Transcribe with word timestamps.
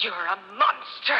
You're 0.00 0.12
a 0.12 0.38
monster. 0.56 1.14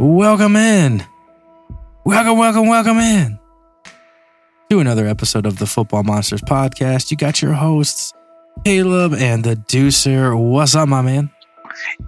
Welcome 0.00 0.56
in. 0.56 1.04
Welcome, 2.04 2.38
welcome, 2.38 2.66
welcome 2.66 2.98
in 2.98 3.38
to 4.70 4.80
another 4.80 5.06
episode 5.06 5.46
of 5.46 5.58
the 5.58 5.66
Football 5.66 6.02
Monsters 6.02 6.40
podcast. 6.42 7.12
You 7.12 7.16
got 7.16 7.40
your 7.40 7.52
hosts, 7.52 8.12
Caleb 8.64 9.14
and 9.14 9.44
the 9.44 9.54
Deucer. 9.54 10.36
What's 10.36 10.74
up, 10.74 10.88
my 10.88 11.02
man? 11.02 11.30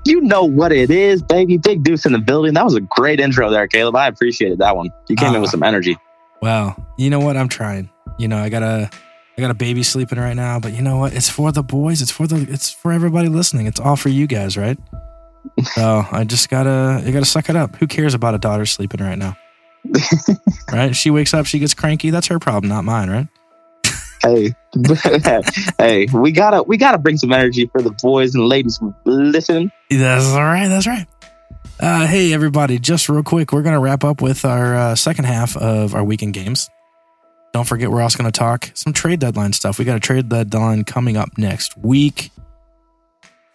You 0.04 0.20
know 0.20 0.44
what 0.44 0.72
it 0.72 0.90
is, 0.90 1.22
baby. 1.22 1.58
Big 1.58 1.82
Deuce 1.82 2.06
in 2.06 2.12
the 2.12 2.18
building. 2.18 2.54
That 2.54 2.64
was 2.64 2.74
a 2.74 2.80
great 2.80 3.20
intro 3.20 3.50
there, 3.50 3.66
Caleb. 3.68 3.96
I 3.96 4.06
appreciated 4.08 4.58
that 4.58 4.76
one. 4.76 4.90
You 5.08 5.16
came 5.16 5.34
in 5.34 5.40
with 5.40 5.48
Ah. 5.48 5.52
some 5.52 5.62
energy. 5.62 5.96
Well, 6.42 6.76
you 6.98 7.10
know 7.10 7.20
what? 7.20 7.36
I'm 7.36 7.48
trying. 7.48 7.90
You 8.18 8.28
know, 8.28 8.38
I 8.38 8.48
got 8.48 8.62
a 8.62 8.90
I 9.36 9.40
got 9.40 9.50
a 9.50 9.54
baby 9.54 9.82
sleeping 9.84 10.18
right 10.18 10.34
now, 10.34 10.58
but 10.58 10.72
you 10.74 10.82
know 10.82 10.96
what? 10.98 11.12
It's 11.14 11.28
for 11.28 11.52
the 11.52 11.62
boys. 11.62 12.02
It's 12.02 12.10
for 12.10 12.26
the 12.26 12.36
it's 12.50 12.70
for 12.70 12.92
everybody 12.92 13.28
listening. 13.28 13.66
It's 13.66 13.78
all 13.80 13.96
for 13.96 14.08
you 14.08 14.26
guys, 14.26 14.56
right? 14.56 14.78
so 15.74 16.04
I 16.10 16.24
just 16.24 16.48
gotta 16.50 17.02
you 17.06 17.12
gotta 17.12 17.24
suck 17.24 17.48
it 17.48 17.56
up. 17.56 17.76
Who 17.76 17.86
cares 17.86 18.14
about 18.14 18.34
a 18.34 18.38
daughter 18.38 18.66
sleeping 18.66 19.00
right 19.00 19.18
now? 19.18 19.36
right? 20.72 20.94
She 20.94 21.10
wakes 21.10 21.32
up, 21.34 21.46
she 21.46 21.58
gets 21.58 21.74
cranky. 21.74 22.10
That's 22.10 22.26
her 22.28 22.38
problem, 22.38 22.68
not 22.68 22.84
mine, 22.84 23.10
right? 23.10 23.28
Hey, 24.22 24.54
hey, 25.78 26.06
we 26.12 26.32
gotta 26.32 26.62
we 26.62 26.76
gotta 26.76 26.98
bring 26.98 27.16
some 27.16 27.32
energy 27.32 27.66
for 27.66 27.82
the 27.82 27.90
boys 28.02 28.34
and 28.34 28.46
ladies 28.46 28.80
listen. 29.04 29.70
That's 29.90 30.26
all 30.26 30.42
right. 30.42 30.68
That's 30.68 30.86
right. 30.86 31.06
Uh, 31.80 32.06
hey, 32.06 32.32
everybody, 32.32 32.78
just 32.78 33.08
real 33.08 33.22
quick, 33.22 33.52
we're 33.52 33.62
to 33.74 33.80
wrap 33.80 34.02
up 34.02 34.20
with 34.20 34.44
our 34.44 34.74
uh, 34.74 34.94
second 34.96 35.26
half 35.26 35.56
of 35.56 35.94
our 35.94 36.02
weekend 36.02 36.34
games. 36.34 36.68
Don't 37.52 37.66
forget, 37.66 37.90
we're 37.90 38.02
also 38.02 38.18
to 38.30 38.36
talk 38.36 38.70
some 38.74 38.92
trade 38.92 39.20
deadline 39.20 39.52
stuff. 39.52 39.78
We 39.78 39.84
got 39.84 39.96
a 39.96 40.00
trade 40.00 40.28
deadline 40.28 40.84
coming 40.84 41.16
up 41.16 41.38
next 41.38 41.78
week. 41.78 42.30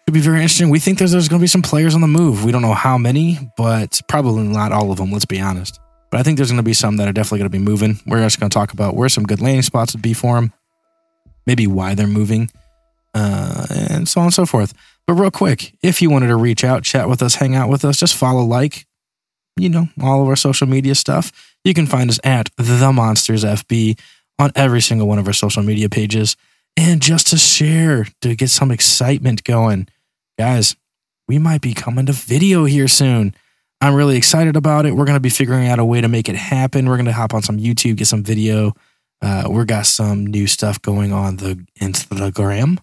Should 0.07 0.13
be 0.13 0.21
very 0.21 0.37
interesting. 0.37 0.69
We 0.69 0.79
think 0.79 0.99
there's, 0.99 1.11
there's 1.11 1.27
to 1.39 1.43
be 1.43 1.47
some 1.47 1.61
players 1.61 1.95
on 1.95 2.01
the 2.01 2.07
move. 2.07 2.45
We 2.45 2.51
don't 2.51 2.61
know 2.61 2.73
how 2.73 2.97
many, 2.97 3.39
but 3.57 4.01
probably 4.07 4.43
not 4.43 4.71
all 4.71 4.91
of 4.91 4.97
them, 4.97 5.11
let's 5.11 5.25
be 5.25 5.39
honest. 5.39 5.79
But 6.13 6.19
I 6.19 6.23
think 6.23 6.37
there's 6.37 6.51
going 6.51 6.57
to 6.57 6.63
be 6.63 6.75
some 6.75 6.97
that 6.97 7.07
are 7.07 7.11
definitely 7.11 7.39
going 7.39 7.51
to 7.51 7.57
be 7.57 7.65
moving. 7.65 7.99
We're 8.05 8.21
just 8.21 8.39
going 8.39 8.47
to 8.47 8.53
talk 8.53 8.71
about 8.71 8.95
where 8.95 9.09
some 9.09 9.23
good 9.23 9.41
landing 9.41 9.63
spots 9.63 9.95
would 9.95 10.03
be 10.03 10.13
for 10.13 10.35
them, 10.35 10.53
maybe 11.47 11.65
why 11.65 11.95
they're 11.95 12.05
moving, 12.05 12.51
uh, 13.15 13.65
and 13.71 14.07
so 14.07 14.21
on 14.21 14.27
and 14.27 14.33
so 14.35 14.45
forth. 14.45 14.75
But 15.07 15.15
real 15.15 15.31
quick, 15.31 15.73
if 15.81 16.03
you 16.03 16.11
wanted 16.11 16.27
to 16.27 16.35
reach 16.35 16.63
out, 16.63 16.83
chat 16.83 17.09
with 17.09 17.23
us, 17.23 17.33
hang 17.33 17.55
out 17.55 17.67
with 17.67 17.83
us, 17.83 17.97
just 17.97 18.13
follow, 18.13 18.43
like, 18.43 18.85
you 19.57 19.69
know, 19.69 19.87
all 20.03 20.21
of 20.21 20.27
our 20.27 20.35
social 20.35 20.67
media 20.67 20.93
stuff. 20.93 21.31
You 21.63 21.73
can 21.73 21.87
find 21.87 22.11
us 22.11 22.19
at 22.23 22.51
The 22.57 22.93
Monsters 22.93 23.43
FB 23.43 23.99
on 24.37 24.51
every 24.53 24.81
single 24.81 25.07
one 25.07 25.17
of 25.17 25.25
our 25.25 25.33
social 25.33 25.63
media 25.63 25.89
pages. 25.89 26.37
And 26.77 27.01
just 27.01 27.25
to 27.29 27.39
share, 27.39 28.05
to 28.21 28.35
get 28.35 28.51
some 28.51 28.69
excitement 28.69 29.43
going, 29.43 29.87
guys, 30.37 30.75
we 31.27 31.39
might 31.39 31.61
be 31.61 31.73
coming 31.73 32.05
to 32.05 32.13
video 32.13 32.65
here 32.65 32.87
soon. 32.87 33.33
I'm 33.83 33.95
really 33.95 34.15
excited 34.15 34.55
about 34.55 34.85
it. 34.85 34.95
We're 34.95 35.05
going 35.05 35.17
to 35.17 35.19
be 35.19 35.29
figuring 35.29 35.67
out 35.67 35.77
a 35.77 35.85
way 35.85 35.99
to 35.99 36.07
make 36.07 36.29
it 36.29 36.35
happen. 36.35 36.87
We're 36.87 36.95
going 36.95 37.05
to 37.05 37.11
hop 37.11 37.33
on 37.33 37.43
some 37.43 37.57
YouTube, 37.57 37.97
get 37.97 38.07
some 38.07 38.23
video. 38.23 38.73
Uh, 39.21 39.47
we 39.49 39.65
got 39.65 39.85
some 39.85 40.25
new 40.25 40.47
stuff 40.47 40.81
going 40.81 41.11
on 41.11 41.37
the 41.37 41.65
Instagram. 41.81 42.79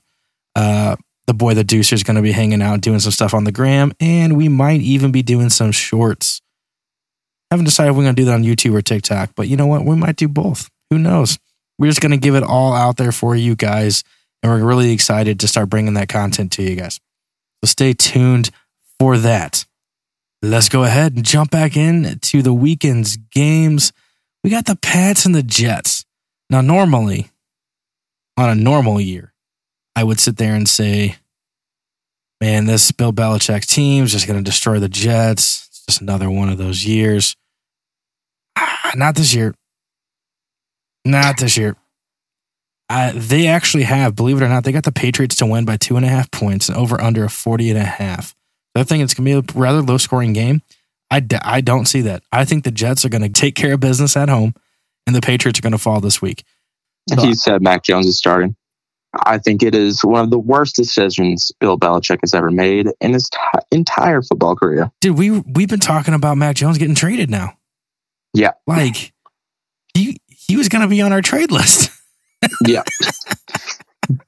Uh, 0.54 0.96
the 1.26 1.34
boy 1.34 1.54
the 1.54 1.64
Deucer 1.64 1.94
is 1.94 2.02
going 2.02 2.16
to 2.16 2.22
be 2.22 2.32
hanging 2.32 2.60
out 2.60 2.80
doing 2.80 2.98
some 2.98 3.12
stuff 3.12 3.34
on 3.34 3.44
the 3.44 3.52
gram 3.52 3.92
and 4.00 4.36
we 4.36 4.48
might 4.48 4.80
even 4.80 5.12
be 5.12 5.22
doing 5.22 5.48
some 5.48 5.70
shorts 5.70 6.40
haven't 7.52 7.66
decided 7.66 7.90
if 7.90 7.96
we're 7.96 8.02
going 8.02 8.16
to 8.16 8.20
do 8.20 8.26
that 8.26 8.34
on 8.34 8.42
youtube 8.42 8.74
or 8.74 8.82
tiktok 8.82 9.30
but 9.36 9.46
you 9.46 9.56
know 9.56 9.68
what 9.68 9.84
we 9.84 9.94
might 9.94 10.16
do 10.16 10.26
both 10.26 10.68
who 10.90 10.98
knows 10.98 11.38
we're 11.78 11.86
just 11.86 12.00
going 12.00 12.10
to 12.10 12.16
give 12.16 12.34
it 12.34 12.42
all 12.42 12.72
out 12.72 12.96
there 12.96 13.12
for 13.12 13.36
you 13.36 13.54
guys 13.54 14.02
and 14.42 14.50
we're 14.50 14.66
really 14.66 14.90
excited 14.90 15.38
to 15.38 15.46
start 15.46 15.70
bringing 15.70 15.94
that 15.94 16.08
content 16.08 16.50
to 16.50 16.64
you 16.64 16.74
guys 16.74 16.98
so 17.62 17.68
stay 17.68 17.92
tuned 17.92 18.50
for 18.98 19.16
that 19.16 19.64
let's 20.42 20.68
go 20.68 20.84
ahead 20.84 21.14
and 21.14 21.24
jump 21.24 21.50
back 21.50 21.76
in 21.76 22.18
to 22.20 22.42
the 22.42 22.54
weekend's 22.54 23.16
games 23.16 23.92
we 24.42 24.50
got 24.50 24.66
the 24.66 24.76
pats 24.76 25.26
and 25.26 25.34
the 25.34 25.42
jets 25.42 26.04
now 26.48 26.60
normally 26.60 27.30
on 28.36 28.48
a 28.48 28.54
normal 28.54 29.00
year 29.00 29.30
I 30.00 30.04
would 30.04 30.20
sit 30.20 30.36
there 30.36 30.54
and 30.54 30.68
say, 30.68 31.16
man, 32.40 32.66
this 32.66 32.90
Bill 32.90 33.12
Belichick 33.12 33.66
team 33.66 34.04
is 34.04 34.12
just 34.12 34.26
going 34.26 34.38
to 34.38 34.50
destroy 34.50 34.78
the 34.78 34.88
Jets. 34.88 35.66
It's 35.68 35.84
just 35.86 36.00
another 36.00 36.30
one 36.30 36.48
of 36.48 36.58
those 36.58 36.84
years. 36.84 37.36
Ah, 38.56 38.92
not 38.94 39.14
this 39.14 39.34
year. 39.34 39.54
Not 41.04 41.38
this 41.38 41.56
year. 41.56 41.76
They 43.14 43.46
actually 43.46 43.84
have, 43.84 44.16
believe 44.16 44.40
it 44.40 44.44
or 44.44 44.48
not, 44.48 44.64
they 44.64 44.72
got 44.72 44.84
the 44.84 44.92
Patriots 44.92 45.36
to 45.36 45.46
win 45.46 45.64
by 45.64 45.76
two 45.76 45.96
and 45.96 46.04
a 46.04 46.08
half 46.08 46.30
points 46.30 46.68
and 46.68 46.76
over 46.76 47.00
under 47.00 47.24
a 47.24 47.30
40 47.30 47.70
and 47.70 47.78
a 47.78 47.84
half. 47.84 48.34
So 48.76 48.80
I 48.80 48.84
think 48.84 49.02
it's 49.02 49.14
going 49.14 49.26
to 49.26 49.42
be 49.42 49.56
a 49.56 49.60
rather 49.60 49.82
low 49.82 49.98
scoring 49.98 50.32
game. 50.32 50.62
I, 51.10 51.20
d- 51.20 51.36
I 51.42 51.60
don't 51.60 51.86
see 51.86 52.02
that. 52.02 52.22
I 52.32 52.44
think 52.44 52.62
the 52.64 52.70
Jets 52.70 53.04
are 53.04 53.08
going 53.08 53.22
to 53.22 53.28
take 53.28 53.56
care 53.56 53.74
of 53.74 53.80
business 53.80 54.16
at 54.16 54.28
home 54.28 54.54
and 55.06 55.16
the 55.16 55.20
Patriots 55.20 55.58
are 55.58 55.62
going 55.62 55.72
to 55.72 55.78
fall 55.78 56.00
this 56.00 56.22
week. 56.22 56.44
So- 57.08 57.20
He 57.22 57.34
said 57.34 57.62
Mac 57.62 57.82
Jones 57.82 58.06
is 58.06 58.16
starting. 58.16 58.54
I 59.26 59.38
think 59.38 59.64
it 59.64 59.74
is 59.74 60.04
one 60.04 60.22
of 60.22 60.30
the 60.30 60.38
worst 60.38 60.76
decisions 60.76 61.50
Bill 61.58 61.76
Belichick 61.76 62.18
has 62.22 62.32
ever 62.32 62.52
made 62.52 62.86
in 63.00 63.12
his 63.12 63.28
t- 63.28 63.38
entire 63.72 64.22
football 64.22 64.54
career. 64.54 64.88
Dude, 65.00 65.18
we 65.18 65.30
we've 65.40 65.68
been 65.68 65.80
talking 65.80 66.14
about 66.14 66.36
Mac 66.36 66.54
Jones 66.54 66.78
getting 66.78 66.94
traded 66.94 67.28
now. 67.28 67.54
Yeah. 68.34 68.52
Like 68.68 69.12
he 69.94 70.20
he 70.28 70.56
was 70.56 70.68
gonna 70.68 70.86
be 70.86 71.02
on 71.02 71.12
our 71.12 71.22
trade 71.22 71.50
list. 71.50 71.90
Yeah. 72.64 72.84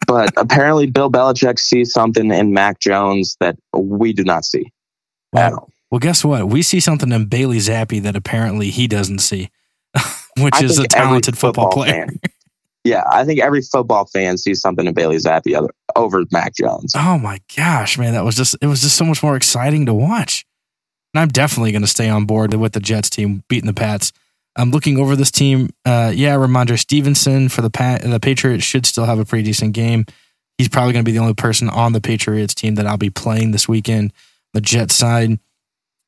but 0.07 0.31
apparently, 0.37 0.87
Bill 0.87 1.11
Belichick 1.11 1.59
sees 1.59 1.93
something 1.93 2.31
in 2.31 2.53
Mac 2.53 2.81
Jones 2.81 3.37
that 3.41 3.57
we 3.75 4.13
do 4.13 4.25
not 4.25 4.45
see 4.45 4.73
at 5.35 5.53
all. 5.53 5.71
Well, 5.91 5.99
guess 5.99 6.25
what? 6.25 6.49
We 6.49 6.63
see 6.63 6.81
something 6.81 7.13
in 7.13 7.27
Bailey 7.27 7.59
Zappe 7.59 8.03
that 8.03 8.17
apparently 8.17 8.71
he 8.71 8.87
doesn't 8.87 9.19
see, 9.19 9.51
which 10.39 10.55
I 10.55 10.65
is 10.65 10.79
a 10.79 10.87
talented 10.89 11.37
football, 11.37 11.71
player. 11.71 12.07
fan- 12.07 12.21
yeah, 12.85 13.05
I 13.09 13.25
think 13.25 13.41
every 13.41 13.63
football 13.63 14.07
fan 14.07 14.39
sees 14.39 14.61
something 14.61 14.87
in 14.87 14.95
Bailey 14.95 15.17
Zappe 15.17 15.57
other, 15.57 15.69
over 15.95 16.25
Mac 16.33 16.55
Jones. 16.55 16.95
Oh 16.97 17.19
my 17.19 17.41
gosh, 17.57 17.97
man, 17.97 18.13
that 18.15 18.25
was 18.25 18.37
just 18.37 18.57
it 18.61 18.67
was 18.67 18.81
just 18.81 18.97
so 18.97 19.05
much 19.05 19.23
more 19.23 19.37
exciting 19.37 19.87
to 19.87 19.95
watch. 19.95 20.45
And 21.15 21.21
I'm 21.21 21.29
definitely 21.29 21.73
going 21.73 21.83
to 21.83 21.89
stay 21.89 22.09
on 22.09 22.25
board 22.25 22.55
with 22.55 22.73
the 22.73 22.81
Jets 22.81 23.11
team 23.11 23.45
beating 23.49 23.67
the 23.67 23.75
Pats. 23.75 24.13
I'm 24.57 24.71
looking 24.71 24.99
over 24.99 25.17
this 25.17 25.31
team. 25.31 25.71
Uh, 25.85 26.13
yeah, 26.15 26.35
Rhamondre 26.37 26.79
Stevenson 26.79 27.49
for 27.49 27.63
the 27.63 27.71
the 27.71 28.21
Patriots 28.21 28.65
should 28.65 28.87
still 28.87 29.05
have 29.05 29.19
a 29.19 29.25
pretty 29.25 29.45
decent 29.45 29.73
game. 29.73 30.05
He's 30.59 30.69
probably 30.69 30.93
going 30.93 31.05
to 31.05 31.09
be 31.09 31.17
the 31.17 31.23
only 31.23 31.35
person 31.35 31.69
on 31.69 31.93
the 31.93 32.01
Patriots 32.01 32.55
team 32.55 32.75
that 32.75 32.87
I'll 32.87 32.99
be 32.99 33.11
playing 33.11 33.53
this 33.53 33.67
weekend. 33.67 34.13
The 34.53 34.61
Jets 34.61 34.95
side, 34.95 35.39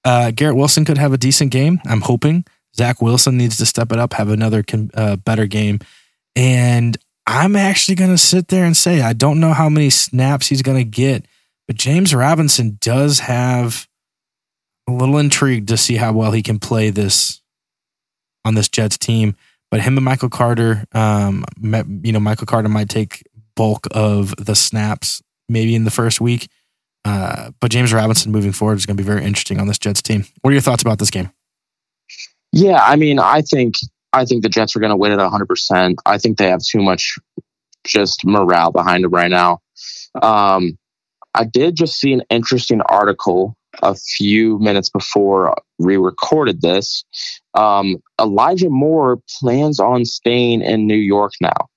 uh, 0.05 0.31
Garrett 0.33 0.57
Wilson 0.57 0.85
could 0.85 0.99
have 0.99 1.15
a 1.15 1.19
decent 1.19 1.51
game. 1.51 1.81
I'm 1.87 2.03
hoping 2.03 2.45
Zach 2.77 3.01
Wilson 3.01 3.39
needs 3.39 3.57
to 3.59 3.67
step 3.67 3.91
it 3.91 3.99
up, 3.99 4.13
have 4.13 4.29
another 4.29 4.63
uh, 4.93 5.17
better 5.17 5.47
game, 5.47 5.79
and 6.37 6.97
I'm 7.27 7.57
actually 7.57 7.95
going 7.95 8.11
to 8.11 8.19
sit 8.19 8.49
there 8.49 8.67
and 8.67 8.77
say 8.77 9.01
I 9.01 9.15
don't 9.15 9.41
know 9.41 9.55
how 9.55 9.71
many 9.71 9.89
snaps 9.89 10.49
he's 10.49 10.63
going 10.63 10.79
to 10.79 10.85
get, 10.85 11.25
but 11.67 11.77
James 11.77 12.15
Robinson 12.15 12.77
does 12.83 13.21
have 13.21 13.89
a 14.87 14.93
little 14.93 15.17
intrigued 15.17 15.69
to 15.69 15.79
see 15.79 15.97
how 15.97 16.13
well 16.13 16.33
he 16.33 16.43
can 16.43 16.59
play 16.59 16.91
this 16.91 17.41
on 18.45 18.55
this 18.55 18.69
Jets 18.69 18.99
team. 18.99 19.37
But 19.71 19.81
him 19.81 19.97
and 19.97 20.05
Michael 20.05 20.29
Carter, 20.29 20.85
um, 20.93 21.45
met- 21.59 21.87
you 22.03 22.13
know, 22.13 22.21
Michael 22.21 22.47
Carter 22.47 22.69
might 22.69 22.89
take 22.89 23.23
bulk 23.57 23.87
of 23.91 24.35
the 24.37 24.55
snaps 24.55 25.23
maybe 25.49 25.75
in 25.75 25.85
the 25.85 25.91
first 25.91 26.21
week. 26.21 26.49
Uh, 27.05 27.51
but 27.61 27.71
James 27.71 27.93
Robinson 27.93 28.33
moving 28.33 28.53
forward 28.53 28.79
is 28.79 28.87
going 28.87 28.97
to 28.97 29.03
be 29.03 29.07
very 29.07 29.25
interesting 29.25 29.61
on 29.61 29.67
this 29.67 29.79
Jets 29.79 30.01
team. 30.01 30.25
What 30.41 30.51
are 30.51 30.55
your 30.55 30.63
thoughts 30.63 30.83
about 30.83 30.99
this 30.99 31.11
game? 31.11 31.31
Yeah, 32.53 32.83
I 32.83 32.97
mean, 32.97 33.19
I 33.19 33.43
think 33.43 33.75
I 34.13 34.25
think 34.25 34.43
the 34.43 34.49
Jets 34.49 34.77
are 34.77 34.81
going 34.81 34.91
to 34.91 34.97
win 34.97 35.13
it 35.13 35.19
100%. 35.19 35.97
I 36.07 36.19
think 36.19 36.39
they 36.39 36.49
have 36.49 36.63
too 36.63 36.81
much 36.81 37.19
just 37.85 38.25
morale 38.25 38.71
behind 38.71 39.05
them 39.05 39.11
right 39.11 39.31
now. 39.31 39.59
Um, 40.23 40.79
I 41.35 41.45
did 41.45 41.75
just 41.75 41.99
see 41.99 42.13
an 42.13 42.23
interesting 42.31 42.81
article 42.83 43.57
a 43.83 43.95
few 43.97 44.59
minutes 44.61 44.89
before 44.89 45.55
we 45.79 45.97
recorded 45.97 46.63
this. 46.63 47.05
Um, 47.55 47.97
Elijah 48.21 48.71
Moore 48.71 49.21
plans 49.41 49.81
on 49.81 50.05
staying 50.05 50.63
in 50.63 50.87
New 50.87 50.97
York 50.97 51.33
now. 51.41 51.69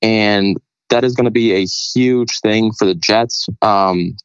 And 0.00 0.56
that 0.90 1.04
is 1.04 1.14
going 1.14 1.24
to 1.24 1.30
be 1.30 1.52
a 1.52 1.66
huge 1.66 2.40
thing 2.40 2.72
for 2.72 2.84
the 2.84 2.94
Jets. 2.94 3.48
Um, 3.62 4.16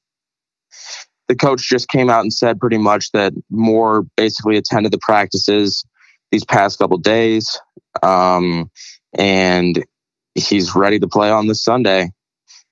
the 1.27 1.35
coach 1.35 1.67
just 1.67 1.87
came 1.89 2.09
out 2.09 2.21
and 2.21 2.33
said 2.33 2.59
pretty 2.59 2.77
much 2.77 3.11
that 3.11 3.33
Moore 3.49 4.05
basically 4.15 4.57
attended 4.57 4.91
the 4.91 4.99
practices 4.99 5.83
these 6.31 6.45
past 6.45 6.79
couple 6.79 6.97
days, 6.97 7.59
um, 8.03 8.69
and 9.17 9.83
he's 10.35 10.75
ready 10.75 10.99
to 10.99 11.07
play 11.07 11.29
on 11.29 11.47
this 11.47 11.63
Sunday. 11.63 12.11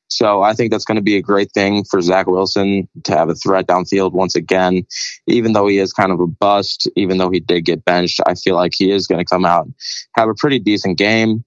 So 0.08 0.44
I 0.44 0.54
think 0.54 0.72
that's 0.72 0.86
going 0.86 0.98
to 0.98 1.02
be 1.02 1.18
a 1.18 1.22
great 1.22 1.52
thing 1.52 1.84
for 1.84 2.02
Zach 2.02 2.28
Wilson 2.28 2.88
to 3.04 3.12
have 3.18 3.30
a 3.30 3.36
threat 3.36 3.68
downfield 3.68 4.14
once 4.14 4.36
again. 4.36 4.86
Even 5.28 5.54
though 5.54 5.68
he 5.68 5.80
is 5.80 5.94
kind 5.94 6.12
of 6.12 6.20
a 6.20 6.28
bust, 6.28 6.88
even 6.96 7.18
though 7.18 7.30
he 7.30 7.40
did 7.40 7.66
get 7.66 7.86
benched, 7.86 8.22
I 8.26 8.36
feel 8.36 8.56
like 8.56 8.74
he 8.76 8.92
is 8.92 9.08
going 9.08 9.20
to 9.20 9.30
come 9.30 9.46
out 9.46 9.68
have 10.16 10.30
a 10.30 10.36
pretty 10.36 10.60
decent 10.60 10.98
game. 10.98 11.44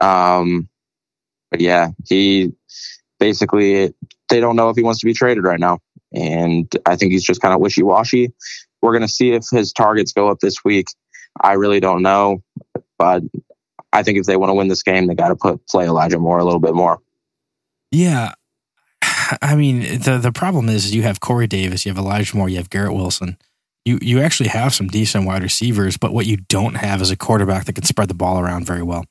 Um, 0.00 0.68
but 1.50 1.60
yeah, 1.60 1.90
he 2.06 2.52
basically 3.18 3.92
they 4.28 4.40
don't 4.40 4.56
know 4.56 4.70
if 4.70 4.76
he 4.76 4.82
wants 4.82 5.00
to 5.00 5.06
be 5.06 5.12
traded 5.12 5.44
right 5.44 5.60
now, 5.60 5.80
and 6.14 6.70
I 6.86 6.96
think 6.96 7.12
he's 7.12 7.24
just 7.24 7.42
kind 7.42 7.54
of 7.54 7.60
wishy 7.60 7.82
washy. 7.82 8.32
We're 8.82 8.92
going 8.92 9.02
to 9.02 9.08
see 9.08 9.32
if 9.32 9.44
his 9.50 9.72
targets 9.72 10.12
go 10.12 10.28
up 10.28 10.38
this 10.40 10.64
week. 10.64 10.86
I 11.40 11.54
really 11.54 11.80
don't 11.80 12.02
know, 12.02 12.42
but 12.98 13.22
I 13.92 14.02
think 14.02 14.18
if 14.18 14.26
they 14.26 14.36
want 14.36 14.50
to 14.50 14.54
win 14.54 14.68
this 14.68 14.82
game, 14.82 15.06
they 15.06 15.14
got 15.14 15.28
to 15.28 15.36
put 15.36 15.66
play 15.68 15.86
Elijah 15.86 16.18
Moore 16.18 16.38
a 16.38 16.44
little 16.44 16.60
bit 16.60 16.74
more. 16.74 17.00
Yeah. 17.90 18.32
I 19.42 19.54
mean, 19.56 20.00
the 20.00 20.18
the 20.18 20.32
problem 20.32 20.68
is 20.68 20.94
you 20.94 21.02
have 21.02 21.20
Corey 21.20 21.46
Davis, 21.46 21.84
you 21.84 21.90
have 21.90 21.98
Elijah 21.98 22.36
Moore, 22.36 22.48
you 22.48 22.56
have 22.56 22.70
Garrett 22.70 22.94
Wilson. 22.94 23.36
You 23.84 23.98
you 24.02 24.20
actually 24.20 24.50
have 24.50 24.74
some 24.74 24.88
decent 24.88 25.26
wide 25.26 25.42
receivers, 25.42 25.96
but 25.96 26.12
what 26.12 26.26
you 26.26 26.36
don't 26.36 26.74
have 26.74 27.00
is 27.00 27.10
a 27.10 27.16
quarterback 27.16 27.64
that 27.64 27.74
can 27.74 27.84
spread 27.84 28.08
the 28.08 28.14
ball 28.14 28.38
around 28.38 28.66
very 28.66 28.82
well. 28.82 29.04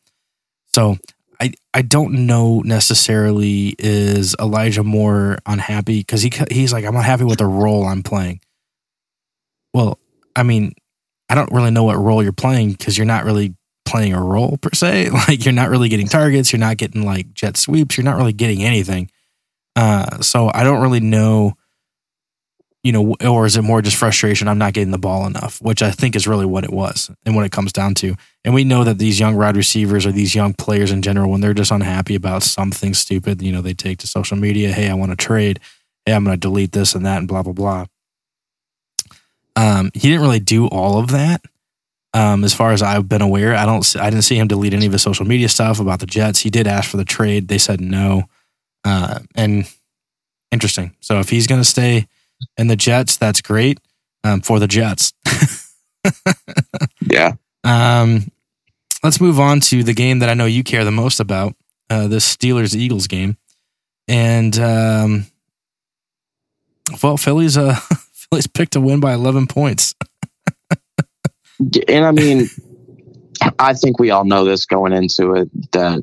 So 0.74 0.98
I 1.42 1.54
I 1.74 1.82
don't 1.82 2.28
know 2.28 2.62
necessarily 2.62 3.76
is 3.80 4.36
Elijah 4.40 4.84
Moore 4.84 5.40
unhappy 5.46 6.00
because 6.00 6.22
he 6.22 6.32
he's 6.52 6.72
like 6.74 6.86
I'm 6.86 6.96
unhappy 6.96 7.24
with 7.24 7.40
the 7.40 7.46
role 7.46 7.86
I'm 7.86 8.04
playing. 8.04 8.42
Well, 9.74 10.00
I 10.36 10.44
mean, 10.44 10.74
I 11.30 11.36
don't 11.36 11.52
really 11.52 11.72
know 11.72 11.84
what 11.84 11.98
role 11.98 12.24
you're 12.24 12.32
playing 12.32 12.72
because 12.72 12.98
you're 12.98 13.06
not 13.06 13.24
really 13.26 13.56
playing 13.90 14.14
a 14.14 14.24
role 14.24 14.58
per 14.58 14.70
se. 14.74 15.10
Like 15.28 15.46
you're 15.46 15.54
not 15.54 15.70
really 15.70 15.90
getting 15.90 16.08
targets, 16.08 16.52
you're 16.52 16.60
not 16.60 16.78
getting 16.78 17.06
like 17.06 17.34
jet 17.34 17.58
sweeps, 17.58 17.98
you're 17.98 18.06
not 18.06 18.18
really 18.18 18.34
getting 18.34 18.64
anything. 18.64 19.10
Uh, 19.76 20.22
so 20.22 20.52
I 20.54 20.64
don't 20.64 20.82
really 20.82 21.00
know, 21.00 21.54
you 22.84 22.92
know, 22.92 23.16
or 23.26 23.46
is 23.46 23.58
it 23.58 23.62
more 23.62 23.82
just 23.82 23.98
frustration? 23.98 24.48
I'm 24.48 24.58
not 24.58 24.74
getting 24.74 24.92
the 24.92 24.98
ball 24.98 25.26
enough, 25.26 25.62
which 25.62 25.82
I 25.82 25.92
think 25.92 26.16
is 26.16 26.28
really 26.28 26.46
what 26.46 26.64
it 26.64 26.72
was, 26.72 27.12
and 27.26 27.36
what 27.36 27.46
it 27.46 27.52
comes 27.52 27.74
down 27.74 27.94
to. 27.96 28.16
And 28.44 28.54
we 28.54 28.64
know 28.64 28.84
that 28.84 28.98
these 28.98 29.20
young 29.20 29.36
wide 29.36 29.58
receivers 29.58 30.06
or 30.06 30.12
these 30.12 30.34
young 30.34 30.54
players 30.54 30.92
in 30.92 31.02
general, 31.02 31.30
when 31.30 31.42
they're 31.42 31.54
just 31.54 31.72
unhappy 31.72 32.16
about 32.16 32.44
something 32.44 32.94
stupid, 32.94 33.42
you 33.42 33.52
know, 33.52 33.62
they 33.62 33.74
take 33.74 34.00
to 34.00 34.08
social 34.08 34.38
media, 34.38 34.72
"Hey, 34.72 34.90
I 34.90 34.94
want 34.94 35.12
to 35.12 35.18
trade. 35.18 35.60
Hey, 36.06 36.14
I'm 36.14 36.24
going 36.24 36.36
to 36.36 36.40
delete 36.40 36.72
this 36.72 36.96
and 36.96 37.06
that, 37.06 37.18
and 37.18 37.28
blah 37.28 37.44
blah 37.44 37.54
blah." 37.54 37.86
Um, 39.56 39.92
he 39.94 40.08
didn't 40.10 40.22
really 40.22 40.40
do 40.40 40.68
all 40.68 41.00
of 41.00 41.10
that. 41.12 41.42
Um, 42.14 42.44
as 42.44 42.54
far 42.54 42.72
as 42.72 42.82
I've 42.82 43.08
been 43.08 43.22
aware, 43.22 43.56
I 43.56 43.66
don't. 43.66 43.96
I 43.96 44.10
didn't 44.10 44.24
see 44.24 44.38
him 44.38 44.48
delete 44.48 44.74
any 44.74 44.88
of 44.88 44.92
his 44.92 45.02
social 45.04 45.28
media 45.28 45.48
stuff 45.48 45.80
about 45.80 46.00
the 46.00 46.08
Jets. 46.08 46.40
He 46.40 46.50
did 46.50 46.66
ask 46.66 46.90
for 46.90 46.98
the 46.98 47.06
trade. 47.06 47.48
They 47.48 47.60
said 47.60 47.80
no. 47.82 48.24
Uh, 48.84 49.20
and 49.36 49.72
interesting. 50.52 50.96
So 51.02 51.20
if 51.20 51.30
he's 51.30 51.46
going 51.46 51.62
to 51.62 51.68
stay 51.68 52.08
in 52.58 52.68
the 52.68 52.76
Jets, 52.76 53.18
that's 53.18 53.42
great 53.42 53.80
um, 54.24 54.42
for 54.42 54.60
the 54.60 54.68
Jets. 54.68 55.14
yeah. 57.02 57.34
Um, 57.64 58.32
let's 59.04 59.22
move 59.22 59.40
on 59.40 59.60
to 59.62 59.84
the 59.84 59.94
game 59.94 60.20
that 60.20 60.30
I 60.30 60.34
know 60.34 60.46
you 60.46 60.64
care 60.64 60.86
the 60.86 60.92
most 60.92 61.20
about. 61.20 61.56
Uh, 61.92 62.08
the 62.08 62.18
Steelers 62.18 62.76
Eagles 62.76 63.08
game, 63.08 63.36
and 64.08 64.58
um, 64.60 65.26
well, 67.02 67.18
Philly's 67.18 67.58
uh, 67.58 67.74
Philly's 68.14 68.46
picked 68.46 68.74
to 68.74 68.82
win 68.82 69.00
by 69.00 69.14
eleven 69.14 69.48
points 69.48 69.96
and 71.60 72.06
I 72.06 72.12
mean, 72.12 72.48
I 73.58 73.74
think 73.74 74.00
we 74.00 74.12
all 74.12 74.26
know 74.26 74.46
this 74.46 74.66
going 74.66 74.94
into 74.94 75.34
it 75.34 75.72
that 75.72 76.02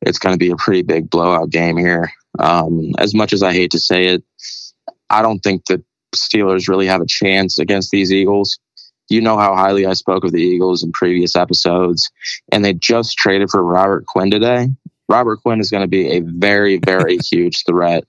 it's 0.00 0.18
going 0.18 0.34
to 0.34 0.38
be 0.38 0.50
a 0.50 0.56
pretty 0.56 0.82
big 0.82 1.10
blowout 1.10 1.50
game 1.50 1.76
here. 1.76 2.10
Um, 2.38 2.92
as 2.98 3.14
much 3.14 3.32
as 3.32 3.42
I 3.42 3.52
hate 3.52 3.72
to 3.72 3.78
say 3.78 4.06
it, 4.06 4.24
I 5.10 5.22
don't 5.22 5.40
think 5.40 5.64
the 5.66 5.82
Steelers 6.14 6.68
really 6.68 6.86
have 6.86 7.00
a 7.00 7.06
chance 7.06 7.58
against 7.58 7.90
these 7.90 8.12
Eagles. 8.12 8.58
You 9.08 9.22
know 9.22 9.38
how 9.38 9.54
highly 9.54 9.86
I 9.86 9.94
spoke 9.94 10.24
of 10.24 10.32
the 10.32 10.42
Eagles 10.42 10.82
in 10.82 10.92
previous 10.92 11.34
episodes, 11.34 12.10
and 12.52 12.64
they 12.64 12.74
just 12.74 13.16
traded 13.16 13.50
for 13.50 13.62
Robert 13.62 14.04
Quinn 14.06 14.30
today. 14.30 14.68
Robert 15.08 15.40
Quinn 15.42 15.60
is 15.60 15.70
going 15.70 15.82
to 15.82 15.88
be 15.88 16.16
a 16.16 16.20
very, 16.20 16.78
very 16.78 17.18
huge 17.30 17.64
threat 17.64 18.04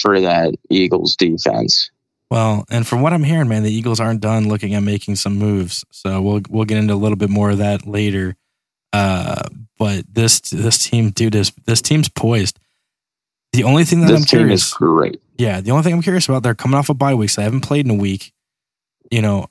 for 0.00 0.20
that 0.20 0.54
Eagles 0.70 1.16
defense. 1.16 1.90
Well, 2.32 2.64
and 2.70 2.86
from 2.86 3.02
what 3.02 3.12
I'm 3.12 3.24
hearing, 3.24 3.48
man, 3.48 3.62
the 3.62 3.70
Eagles 3.70 4.00
aren't 4.00 4.22
done 4.22 4.48
looking 4.48 4.72
at 4.72 4.82
making 4.82 5.16
some 5.16 5.36
moves. 5.36 5.84
So 5.90 6.22
we'll 6.22 6.40
we'll 6.48 6.64
get 6.64 6.78
into 6.78 6.94
a 6.94 6.96
little 6.96 7.18
bit 7.18 7.28
more 7.28 7.50
of 7.50 7.58
that 7.58 7.86
later. 7.86 8.36
Uh, 8.90 9.42
but 9.78 10.06
this 10.10 10.40
this 10.40 10.82
team, 10.82 11.10
dude, 11.10 11.34
this 11.34 11.52
this 11.66 11.82
team's 11.82 12.08
poised. 12.08 12.58
The 13.52 13.64
only 13.64 13.84
thing 13.84 14.00
that 14.00 14.06
this 14.06 14.20
I'm 14.20 14.24
curious, 14.24 14.68
is 14.68 14.72
great. 14.72 15.20
Yeah, 15.36 15.60
the 15.60 15.72
only 15.72 15.82
thing 15.82 15.92
I'm 15.92 16.00
curious 16.00 16.26
about, 16.26 16.42
they're 16.42 16.54
coming 16.54 16.78
off 16.78 16.88
a 16.88 16.92
of 16.92 16.98
bye 16.98 17.12
week, 17.12 17.28
so 17.28 17.42
they 17.42 17.44
haven't 17.44 17.60
played 17.60 17.84
in 17.84 17.90
a 17.90 18.00
week. 18.00 18.32
You 19.10 19.20
know, 19.20 19.48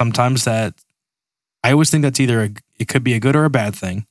sometimes 0.00 0.44
that 0.44 0.74
I 1.64 1.72
always 1.72 1.90
think 1.90 2.02
that's 2.02 2.20
either 2.20 2.44
a, 2.44 2.50
it 2.78 2.86
could 2.86 3.02
be 3.02 3.14
a 3.14 3.18
good 3.18 3.34
or 3.34 3.44
a 3.44 3.50
bad 3.50 3.74
thing. 3.74 4.06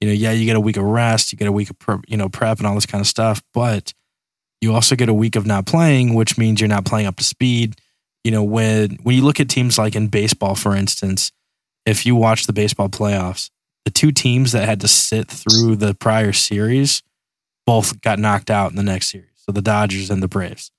You 0.00 0.06
know, 0.06 0.14
yeah, 0.14 0.30
you 0.30 0.44
get 0.44 0.54
a 0.54 0.60
week 0.60 0.76
of 0.76 0.84
rest, 0.84 1.32
you 1.32 1.36
get 1.36 1.48
a 1.48 1.52
week 1.52 1.70
of 1.70 1.80
prep, 1.80 2.02
you 2.06 2.16
know 2.16 2.28
prep 2.28 2.58
and 2.58 2.66
all 2.68 2.76
this 2.76 2.86
kind 2.86 3.00
of 3.00 3.08
stuff, 3.08 3.42
but 3.52 3.92
you 4.60 4.74
also 4.74 4.96
get 4.96 5.08
a 5.08 5.14
week 5.14 5.36
of 5.36 5.46
not 5.46 5.66
playing, 5.66 6.14
which 6.14 6.36
means 6.36 6.60
you're 6.60 6.68
not 6.68 6.84
playing 6.84 7.06
up 7.06 7.16
to 7.16 7.24
speed. 7.24 7.76
You 8.24 8.30
know, 8.30 8.44
when 8.44 8.98
when 9.02 9.16
you 9.16 9.22
look 9.22 9.40
at 9.40 9.48
teams 9.48 9.78
like 9.78 9.96
in 9.96 10.08
baseball, 10.08 10.54
for 10.54 10.76
instance, 10.76 11.32
if 11.86 12.04
you 12.04 12.14
watch 12.14 12.46
the 12.46 12.52
baseball 12.52 12.88
playoffs, 12.88 13.50
the 13.84 13.90
two 13.90 14.12
teams 14.12 14.52
that 14.52 14.66
had 14.66 14.80
to 14.80 14.88
sit 14.88 15.28
through 15.28 15.76
the 15.76 15.94
prior 15.94 16.32
series 16.32 17.02
both 17.66 18.00
got 18.02 18.18
knocked 18.18 18.50
out 18.50 18.70
in 18.70 18.76
the 18.76 18.82
next 18.82 19.08
series. 19.08 19.30
So 19.36 19.52
the 19.52 19.62
Dodgers 19.62 20.10
and 20.10 20.22
the 20.22 20.28
Braves. 20.28 20.70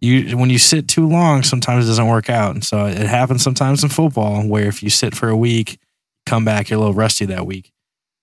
You 0.00 0.36
when 0.36 0.50
you 0.50 0.58
sit 0.58 0.88
too 0.88 1.08
long, 1.08 1.42
sometimes 1.42 1.86
it 1.86 1.88
doesn't 1.88 2.06
work 2.06 2.30
out. 2.30 2.54
And 2.54 2.64
so 2.64 2.86
it 2.86 2.98
happens 2.98 3.42
sometimes 3.42 3.82
in 3.82 3.88
football 3.88 4.46
where 4.46 4.68
if 4.68 4.82
you 4.82 4.90
sit 4.90 5.16
for 5.16 5.28
a 5.28 5.36
week, 5.36 5.80
come 6.26 6.44
back, 6.44 6.70
you're 6.70 6.76
a 6.76 6.80
little 6.80 6.94
rusty 6.94 7.24
that 7.26 7.46
week. 7.46 7.72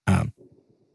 Um, 0.07 0.33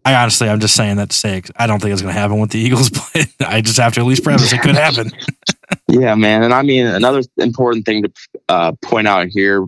I 0.08 0.14
honestly, 0.22 0.49
I'm 0.49 0.58
just 0.58 0.75
saying 0.75 0.96
that 0.96 1.10
to 1.10 1.16
say 1.16 1.43
I 1.56 1.66
don't 1.66 1.82
think 1.82 1.93
it's 1.93 2.00
going 2.00 2.14
to 2.14 2.19
happen 2.19 2.38
with 2.38 2.50
the 2.50 2.58
Eagles, 2.58 2.88
but 3.14 3.26
I 3.46 3.60
just 3.60 3.76
have 3.78 3.93
to 3.94 4.00
at 4.00 4.06
least 4.06 4.25
preface 4.25 4.55
it 4.55 4.62
could 4.62 4.75
happen. 4.75 5.10
yeah, 5.88 6.14
man. 6.14 6.43
And 6.43 6.55
I 6.55 6.62
mean, 6.62 6.87
another 6.87 7.20
important 7.37 7.84
thing 7.84 8.05
to 8.05 8.12
uh, 8.49 8.72
point 8.82 9.06
out 9.06 9.26
here, 9.28 9.66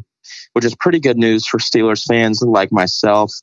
which 0.54 0.64
is 0.64 0.74
pretty 0.74 0.98
good 0.98 1.18
news 1.18 1.46
for 1.46 1.58
Steelers 1.58 2.06
fans 2.06 2.40
like 2.40 2.72
myself, 2.72 3.34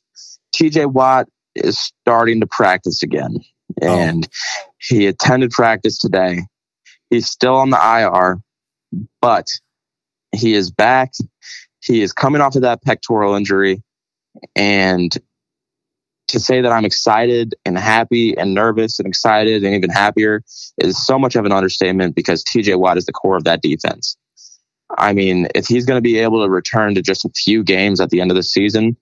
TJ 0.52 0.92
Watt 0.92 1.28
is 1.54 1.78
starting 1.78 2.40
to 2.40 2.48
practice 2.48 3.00
again. 3.04 3.36
Oh. 3.80 3.96
And 3.96 4.26
oh. 4.26 4.70
he 4.78 5.06
attended 5.06 5.52
practice 5.52 5.98
today. 5.98 6.46
He's 7.10 7.28
still 7.28 7.54
on 7.54 7.70
the 7.70 7.78
IR, 7.78 8.40
but 9.22 9.46
he 10.34 10.54
is 10.54 10.72
back. 10.72 11.12
He 11.80 12.02
is 12.02 12.12
coming 12.12 12.40
off 12.40 12.56
of 12.56 12.62
that 12.62 12.82
pectoral 12.82 13.36
injury. 13.36 13.84
And 14.56 15.16
to 16.28 16.38
say 16.38 16.60
that 16.60 16.72
I'm 16.72 16.84
excited 16.84 17.54
and 17.64 17.78
happy 17.78 18.36
and 18.36 18.54
nervous 18.54 18.98
and 18.98 19.08
excited 19.08 19.64
and 19.64 19.74
even 19.74 19.90
happier 19.90 20.42
is 20.78 21.04
so 21.04 21.18
much 21.18 21.36
of 21.36 21.44
an 21.44 21.52
understatement 21.52 22.14
because 22.14 22.44
TJ 22.44 22.78
Watt 22.78 22.98
is 22.98 23.06
the 23.06 23.12
core 23.12 23.36
of 23.36 23.44
that 23.44 23.62
defense. 23.62 24.16
I 24.96 25.12
mean, 25.12 25.48
if 25.54 25.66
he's 25.66 25.84
going 25.84 25.98
to 25.98 26.02
be 26.02 26.18
able 26.18 26.42
to 26.44 26.50
return 26.50 26.94
to 26.94 27.02
just 27.02 27.24
a 27.24 27.30
few 27.30 27.62
games 27.62 28.00
at 28.00 28.10
the 28.10 28.20
end 28.20 28.30
of 28.30 28.36
the 28.36 28.42
season, 28.42 28.96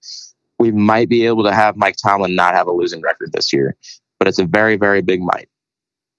we 0.58 0.72
might 0.72 1.08
be 1.08 1.26
able 1.26 1.44
to 1.44 1.52
have 1.52 1.76
Mike 1.76 1.96
Tomlin 2.02 2.34
not 2.34 2.54
have 2.54 2.66
a 2.66 2.72
losing 2.72 3.02
record 3.02 3.32
this 3.32 3.52
year. 3.52 3.76
But 4.18 4.28
it's 4.28 4.38
a 4.38 4.46
very, 4.46 4.76
very 4.76 5.02
big 5.02 5.20
might. 5.20 5.48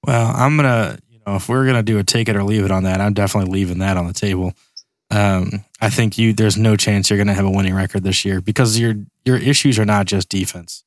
Well, 0.06 0.32
I'm 0.36 0.56
going 0.56 0.70
to, 0.70 1.00
you 1.10 1.20
know, 1.26 1.36
if 1.36 1.50
we're 1.50 1.64
going 1.64 1.76
to 1.76 1.84
do 1.84 1.98
a 1.98 2.04
take 2.04 2.30
it 2.30 2.36
or 2.36 2.44
leave 2.44 2.64
it 2.64 2.72
on 2.72 2.84
that, 2.84 3.02
I'm 3.02 3.14
definitely 3.14 3.52
leaving 3.52 3.80
that 3.80 3.98
on 3.98 4.08
the 4.08 4.14
table. 4.14 4.54
Um, 5.10 5.66
I 5.82 5.90
think 5.90 6.18
you 6.18 6.34
there's 6.34 6.58
no 6.58 6.76
chance 6.76 7.10
you're 7.10 7.18
going 7.18 7.28
to 7.28 7.34
have 7.34 7.46
a 7.46 7.50
winning 7.50 7.74
record 7.74 8.04
this 8.04 8.26
year 8.26 8.42
because 8.42 8.78
your 8.78 8.96
your 9.26 9.38
issues 9.38 9.80
are 9.80 9.86
not 9.86 10.06
just 10.06 10.28
defense 10.28 10.84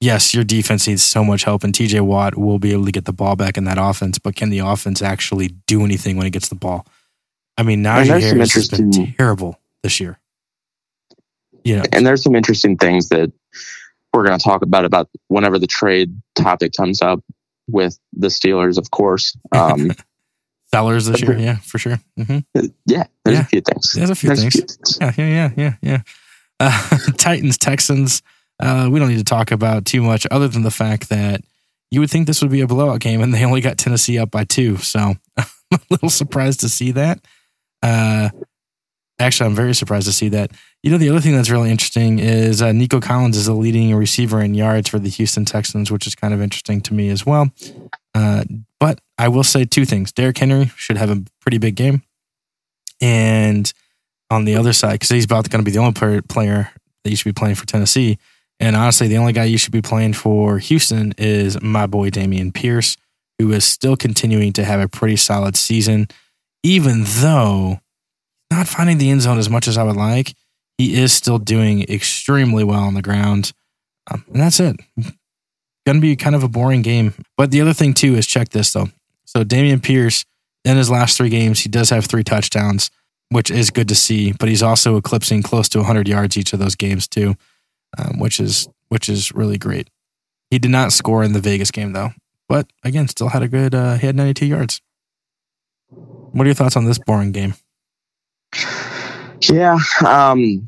yes, 0.00 0.34
your 0.34 0.44
defense 0.44 0.88
needs 0.88 1.02
so 1.02 1.22
much 1.22 1.44
help, 1.44 1.62
and 1.62 1.72
TJ 1.72 2.00
Watt 2.00 2.36
will 2.36 2.58
be 2.58 2.72
able 2.72 2.86
to 2.86 2.92
get 2.92 3.04
the 3.04 3.12
ball 3.12 3.36
back 3.36 3.56
in 3.56 3.64
that 3.64 3.78
offense. 3.78 4.18
But 4.18 4.34
can 4.34 4.50
the 4.50 4.60
offense 4.60 5.02
actually 5.02 5.48
do 5.66 5.84
anything 5.84 6.16
when 6.16 6.24
he 6.24 6.30
gets 6.30 6.48
the 6.48 6.54
ball? 6.54 6.86
I 7.56 7.62
mean, 7.62 7.84
Najee 7.84 8.20
Harris 8.20 8.54
has 8.54 8.68
been 8.68 9.14
terrible 9.16 9.60
this 9.82 10.00
year. 10.00 10.18
You 11.64 11.76
know, 11.76 11.82
and 11.92 12.06
there's 12.06 12.22
some 12.22 12.34
interesting 12.34 12.78
things 12.78 13.10
that 13.10 13.30
we're 14.14 14.24
going 14.24 14.38
to 14.38 14.42
talk 14.42 14.62
about 14.62 14.84
about 14.84 15.08
whenever 15.28 15.58
the 15.58 15.66
trade 15.66 16.20
topic 16.34 16.72
comes 16.76 17.02
up 17.02 17.22
with 17.68 17.98
the 18.14 18.28
Steelers, 18.28 18.78
of 18.78 18.90
course. 18.90 19.36
Um, 19.52 19.92
Sellers 20.72 21.06
this 21.06 21.20
year, 21.20 21.36
yeah, 21.36 21.56
for 21.56 21.78
sure. 21.78 22.00
Mm-hmm. 22.16 22.66
Yeah, 22.86 23.04
there's 23.24 23.38
yeah. 23.38 23.42
a 23.42 23.44
few 23.44 23.60
things. 23.60 23.92
There's 23.92 24.10
a 24.10 24.14
few, 24.14 24.28
there's 24.28 24.40
things. 24.40 24.54
A 24.54 24.58
few 24.58 24.66
things. 24.66 24.98
Yeah, 25.00 25.12
yeah, 25.16 25.28
yeah, 25.28 25.50
yeah, 25.56 25.76
yeah. 25.82 26.02
Uh, 26.62 26.98
Titans, 27.16 27.56
Texans 27.56 28.22
uh, 28.60 28.88
we 28.90 28.98
don't 28.98 29.08
need 29.08 29.18
to 29.18 29.24
talk 29.24 29.50
about 29.50 29.86
too 29.86 30.02
much 30.02 30.26
other 30.30 30.48
than 30.48 30.62
the 30.62 30.70
fact 30.70 31.08
that 31.08 31.42
you 31.90 32.00
would 32.00 32.10
think 32.10 32.26
this 32.26 32.42
would 32.42 32.50
be 32.50 32.60
a 32.60 32.66
blowout 32.66 33.00
game 33.00 33.20
and 33.20 33.34
they 33.34 33.44
only 33.44 33.60
got 33.60 33.78
Tennessee 33.78 34.18
up 34.18 34.30
by 34.30 34.44
two. 34.44 34.76
So 34.76 35.14
I'm 35.36 35.46
a 35.72 35.80
little 35.90 36.10
surprised 36.10 36.60
to 36.60 36.68
see 36.68 36.92
that. 36.92 37.20
Uh, 37.82 38.30
actually, 39.18 39.46
I'm 39.48 39.56
very 39.56 39.74
surprised 39.74 40.06
to 40.06 40.12
see 40.12 40.28
that. 40.30 40.52
You 40.82 40.90
know, 40.90 40.98
the 40.98 41.08
other 41.10 41.20
thing 41.20 41.34
that's 41.34 41.50
really 41.50 41.70
interesting 41.70 42.18
is 42.18 42.62
uh, 42.62 42.72
Nico 42.72 43.00
Collins 43.00 43.36
is 43.36 43.46
the 43.46 43.54
leading 43.54 43.94
receiver 43.94 44.40
in 44.40 44.54
yards 44.54 44.88
for 44.88 44.98
the 44.98 45.08
Houston 45.08 45.44
Texans, 45.44 45.90
which 45.90 46.06
is 46.06 46.14
kind 46.14 46.32
of 46.32 46.40
interesting 46.40 46.80
to 46.82 46.94
me 46.94 47.08
as 47.08 47.26
well. 47.26 47.50
Uh, 48.14 48.44
but 48.78 49.00
I 49.18 49.28
will 49.28 49.44
say 49.44 49.64
two 49.64 49.84
things: 49.84 50.12
Derrick 50.12 50.38
Henry 50.38 50.70
should 50.76 50.96
have 50.96 51.10
a 51.10 51.22
pretty 51.40 51.58
big 51.58 51.76
game, 51.76 52.02
and 53.00 53.70
on 54.30 54.44
the 54.46 54.56
other 54.56 54.72
side, 54.72 54.92
because 54.92 55.10
he's 55.10 55.26
about 55.26 55.48
going 55.50 55.62
to 55.62 55.68
be 55.68 55.72
the 55.74 55.80
only 55.80 55.92
player, 55.92 56.22
player 56.22 56.70
that 57.04 57.10
you 57.10 57.16
should 57.16 57.34
be 57.34 57.38
playing 57.38 57.56
for 57.56 57.66
Tennessee. 57.66 58.18
And 58.60 58.76
honestly, 58.76 59.08
the 59.08 59.16
only 59.16 59.32
guy 59.32 59.44
you 59.44 59.58
should 59.58 59.72
be 59.72 59.82
playing 59.82 60.12
for 60.12 60.58
Houston 60.58 61.14
is 61.16 61.60
my 61.62 61.86
boy 61.86 62.10
Dameon 62.10 62.52
Pierce, 62.52 62.98
who 63.38 63.50
is 63.52 63.64
still 63.64 63.96
continuing 63.96 64.52
to 64.52 64.64
have 64.64 64.80
a 64.80 64.88
pretty 64.88 65.16
solid 65.16 65.56
season, 65.56 66.08
even 66.62 67.04
though 67.04 67.80
not 68.50 68.68
finding 68.68 68.98
the 68.98 69.10
end 69.10 69.22
zone 69.22 69.38
as 69.38 69.48
much 69.48 69.66
as 69.66 69.78
I 69.78 69.82
would 69.82 69.96
like. 69.96 70.34
He 70.76 71.00
is 71.00 71.12
still 71.12 71.38
doing 71.38 71.82
extremely 71.84 72.64
well 72.64 72.80
on 72.80 72.94
the 72.94 73.02
ground. 73.02 73.52
Um, 74.10 74.24
and 74.32 74.40
that's 74.40 74.60
it. 74.60 74.76
Going 75.86 75.96
to 75.96 76.00
be 76.00 76.16
kind 76.16 76.34
of 76.36 76.42
a 76.42 76.48
boring 76.48 76.82
game. 76.82 77.14
But 77.36 77.50
the 77.50 77.60
other 77.60 77.72
thing, 77.72 77.94
too, 77.94 78.14
is 78.14 78.26
check 78.26 78.50
this, 78.50 78.72
though. 78.72 78.88
So 79.24 79.44
Dameon 79.44 79.82
Pierce, 79.82 80.24
in 80.64 80.76
his 80.76 80.90
last 80.90 81.16
three 81.16 81.28
games, 81.28 81.60
he 81.60 81.68
does 81.68 81.90
have 81.90 82.06
three 82.06 82.24
touchdowns, 82.24 82.90
which 83.30 83.50
is 83.50 83.70
good 83.70 83.88
to 83.88 83.94
see. 83.94 84.32
But 84.32 84.48
he's 84.48 84.62
also 84.62 84.96
eclipsing 84.96 85.42
close 85.42 85.68
to 85.70 85.78
100 85.78 86.08
yards 86.08 86.36
each 86.36 86.52
of 86.52 86.58
those 86.58 86.76
games, 86.76 87.08
too, 87.08 87.36
um, 87.98 88.18
which 88.18 88.40
is 88.40 88.68
which 88.88 89.08
is 89.08 89.32
really 89.32 89.58
great. 89.58 89.88
He 90.50 90.58
did 90.58 90.70
not 90.70 90.92
score 90.92 91.22
in 91.22 91.32
the 91.32 91.40
Vegas 91.40 91.70
game, 91.70 91.92
though. 91.92 92.10
But 92.48 92.66
again, 92.82 93.06
still 93.06 93.28
had 93.28 93.42
a 93.42 93.48
good, 93.48 93.74
uh, 93.74 93.94
he 93.94 94.06
had 94.06 94.16
92 94.16 94.44
yards. 94.44 94.80
What 95.88 96.42
are 96.42 96.48
your 96.48 96.54
thoughts 96.54 96.76
on 96.76 96.84
this 96.84 96.98
boring 96.98 97.30
game? 97.30 97.54
Yeah, 99.42 99.78
um, 100.04 100.66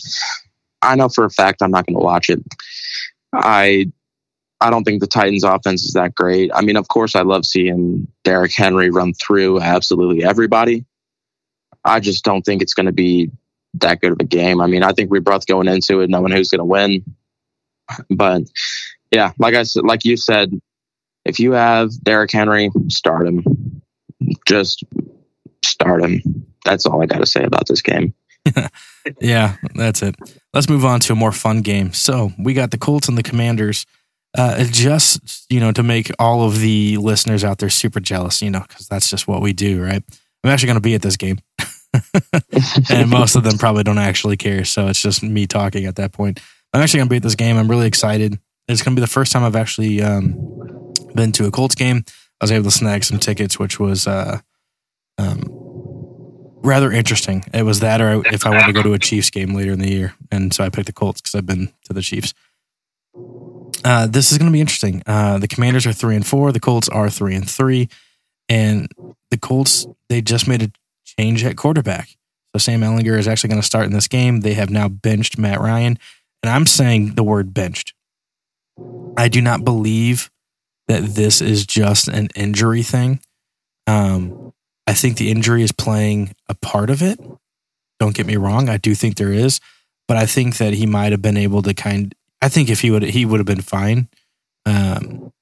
I 0.80 0.94
know 0.96 1.08
for 1.08 1.24
a 1.24 1.30
fact 1.30 1.62
I'm 1.62 1.72
not 1.72 1.86
going 1.86 1.98
to 1.98 2.04
watch 2.04 2.30
it. 2.30 2.40
I 3.32 3.90
I 4.60 4.70
don't 4.70 4.84
think 4.84 5.00
the 5.00 5.08
Titans' 5.08 5.42
offense 5.42 5.84
is 5.84 5.92
that 5.94 6.14
great. 6.14 6.50
I 6.54 6.60
mean, 6.60 6.76
of 6.76 6.86
course, 6.86 7.16
I 7.16 7.22
love 7.22 7.44
seeing 7.44 8.06
Derrick 8.22 8.54
Henry 8.54 8.90
run 8.90 9.12
through 9.14 9.60
absolutely 9.60 10.24
everybody. 10.24 10.84
I 11.84 11.98
just 11.98 12.24
don't 12.24 12.42
think 12.42 12.62
it's 12.62 12.74
going 12.74 12.86
to 12.86 12.92
be 12.92 13.30
that 13.74 14.00
good 14.00 14.12
of 14.12 14.18
a 14.20 14.24
game. 14.24 14.60
I 14.60 14.66
mean, 14.66 14.82
I 14.82 14.92
think 14.92 15.10
we're 15.10 15.20
both 15.20 15.46
going 15.46 15.68
into 15.68 16.00
it 16.00 16.10
knowing 16.10 16.32
who's 16.32 16.48
going 16.48 16.60
to 16.60 16.64
win. 16.64 17.04
But 18.10 18.42
yeah, 19.10 19.32
like 19.38 19.54
I 19.54 19.62
said, 19.64 19.84
like 19.84 20.04
you 20.04 20.16
said, 20.16 20.52
if 21.24 21.38
you 21.38 21.52
have 21.52 21.90
Derrick 22.02 22.32
Henry, 22.32 22.70
start 22.88 23.26
him. 23.26 23.82
Just 24.46 24.84
start 25.64 26.02
him. 26.02 26.46
That's 26.64 26.86
all 26.86 27.02
I 27.02 27.06
got 27.06 27.18
to 27.18 27.26
say 27.26 27.44
about 27.44 27.66
this 27.66 27.82
game. 27.82 28.14
yeah, 29.20 29.56
that's 29.74 30.02
it. 30.02 30.16
Let's 30.52 30.68
move 30.68 30.84
on 30.84 31.00
to 31.00 31.12
a 31.12 31.16
more 31.16 31.32
fun 31.32 31.60
game. 31.62 31.92
So 31.92 32.32
we 32.38 32.54
got 32.54 32.70
the 32.70 32.78
Colts 32.78 33.08
and 33.08 33.16
the 33.16 33.22
Commanders. 33.22 33.86
Uh, 34.36 34.64
just 34.64 35.44
you 35.50 35.60
know, 35.60 35.72
to 35.72 35.82
make 35.82 36.10
all 36.18 36.42
of 36.42 36.58
the 36.58 36.96
listeners 36.96 37.44
out 37.44 37.58
there 37.58 37.68
super 37.68 38.00
jealous, 38.00 38.40
you 38.40 38.50
know, 38.50 38.64
because 38.66 38.88
that's 38.88 39.10
just 39.10 39.28
what 39.28 39.42
we 39.42 39.52
do, 39.52 39.82
right? 39.82 40.02
I'm 40.42 40.50
actually 40.50 40.68
going 40.68 40.76
to 40.76 40.80
be 40.80 40.94
at 40.94 41.02
this 41.02 41.18
game, 41.18 41.38
and 42.90 43.10
most 43.10 43.36
of 43.36 43.44
them 43.44 43.58
probably 43.58 43.82
don't 43.82 43.98
actually 43.98 44.36
care. 44.36 44.64
So 44.64 44.88
it's 44.88 45.00
just 45.00 45.22
me 45.22 45.46
talking 45.46 45.86
at 45.86 45.96
that 45.96 46.12
point. 46.12 46.40
I'm 46.72 46.80
actually 46.80 46.98
going 46.98 47.08
to 47.08 47.10
be 47.10 47.16
at 47.16 47.22
this 47.22 47.34
game. 47.34 47.56
I'm 47.56 47.68
really 47.68 47.86
excited. 47.86 48.38
It's 48.68 48.82
going 48.82 48.94
to 48.96 49.00
be 49.00 49.04
the 49.04 49.10
first 49.10 49.32
time 49.32 49.44
I've 49.44 49.56
actually 49.56 50.02
um, 50.02 50.34
been 51.14 51.32
to 51.32 51.46
a 51.46 51.50
Colts 51.50 51.74
game. 51.74 52.04
I 52.40 52.44
was 52.44 52.52
able 52.52 52.64
to 52.64 52.70
snag 52.70 53.04
some 53.04 53.18
tickets, 53.18 53.58
which 53.58 53.78
was 53.78 54.06
uh, 54.06 54.40
um, 55.18 55.44
rather 56.62 56.90
interesting. 56.90 57.44
It 57.52 57.64
was 57.64 57.80
that, 57.80 58.00
or 58.00 58.26
if 58.26 58.46
I 58.46 58.50
wanted 58.50 58.66
to 58.66 58.72
go 58.72 58.82
to 58.82 58.94
a 58.94 58.98
Chiefs 58.98 59.30
game 59.30 59.54
later 59.54 59.72
in 59.72 59.80
the 59.80 59.90
year, 59.90 60.14
and 60.30 60.52
so 60.52 60.64
I 60.64 60.68
picked 60.68 60.86
the 60.86 60.92
Colts 60.92 61.20
because 61.20 61.34
I've 61.34 61.46
been 61.46 61.72
to 61.84 61.92
the 61.92 62.02
Chiefs. 62.02 62.34
Uh, 63.84 64.06
this 64.06 64.32
is 64.32 64.38
going 64.38 64.50
to 64.50 64.52
be 64.52 64.60
interesting. 64.60 65.02
Uh, 65.06 65.38
the 65.38 65.48
Commanders 65.48 65.86
are 65.86 65.92
three 65.92 66.16
and 66.16 66.26
four. 66.26 66.52
The 66.52 66.60
Colts 66.60 66.88
are 66.88 67.10
three 67.10 67.34
and 67.34 67.48
three, 67.48 67.88
and 68.48 68.88
the 69.30 69.38
Colts 69.38 69.86
they 70.08 70.20
just 70.20 70.48
made 70.48 70.62
a 70.62 70.70
change 71.18 71.44
at 71.44 71.56
quarterback. 71.56 72.08
So 72.54 72.58
Sam 72.58 72.80
Ehlinger 72.80 73.18
is 73.18 73.28
actually 73.28 73.48
going 73.48 73.60
to 73.60 73.66
start 73.66 73.86
in 73.86 73.92
this 73.92 74.08
game. 74.08 74.40
They 74.40 74.54
have 74.54 74.70
now 74.70 74.88
benched 74.88 75.38
Matt 75.38 75.60
Ryan, 75.60 75.98
and 76.42 76.50
I'm 76.50 76.66
saying 76.66 77.14
the 77.14 77.24
word 77.24 77.54
benched. 77.54 77.94
I 79.16 79.28
do 79.28 79.40
not 79.40 79.64
believe 79.64 80.30
that 80.88 81.02
this 81.02 81.40
is 81.40 81.66
just 81.66 82.08
an 82.08 82.28
injury 82.34 82.82
thing. 82.82 83.20
Um, 83.86 84.52
I 84.86 84.94
think 84.94 85.16
the 85.16 85.30
injury 85.30 85.62
is 85.62 85.72
playing 85.72 86.34
a 86.48 86.54
part 86.54 86.90
of 86.90 87.02
it. 87.02 87.18
Don't 87.98 88.14
get 88.14 88.26
me 88.26 88.36
wrong, 88.36 88.68
I 88.68 88.76
do 88.76 88.94
think 88.94 89.16
there 89.16 89.32
is, 89.32 89.60
but 90.08 90.16
I 90.16 90.26
think 90.26 90.56
that 90.58 90.74
he 90.74 90.86
might 90.86 91.12
have 91.12 91.22
been 91.22 91.36
able 91.36 91.62
to 91.62 91.72
kind. 91.72 92.14
I 92.42 92.48
think 92.48 92.68
if 92.68 92.80
he 92.80 92.90
would, 92.90 93.02
he 93.04 93.24
would 93.24 93.38
have 93.38 93.46
been 93.46 93.60
fine. 93.60 94.08
Um, 94.66 95.32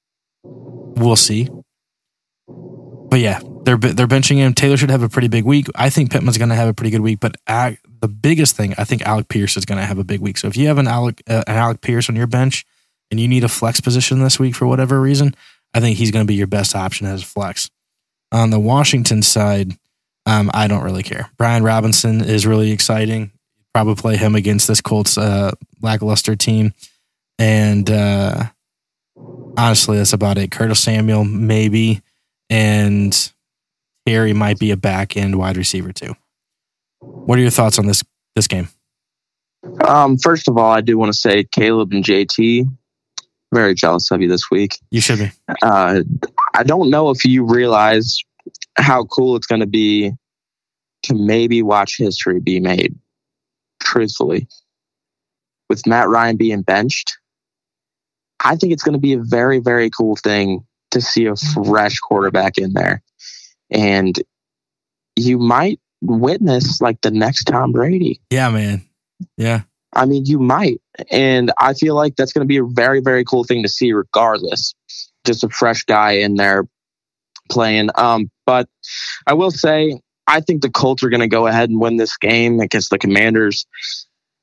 we'll 0.43 1.15
see. 1.15 1.49
But 2.47 3.19
yeah, 3.19 3.41
they're 3.63 3.77
they're 3.77 4.07
benching 4.07 4.37
him. 4.37 4.53
Taylor 4.53 4.77
should 4.77 4.89
have 4.89 5.03
a 5.03 5.09
pretty 5.09 5.27
big 5.27 5.45
week. 5.45 5.67
I 5.75 5.89
think 5.89 6.11
Pittman's 6.11 6.37
going 6.37 6.49
to 6.49 6.55
have 6.55 6.67
a 6.67 6.73
pretty 6.73 6.91
good 6.91 7.01
week. 7.01 7.19
But 7.19 7.35
the 7.47 8.07
biggest 8.07 8.55
thing, 8.55 8.73
I 8.77 8.83
think 8.83 9.03
Alec 9.03 9.27
Pierce 9.27 9.57
is 9.57 9.65
going 9.65 9.79
to 9.79 9.85
have 9.85 9.99
a 9.99 10.03
big 10.03 10.19
week. 10.19 10.37
So 10.37 10.47
if 10.47 10.57
you 10.57 10.67
have 10.67 10.77
an 10.77 10.87
Alec 10.87 11.21
uh, 11.27 11.43
an 11.47 11.55
Alec 11.55 11.81
Pierce 11.81 12.09
on 12.09 12.15
your 12.15 12.27
bench 12.27 12.65
and 13.09 13.19
you 13.19 13.27
need 13.27 13.43
a 13.43 13.49
flex 13.49 13.81
position 13.81 14.21
this 14.23 14.39
week 14.39 14.55
for 14.55 14.65
whatever 14.65 14.99
reason, 14.99 15.35
I 15.73 15.79
think 15.79 15.97
he's 15.97 16.11
going 16.11 16.25
to 16.25 16.27
be 16.27 16.35
your 16.35 16.47
best 16.47 16.75
option 16.75 17.07
as 17.07 17.23
a 17.23 17.25
flex. 17.25 17.69
On 18.31 18.49
the 18.49 18.59
Washington 18.59 19.21
side, 19.21 19.73
um, 20.25 20.49
I 20.53 20.67
don't 20.67 20.83
really 20.83 21.03
care. 21.03 21.29
Brian 21.37 21.63
Robinson 21.63 22.21
is 22.21 22.47
really 22.47 22.71
exciting. 22.71 23.31
Probably 23.73 23.95
play 23.95 24.17
him 24.17 24.35
against 24.35 24.67
this 24.67 24.81
Colts 24.81 25.17
uh, 25.17 25.51
lackluster 25.81 26.35
team. 26.35 26.73
And 27.39 27.89
uh, 27.89 28.45
honestly, 29.57 29.97
that's 29.97 30.13
about 30.13 30.37
it. 30.37 30.51
Curtis 30.51 30.79
Samuel, 30.79 31.23
maybe. 31.23 32.01
And 32.49 33.31
Terry 34.05 34.33
might 34.33 34.59
be 34.59 34.71
a 34.71 34.77
back 34.77 35.15
end 35.15 35.37
wide 35.37 35.57
receiver 35.57 35.91
too. 35.91 36.15
What 36.99 37.37
are 37.37 37.41
your 37.41 37.51
thoughts 37.51 37.79
on 37.79 37.87
this 37.87 38.03
this 38.35 38.47
game? 38.47 38.69
Um, 39.87 40.17
first 40.17 40.47
of 40.47 40.57
all, 40.57 40.71
I 40.71 40.81
do 40.81 40.97
want 40.97 41.11
to 41.11 41.17
say 41.17 41.43
Caleb 41.43 41.91
and 41.93 42.03
JT, 42.03 42.65
very 43.53 43.75
jealous 43.75 44.09
of 44.11 44.21
you 44.21 44.27
this 44.27 44.49
week. 44.49 44.79
You 44.89 45.01
should 45.01 45.19
be. 45.19 45.31
Uh, 45.61 46.01
I 46.53 46.63
don't 46.63 46.89
know 46.89 47.09
if 47.09 47.23
you 47.25 47.45
realize 47.45 48.19
how 48.77 49.05
cool 49.05 49.35
it's 49.35 49.47
going 49.47 49.61
to 49.61 49.67
be 49.67 50.13
to 51.03 51.13
maybe 51.13 51.61
watch 51.61 51.97
history 51.97 52.39
be 52.39 52.59
made. 52.59 52.97
Truthfully, 53.81 54.47
with 55.69 55.85
Matt 55.87 56.07
Ryan 56.07 56.37
being 56.37 56.61
benched, 56.61 57.17
I 58.43 58.55
think 58.55 58.73
it's 58.73 58.83
going 58.83 58.93
to 58.93 58.99
be 58.99 59.13
a 59.13 59.19
very, 59.19 59.59
very 59.59 59.89
cool 59.89 60.15
thing 60.15 60.65
to 60.91 61.01
see 61.01 61.25
a 61.25 61.35
fresh 61.35 61.97
quarterback 61.99 62.57
in 62.57 62.73
there. 62.73 63.01
And 63.71 64.15
you 65.15 65.37
might 65.37 65.79
witness 66.01 66.81
like 66.81 67.01
the 67.01 67.11
next 67.11 67.45
Tom 67.45 67.71
Brady. 67.71 68.21
Yeah, 68.29 68.49
man. 68.49 68.83
Yeah. 69.37 69.61
I 69.93 70.05
mean, 70.05 70.25
you 70.25 70.39
might. 70.39 70.81
And 71.09 71.51
I 71.59 71.73
feel 71.73 71.95
like 71.95 72.15
that's 72.15 72.33
going 72.33 72.45
to 72.45 72.47
be 72.47 72.57
a 72.57 72.63
very, 72.63 73.01
very 73.01 73.23
cool 73.23 73.43
thing 73.43 73.63
to 73.63 73.69
see, 73.69 73.91
regardless. 73.91 74.73
Just 75.25 75.43
a 75.43 75.49
fresh 75.49 75.83
guy 75.83 76.13
in 76.13 76.35
there 76.35 76.65
playing. 77.49 77.89
Um, 77.95 78.31
but 78.45 78.67
I 79.27 79.33
will 79.33 79.51
say, 79.51 79.99
I 80.27 80.39
think 80.39 80.61
the 80.61 80.69
Colts 80.69 81.03
are 81.03 81.09
going 81.09 81.21
to 81.21 81.27
go 81.27 81.47
ahead 81.47 81.69
and 81.69 81.79
win 81.79 81.97
this 81.97 82.15
game 82.17 82.59
against 82.59 82.89
the 82.89 82.97
Commanders. 82.97 83.65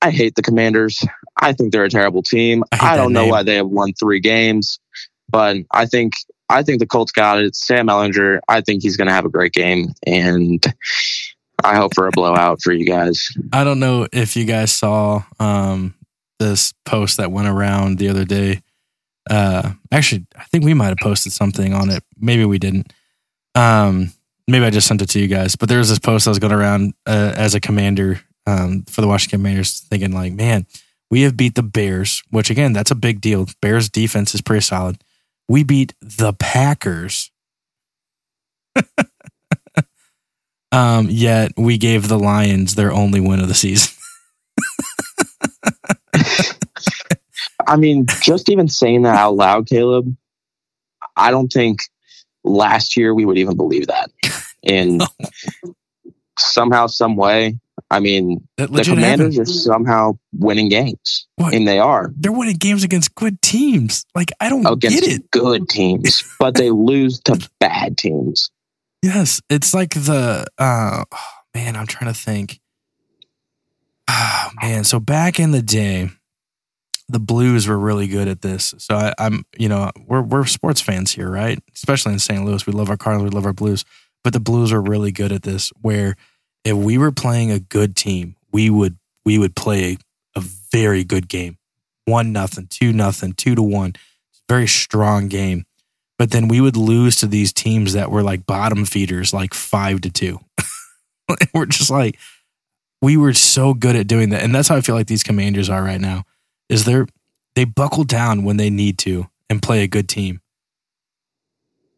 I 0.03 0.11
hate 0.11 0.35
the 0.35 0.43
Commanders. 0.43 1.03
I 1.41 1.53
think 1.53 1.73
they're 1.73 1.85
a 1.85 1.91
terrible 1.91 2.23
team. 2.23 2.63
I, 2.73 2.93
I 2.93 2.97
don't 2.97 3.13
know 3.13 3.27
why 3.27 3.43
they 3.43 3.57
have 3.57 3.67
won 3.67 3.95
three 3.95 4.21
games, 4.21 4.79
but 5.29 5.57
I 5.73 5.87
think 5.87 6.13
I 6.49 6.63
think 6.63 6.81
the 6.81 6.87
Colts 6.87 7.13
got 7.13 7.41
it. 7.41 7.55
Sam 7.55 7.89
Ehlinger, 7.89 8.41
I 8.49 8.61
think 8.61 8.83
he's 8.83 8.97
going 8.97 9.09
to 9.09 9.15
have 9.15 9.25
a 9.25 9.31
great 9.31 9.53
game, 9.53 9.93
and 10.07 10.65
I 11.65 11.77
hope 11.77 11.95
for 11.95 12.07
a 12.07 12.11
blowout 12.11 12.63
for 12.63 12.73
you 12.73 12.87
guys. 12.87 13.29
I 13.53 13.65
don't 13.65 13.81
know 13.81 14.07
if 14.13 14.37
you 14.37 14.45
guys 14.45 14.73
saw 14.73 15.25
um, 15.39 15.95
this 16.39 16.73
post 16.85 17.19
that 17.19 17.33
went 17.33 17.49
around 17.49 17.99
the 17.99 18.09
other 18.09 18.25
day. 18.25 18.63
Uh, 19.29 19.73
actually, 19.93 20.27
I 20.37 20.45
think 20.45 20.65
we 20.65 20.75
might 20.75 20.89
have 20.89 20.99
posted 21.03 21.33
something 21.33 21.75
on 21.75 21.91
it. 21.91 22.03
Maybe 22.19 22.45
we 22.45 22.59
didn't. 22.59 22.93
Um, 23.55 24.13
maybe 24.47 24.65
I 24.65 24.71
just 24.71 24.87
sent 24.87 25.03
it 25.03 25.11
to 25.11 25.21
you 25.21 25.29
guys. 25.29 25.57
But 25.57 25.69
there 25.69 25.79
was 25.79 25.91
this 25.91 25.99
post 25.99 26.25
that 26.25 26.31
was 26.31 26.39
going 26.39 26.53
around 26.53 26.95
uh, 27.07 27.35
as 27.37 27.55
a 27.55 27.61
commander 27.61 28.21
um, 28.47 28.85
for 28.89 29.03
the 29.03 29.09
Washington 29.09 29.41
Commanders, 29.41 29.81
thinking 29.81 30.13
like, 30.13 30.33
man, 30.33 30.67
we 31.11 31.23
have 31.23 31.37
beat 31.37 31.55
the 31.55 31.63
Bears, 31.63 32.23
which 32.31 32.51
again, 32.51 32.73
that's 32.73 32.91
a 32.91 32.97
big 32.97 33.21
deal. 33.21 33.47
Bears 33.61 33.89
defense 33.89 34.35
is 34.35 34.41
pretty 34.41 34.63
solid. 34.63 35.03
We 35.49 35.65
beat 35.65 35.95
the 36.01 36.33
Packers. 36.35 37.31
um, 40.73 41.09
yet 41.11 41.53
we 41.57 41.79
gave 41.79 42.09
the 42.09 42.19
Lions 42.19 42.75
their 42.75 42.93
only 42.93 43.21
win 43.21 43.41
of 43.41 43.49
the 43.49 43.55
season. 43.55 43.95
I 47.67 47.77
mean, 47.77 48.07
just 48.23 48.49
even 48.49 48.69
saying 48.69 49.03
that 49.03 49.17
out 49.17 49.37
loud, 49.37 49.67
Caleb, 49.67 50.17
I 51.17 51.31
don't 51.31 51.53
think 51.53 51.81
last 52.45 52.97
year 52.97 53.15
we 53.15 53.25
would 53.25 53.39
even 53.39 53.57
believe 53.57 53.87
that. 53.89 54.11
And 54.65 55.03
somehow, 56.37 56.89
some 56.89 57.15
way, 57.15 57.59
I 57.91 58.01
mean, 58.01 58.47
That 58.59 58.71
the 58.71 58.85
Commanders 58.85 59.37
happened. 59.37 59.49
are 59.49 59.53
somehow 59.53 60.19
winning 60.33 60.69
games, 60.69 61.27
What? 61.37 61.55
and 61.55 61.67
they 61.67 61.79
are 61.79 62.13
They're 62.17 62.33
winning 62.33 62.57
games 62.57 62.85
against 62.85 63.15
good 63.15 63.41
teams. 63.41 64.05
Like 64.15 64.31
I 64.41 64.51
don't 64.51 64.67
against 64.67 65.01
get 65.03 65.09
it. 65.11 65.31
good 65.31 65.69
teams, 65.69 66.23
but 66.39 66.55
they 66.55 66.71
lose 66.91 67.21
to 67.21 67.39
bad 67.61 67.97
teams. 67.97 68.51
Yes, 69.03 69.41
it's 69.49 69.73
like 69.73 69.91
the 69.95 70.47
uh 70.59 71.05
oh, 71.11 71.29
man, 71.55 71.77
I'm 71.77 71.87
trying 71.87 72.13
to 72.13 72.19
think. 72.19 72.61
Oh, 74.11 74.51
man, 74.63 74.85
so 74.85 74.99
back 75.01 75.39
in 75.39 75.51
the 75.51 75.61
day, 75.61 76.09
the 77.11 77.21
Blues 77.21 77.67
were 77.69 77.79
really 77.79 78.07
good 78.09 78.27
at 78.27 78.41
this. 78.41 78.75
So 78.79 78.95
I, 78.97 79.13
I'm, 79.19 79.45
you 79.59 79.69
know, 79.69 79.91
we're 80.07 80.23
we're 80.23 80.47
sports 80.47 80.81
fans 80.81 81.13
here, 81.13 81.31
right? 81.31 81.59
Especially 81.75 82.15
in 82.15 82.19
St. 82.19 82.43
Louis, 82.45 82.67
we 82.67 82.73
love 82.73 82.89
our 82.89 82.97
Cardinals, 82.97 83.31
we 83.31 83.35
love 83.35 83.45
our 83.47 83.53
Blues. 83.53 83.85
But 84.25 84.33
the 84.33 84.41
Blues 84.41 84.73
are 84.73 84.81
really 84.81 85.13
good 85.13 85.31
at 85.31 85.43
this. 85.43 85.71
Where 85.83 86.17
if 86.69 86.77
we 86.77 86.99
were 86.99 87.13
playing 87.13 87.51
a 87.51 87.59
good 87.59 87.97
team, 87.97 88.37
we 88.53 88.71
would 88.71 88.97
we 89.25 89.39
would 89.39 89.55
play 89.55 89.99
a, 90.37 90.43
very 90.71 91.03
good 91.03 91.29
game, 91.29 91.57
one 92.05 92.31
nothing, 92.31 92.67
two 92.67 92.93
nothing, 92.93 93.33
two 93.33 93.55
to 93.55 93.63
one, 93.63 93.95
very 94.49 94.67
strong 94.67 95.29
game 95.29 95.65
but 96.19 96.33
then 96.33 96.49
we 96.49 96.61
would 96.61 96.77
lose 96.77 97.17
to 97.17 97.27
these 97.27 97.53
teams 97.53 97.93
that 97.93 98.11
were 98.11 98.23
like 98.23 98.45
bottom 98.45 98.85
feeders, 98.85 99.33
like 99.33 99.55
five 99.55 100.01
to 100.03 100.11
two. 100.11 100.41
we're 101.55 101.67
just 101.67 101.91
like, 101.91 102.19
we 103.01 103.17
were 103.17 103.33
so 103.33 103.73
good 103.73 103.95
at 103.95 104.09
doing 104.09 104.31
that, 104.31 104.43
and 104.43 104.53
that's 104.53 104.67
how 104.67 104.75
I 104.75 104.81
feel 104.81 104.97
like 104.97 105.07
these 105.07 105.23
commanders 105.23 105.71
are 105.71 105.83
right 105.83 106.01
now. 106.01 106.25
Is 106.69 106.85
they're 106.85 107.07
they 107.55 107.65
buckle 107.65 108.05
down 108.05 108.43
when 108.43 108.57
they 108.57 108.69
need 108.69 108.99
to 108.99 109.29
and 109.49 109.63
play 109.63 109.83
a 109.83 109.89
good 109.89 110.09
team. 110.09 110.41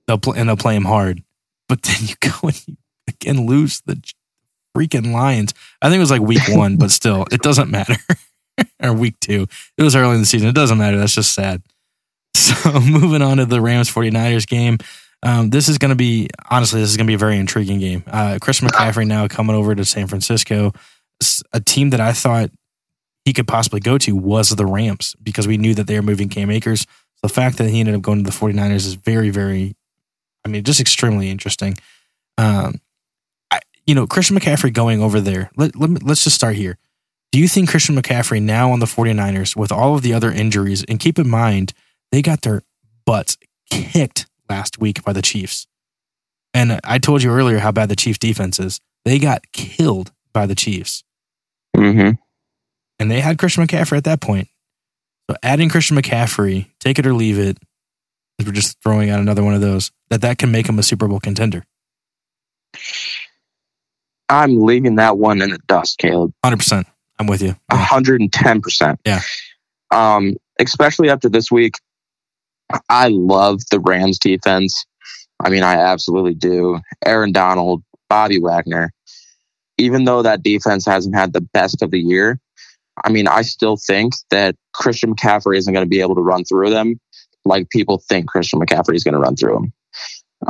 They'll 0.06 0.18
play 0.18 0.38
and 0.38 0.48
they'll 0.48 0.56
play 0.56 0.74
them 0.74 0.84
hard, 0.84 1.22
but 1.66 1.82
then 1.82 1.96
you 2.00 2.14
go 2.20 2.30
and 2.42 2.68
you 2.68 2.76
again 3.08 3.46
lose 3.46 3.80
the 3.86 4.02
freaking 4.76 5.12
Lions. 5.12 5.54
I 5.82 5.88
think 5.88 5.96
it 5.96 6.00
was 6.00 6.10
like 6.10 6.22
week 6.22 6.42
one, 6.48 6.76
but 6.76 6.90
still, 6.90 7.26
it 7.30 7.42
doesn't 7.42 7.70
matter. 7.70 7.96
or 8.82 8.92
week 8.92 9.18
two, 9.20 9.46
it 9.76 9.82
was 9.82 9.96
early 9.96 10.14
in 10.14 10.20
the 10.20 10.26
season. 10.26 10.48
It 10.48 10.54
doesn't 10.54 10.78
matter. 10.78 10.98
That's 10.98 11.14
just 11.14 11.32
sad. 11.32 11.62
So 12.32 12.80
moving 12.80 13.22
on 13.22 13.36
to 13.36 13.46
the 13.46 13.60
Rams 13.60 13.90
49ers 13.90 14.46
game. 14.46 14.78
Um, 15.22 15.50
this 15.50 15.68
is 15.68 15.78
going 15.78 15.90
to 15.90 15.96
be, 15.96 16.28
honestly, 16.50 16.80
this 16.80 16.90
is 16.90 16.96
going 16.96 17.06
to 17.06 17.10
be 17.10 17.14
a 17.14 17.18
very 17.18 17.38
intriguing 17.38 17.78
game. 17.78 18.02
Uh, 18.06 18.38
Christian 18.40 18.68
McCaffrey 18.68 19.06
now 19.06 19.28
coming 19.28 19.54
over 19.54 19.74
to 19.74 19.84
San 19.84 20.06
Francisco, 20.06 20.72
a 21.52 21.60
team 21.60 21.90
that 21.90 22.00
I 22.00 22.12
thought 22.12 22.50
he 23.24 23.32
could 23.32 23.46
possibly 23.46 23.80
go 23.80 23.98
to 23.98 24.16
was 24.16 24.50
the 24.50 24.66
Rams 24.66 25.14
because 25.22 25.46
we 25.46 25.58
knew 25.58 25.74
that 25.74 25.86
they 25.86 25.96
were 25.96 26.02
moving 26.02 26.28
Cam 26.28 26.50
Akers. 26.50 26.86
The 27.22 27.28
fact 27.28 27.58
that 27.58 27.68
he 27.68 27.80
ended 27.80 27.94
up 27.94 28.02
going 28.02 28.24
to 28.24 28.30
the 28.30 28.36
49ers 28.36 28.86
is 28.86 28.94
very, 28.94 29.30
very, 29.30 29.76
I 30.44 30.48
mean, 30.48 30.64
just 30.64 30.80
extremely 30.80 31.28
interesting. 31.28 31.76
Um, 32.38 32.80
you 33.90 33.97
know, 33.97 34.06
Christian 34.06 34.38
McCaffrey 34.38 34.73
going 34.73 35.02
over 35.02 35.20
there, 35.20 35.50
let, 35.56 35.75
let 35.75 35.90
me, 35.90 35.99
let's 36.00 36.23
just 36.23 36.37
start 36.37 36.54
here. 36.54 36.78
Do 37.32 37.40
you 37.40 37.49
think 37.49 37.68
Christian 37.68 37.97
McCaffrey 37.97 38.40
now 38.40 38.70
on 38.70 38.78
the 38.78 38.87
49ers 38.87 39.56
with 39.56 39.73
all 39.73 39.97
of 39.97 40.02
the 40.02 40.14
other 40.14 40.30
injuries, 40.30 40.85
and 40.85 41.00
keep 41.00 41.18
in 41.18 41.28
mind, 41.28 41.73
they 42.12 42.23
got 42.23 42.42
their 42.42 42.62
butts 43.04 43.37
kicked 43.68 44.26
last 44.49 44.78
week 44.78 45.02
by 45.02 45.12
the 45.12 45.23
Chiefs. 45.23 45.66
And 46.54 46.78
I 46.85 46.99
told 46.99 47.25
you 47.25 47.32
earlier 47.32 47.59
how 47.59 47.73
bad 47.73 47.88
the 47.88 47.97
Chiefs 47.97 48.20
defense 48.20 48.61
is. 48.61 48.80
They 49.04 49.18
got 49.18 49.50
killed 49.50 50.12
by 50.32 50.47
the 50.47 50.54
Chiefs. 50.54 51.02
Mm-hmm. 51.76 52.12
And 53.00 53.11
they 53.11 53.18
had 53.18 53.38
Christian 53.38 53.66
McCaffrey 53.66 53.97
at 53.97 54.04
that 54.04 54.20
point. 54.20 54.47
So 55.28 55.37
adding 55.42 55.68
Christian 55.68 55.97
McCaffrey, 55.97 56.70
take 56.78 57.00
it 57.00 57.06
or 57.09 57.14
leave 57.14 57.40
it, 57.40 57.59
we're 58.38 58.52
just 58.52 58.80
throwing 58.85 59.11
out 59.11 59.18
another 59.18 59.42
one 59.42 59.54
of 59.54 59.61
those, 59.61 59.90
that 60.11 60.20
that 60.20 60.38
can 60.38 60.52
make 60.52 60.68
him 60.68 60.78
a 60.78 60.85
Super 60.85 61.09
Bowl 61.09 61.18
contender. 61.18 61.64
I'm 64.30 64.62
leaving 64.62 64.94
that 64.96 65.18
one 65.18 65.42
in 65.42 65.50
the 65.50 65.58
dust, 65.66 65.99
Caleb. 65.99 66.32
100%. 66.44 66.84
I'm 67.18 67.26
with 67.26 67.42
you. 67.42 67.54
Yeah. 67.70 67.76
hundred 67.76 68.20
and 68.22 68.32
ten 68.32 68.62
percent. 68.62 68.99
Yeah. 69.04 69.20
Um, 69.90 70.37
especially 70.58 71.10
after 71.10 71.28
this 71.28 71.50
week, 71.50 71.75
I 72.88 73.08
love 73.08 73.60
the 73.70 73.78
Rams 73.78 74.18
defense. 74.18 74.87
I 75.44 75.50
mean, 75.50 75.62
I 75.62 75.75
absolutely 75.75 76.34
do. 76.34 76.80
Aaron 77.04 77.32
Donald, 77.32 77.82
Bobby 78.08 78.40
Wagner. 78.40 78.92
Even 79.76 80.04
though 80.04 80.22
that 80.22 80.42
defense 80.42 80.87
hasn't 80.87 81.14
had 81.14 81.32
the 81.32 81.40
best 81.40 81.82
of 81.82 81.90
the 81.90 82.00
year, 82.00 82.38
I 83.04 83.10
mean, 83.10 83.28
I 83.28 83.43
still 83.43 83.76
think 83.76 84.14
that 84.30 84.56
Christian 84.73 85.14
McCaffrey 85.14 85.56
isn't 85.56 85.73
going 85.73 85.84
to 85.84 85.88
be 85.88 86.00
able 86.00 86.14
to 86.14 86.23
run 86.23 86.45
through 86.45 86.71
them 86.71 87.00
like 87.45 87.71
people 87.71 88.02
think 88.08 88.28
Christian 88.28 88.60
McCaffrey 88.60 88.95
is 88.95 89.04
going 89.04 89.14
to 89.14 89.21
run 89.21 89.36
through 89.36 89.54
them. 89.54 89.73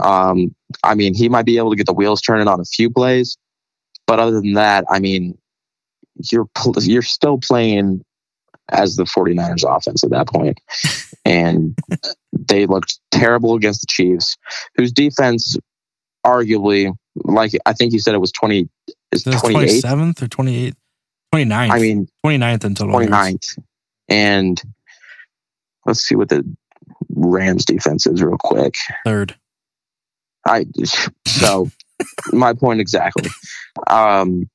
Um, 0.03 0.55
I 0.85 0.95
mean, 0.95 1.14
he 1.14 1.29
might 1.29 1.47
be 1.47 1.59
able 1.59 1.71
to 1.71 1.77
get 1.77 1.87
the 1.87 1.93
wheels 1.93 2.21
turning 2.21 2.49
on 2.49 2.61
a 2.61 2.64
few 2.64 2.90
plays, 2.90 3.37
but 4.11 4.18
other 4.18 4.40
than 4.40 4.55
that, 4.55 4.85
I 4.90 4.99
mean, 4.99 5.38
you're 6.33 6.49
you're 6.81 7.01
still 7.01 7.38
playing 7.38 8.05
as 8.68 8.96
the 8.96 9.05
49ers 9.05 9.62
offense 9.64 10.03
at 10.03 10.11
that 10.11 10.27
point. 10.27 10.61
And 11.25 11.79
they 12.33 12.66
looked 12.66 12.99
terrible 13.12 13.55
against 13.55 13.83
the 13.83 13.87
Chiefs, 13.87 14.37
whose 14.75 14.90
defense 14.90 15.57
arguably 16.27 16.92
like 17.23 17.53
I 17.66 17.73
think 17.73 17.92
you 17.92 18.01
said 18.01 18.14
it 18.16 18.20
was 18.20 18.33
20 18.33 18.68
is 19.12 19.25
Is 19.29 19.29
it 19.29 19.38
28. 19.38 19.85
27th 19.85 20.23
or 20.23 20.27
28th? 20.27 20.75
29th. 21.33 21.70
I 21.70 21.79
mean 21.79 22.09
29th 22.27 22.64
in 22.64 22.75
total. 22.75 22.96
29th. 22.96 23.61
And 24.09 24.61
let's 25.87 26.01
see 26.01 26.16
what 26.16 26.31
the 26.31 26.44
Rams 27.14 27.64
defense 27.64 28.09
is 28.09 28.20
real 28.20 28.38
quick. 28.40 28.75
Third. 29.05 29.37
I 30.44 30.66
so 31.29 31.70
my 32.33 32.53
point 32.55 32.81
exactly. 32.81 33.31
Um, 33.87 34.49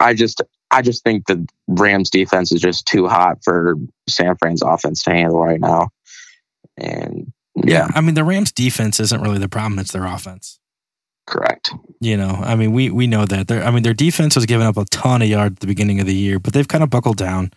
I 0.00 0.14
just 0.14 0.42
I 0.70 0.82
just 0.82 1.04
think 1.04 1.26
the 1.26 1.46
Rams 1.66 2.10
defense 2.10 2.52
is 2.52 2.60
just 2.60 2.86
too 2.86 3.06
hot 3.08 3.38
for 3.44 3.76
San 4.08 4.36
Fran's 4.36 4.62
offense 4.62 5.02
to 5.04 5.10
handle 5.10 5.42
right 5.42 5.60
now. 5.60 5.88
And 6.76 7.32
yeah, 7.64 7.88
I 7.94 8.00
mean, 8.00 8.14
the 8.14 8.24
Rams 8.24 8.52
defense 8.52 9.00
isn't 9.00 9.22
really 9.22 9.38
the 9.38 9.48
problem, 9.48 9.78
it's 9.78 9.92
their 9.92 10.04
offense. 10.04 10.58
correct. 11.28 11.72
You 12.00 12.16
know, 12.16 12.40
I 12.42 12.56
mean, 12.56 12.72
we 12.72 12.90
we 12.90 13.06
know 13.06 13.24
that. 13.26 13.46
They're, 13.48 13.62
I 13.62 13.70
mean, 13.70 13.82
their 13.82 13.94
defense 13.94 14.34
was 14.34 14.46
giving 14.46 14.66
up 14.66 14.76
a 14.76 14.84
ton 14.86 15.22
of 15.22 15.28
yards 15.28 15.54
at 15.54 15.60
the 15.60 15.66
beginning 15.66 16.00
of 16.00 16.06
the 16.06 16.14
year, 16.14 16.38
but 16.38 16.52
they've 16.52 16.66
kind 16.66 16.82
of 16.82 16.90
buckled 16.90 17.16
down. 17.16 17.52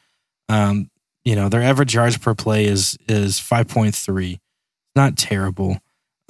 Um, 0.50 0.90
you 1.24 1.36
know, 1.36 1.50
their 1.50 1.62
average 1.62 1.96
yards 1.96 2.18
per 2.18 2.36
play 2.36 2.66
is 2.66 2.98
is 3.08 3.40
five 3.40 3.68
point 3.68 3.96
three. 3.96 4.40
Not 4.96 5.18
terrible. 5.18 5.78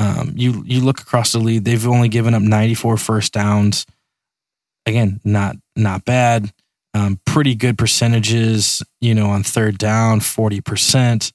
Um, 0.01 0.33
you 0.35 0.63
you 0.65 0.81
look 0.81 0.99
across 0.99 1.31
the 1.31 1.39
league, 1.39 1.63
they've 1.63 1.87
only 1.87 2.09
given 2.09 2.33
up 2.33 2.41
94 2.41 2.97
first 2.97 3.33
downs. 3.33 3.85
Again, 4.85 5.19
not 5.23 5.57
not 5.75 6.05
bad. 6.05 6.51
Um, 6.93 7.19
pretty 7.25 7.55
good 7.55 7.77
percentages, 7.77 8.81
you 8.99 9.13
know, 9.13 9.29
on 9.29 9.43
third 9.43 9.77
down, 9.77 10.19
40%, 10.19 11.31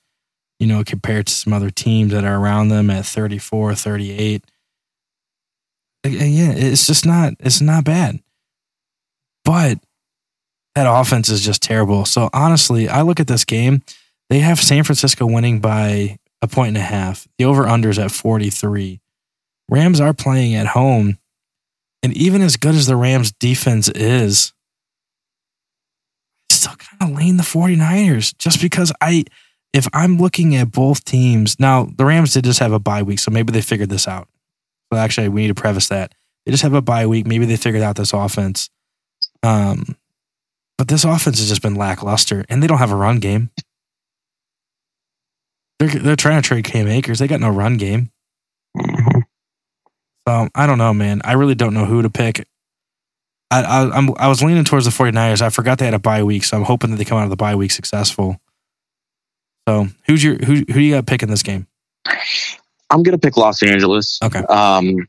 you 0.58 0.66
know, 0.66 0.84
compared 0.84 1.28
to 1.28 1.32
some 1.32 1.54
other 1.54 1.70
teams 1.70 2.12
that 2.12 2.24
are 2.24 2.38
around 2.38 2.68
them 2.68 2.90
at 2.90 3.06
34, 3.06 3.74
38 3.74 4.44
yeah, 6.10 6.52
it's 6.52 6.86
just 6.86 7.06
not 7.06 7.34
it's 7.40 7.60
not 7.60 7.84
bad. 7.84 8.20
But 9.44 9.78
that 10.74 10.90
offense 10.90 11.28
is 11.28 11.44
just 11.44 11.62
terrible. 11.62 12.04
So 12.04 12.28
honestly, 12.32 12.88
I 12.88 13.02
look 13.02 13.20
at 13.20 13.26
this 13.26 13.44
game, 13.44 13.82
they 14.28 14.40
have 14.40 14.60
San 14.60 14.84
Francisco 14.84 15.26
winning 15.26 15.60
by 15.60 16.18
a 16.42 16.48
point 16.48 16.68
and 16.68 16.76
a 16.76 16.80
half. 16.80 17.26
The 17.38 17.44
over 17.44 17.64
unders 17.64 18.02
at 18.02 18.10
43. 18.10 19.00
Rams 19.68 20.00
are 20.00 20.14
playing 20.14 20.54
at 20.54 20.68
home. 20.68 21.18
And 22.02 22.16
even 22.16 22.42
as 22.42 22.56
good 22.56 22.74
as 22.74 22.86
the 22.86 22.96
Rams 22.96 23.32
defense 23.32 23.88
is, 23.88 24.52
I 26.50 26.54
still 26.54 26.76
kind 26.76 27.10
of 27.10 27.18
lean 27.18 27.36
the 27.36 27.42
49ers 27.42 28.36
just 28.38 28.60
because 28.60 28.92
I 29.00 29.24
if 29.72 29.86
I'm 29.92 30.16
looking 30.16 30.56
at 30.56 30.72
both 30.72 31.04
teams, 31.04 31.60
now 31.60 31.88
the 31.96 32.04
Rams 32.04 32.32
did 32.32 32.44
just 32.44 32.60
have 32.60 32.72
a 32.72 32.78
bye 32.78 33.02
week, 33.02 33.18
so 33.18 33.30
maybe 33.30 33.52
they 33.52 33.60
figured 33.60 33.90
this 33.90 34.08
out. 34.08 34.28
But 34.90 35.00
actually, 35.00 35.28
we 35.28 35.42
need 35.42 35.48
to 35.48 35.54
preface 35.54 35.88
that 35.88 36.14
they 36.46 36.52
just 36.52 36.62
have 36.62 36.74
a 36.74 36.80
bye 36.80 37.06
week. 37.06 37.26
Maybe 37.26 37.44
they 37.44 37.56
figured 37.56 37.82
out 37.82 37.96
this 37.96 38.12
offense. 38.12 38.70
Um, 39.42 39.96
but 40.78 40.88
this 40.88 41.04
offense 41.04 41.40
has 41.40 41.48
just 41.48 41.62
been 41.62 41.74
lackluster, 41.74 42.44
and 42.48 42.62
they 42.62 42.66
don't 42.66 42.78
have 42.78 42.92
a 42.92 42.96
run 42.96 43.18
game. 43.18 43.50
They're 45.78 45.88
they're 45.88 46.16
trying 46.16 46.40
to 46.40 46.46
trade 46.46 46.64
Cam 46.64 46.88
Akers. 46.88 47.18
They 47.18 47.28
got 47.28 47.40
no 47.40 47.50
run 47.50 47.76
game. 47.76 48.10
So 50.28 50.48
I 50.54 50.66
don't 50.66 50.78
know, 50.78 50.92
man. 50.92 51.20
I 51.24 51.32
really 51.34 51.54
don't 51.54 51.74
know 51.74 51.84
who 51.84 52.02
to 52.02 52.10
pick. 52.10 52.46
I 53.50 53.62
I, 53.62 53.96
I'm, 53.96 54.10
I 54.18 54.28
was 54.28 54.42
leaning 54.42 54.64
towards 54.64 54.84
the 54.86 54.90
49ers. 54.90 55.40
I 55.40 55.50
forgot 55.50 55.78
they 55.78 55.84
had 55.84 55.94
a 55.94 55.98
bye 56.00 56.22
week, 56.24 56.44
so 56.44 56.56
I'm 56.56 56.64
hoping 56.64 56.90
that 56.90 56.96
they 56.96 57.04
come 57.04 57.18
out 57.18 57.24
of 57.24 57.30
the 57.30 57.36
bye 57.36 57.54
week 57.54 57.70
successful. 57.70 58.40
So 59.68 59.88
who's 60.06 60.22
your 60.24 60.36
who 60.36 60.54
who 60.56 60.64
do 60.64 60.80
you 60.80 60.94
got 60.94 61.06
picking 61.06 61.28
this 61.28 61.42
game? 61.42 61.66
I'm 62.90 63.02
gonna 63.02 63.18
pick 63.18 63.36
Los 63.36 63.62
Angeles. 63.62 64.18
Okay. 64.22 64.40
Um, 64.40 65.06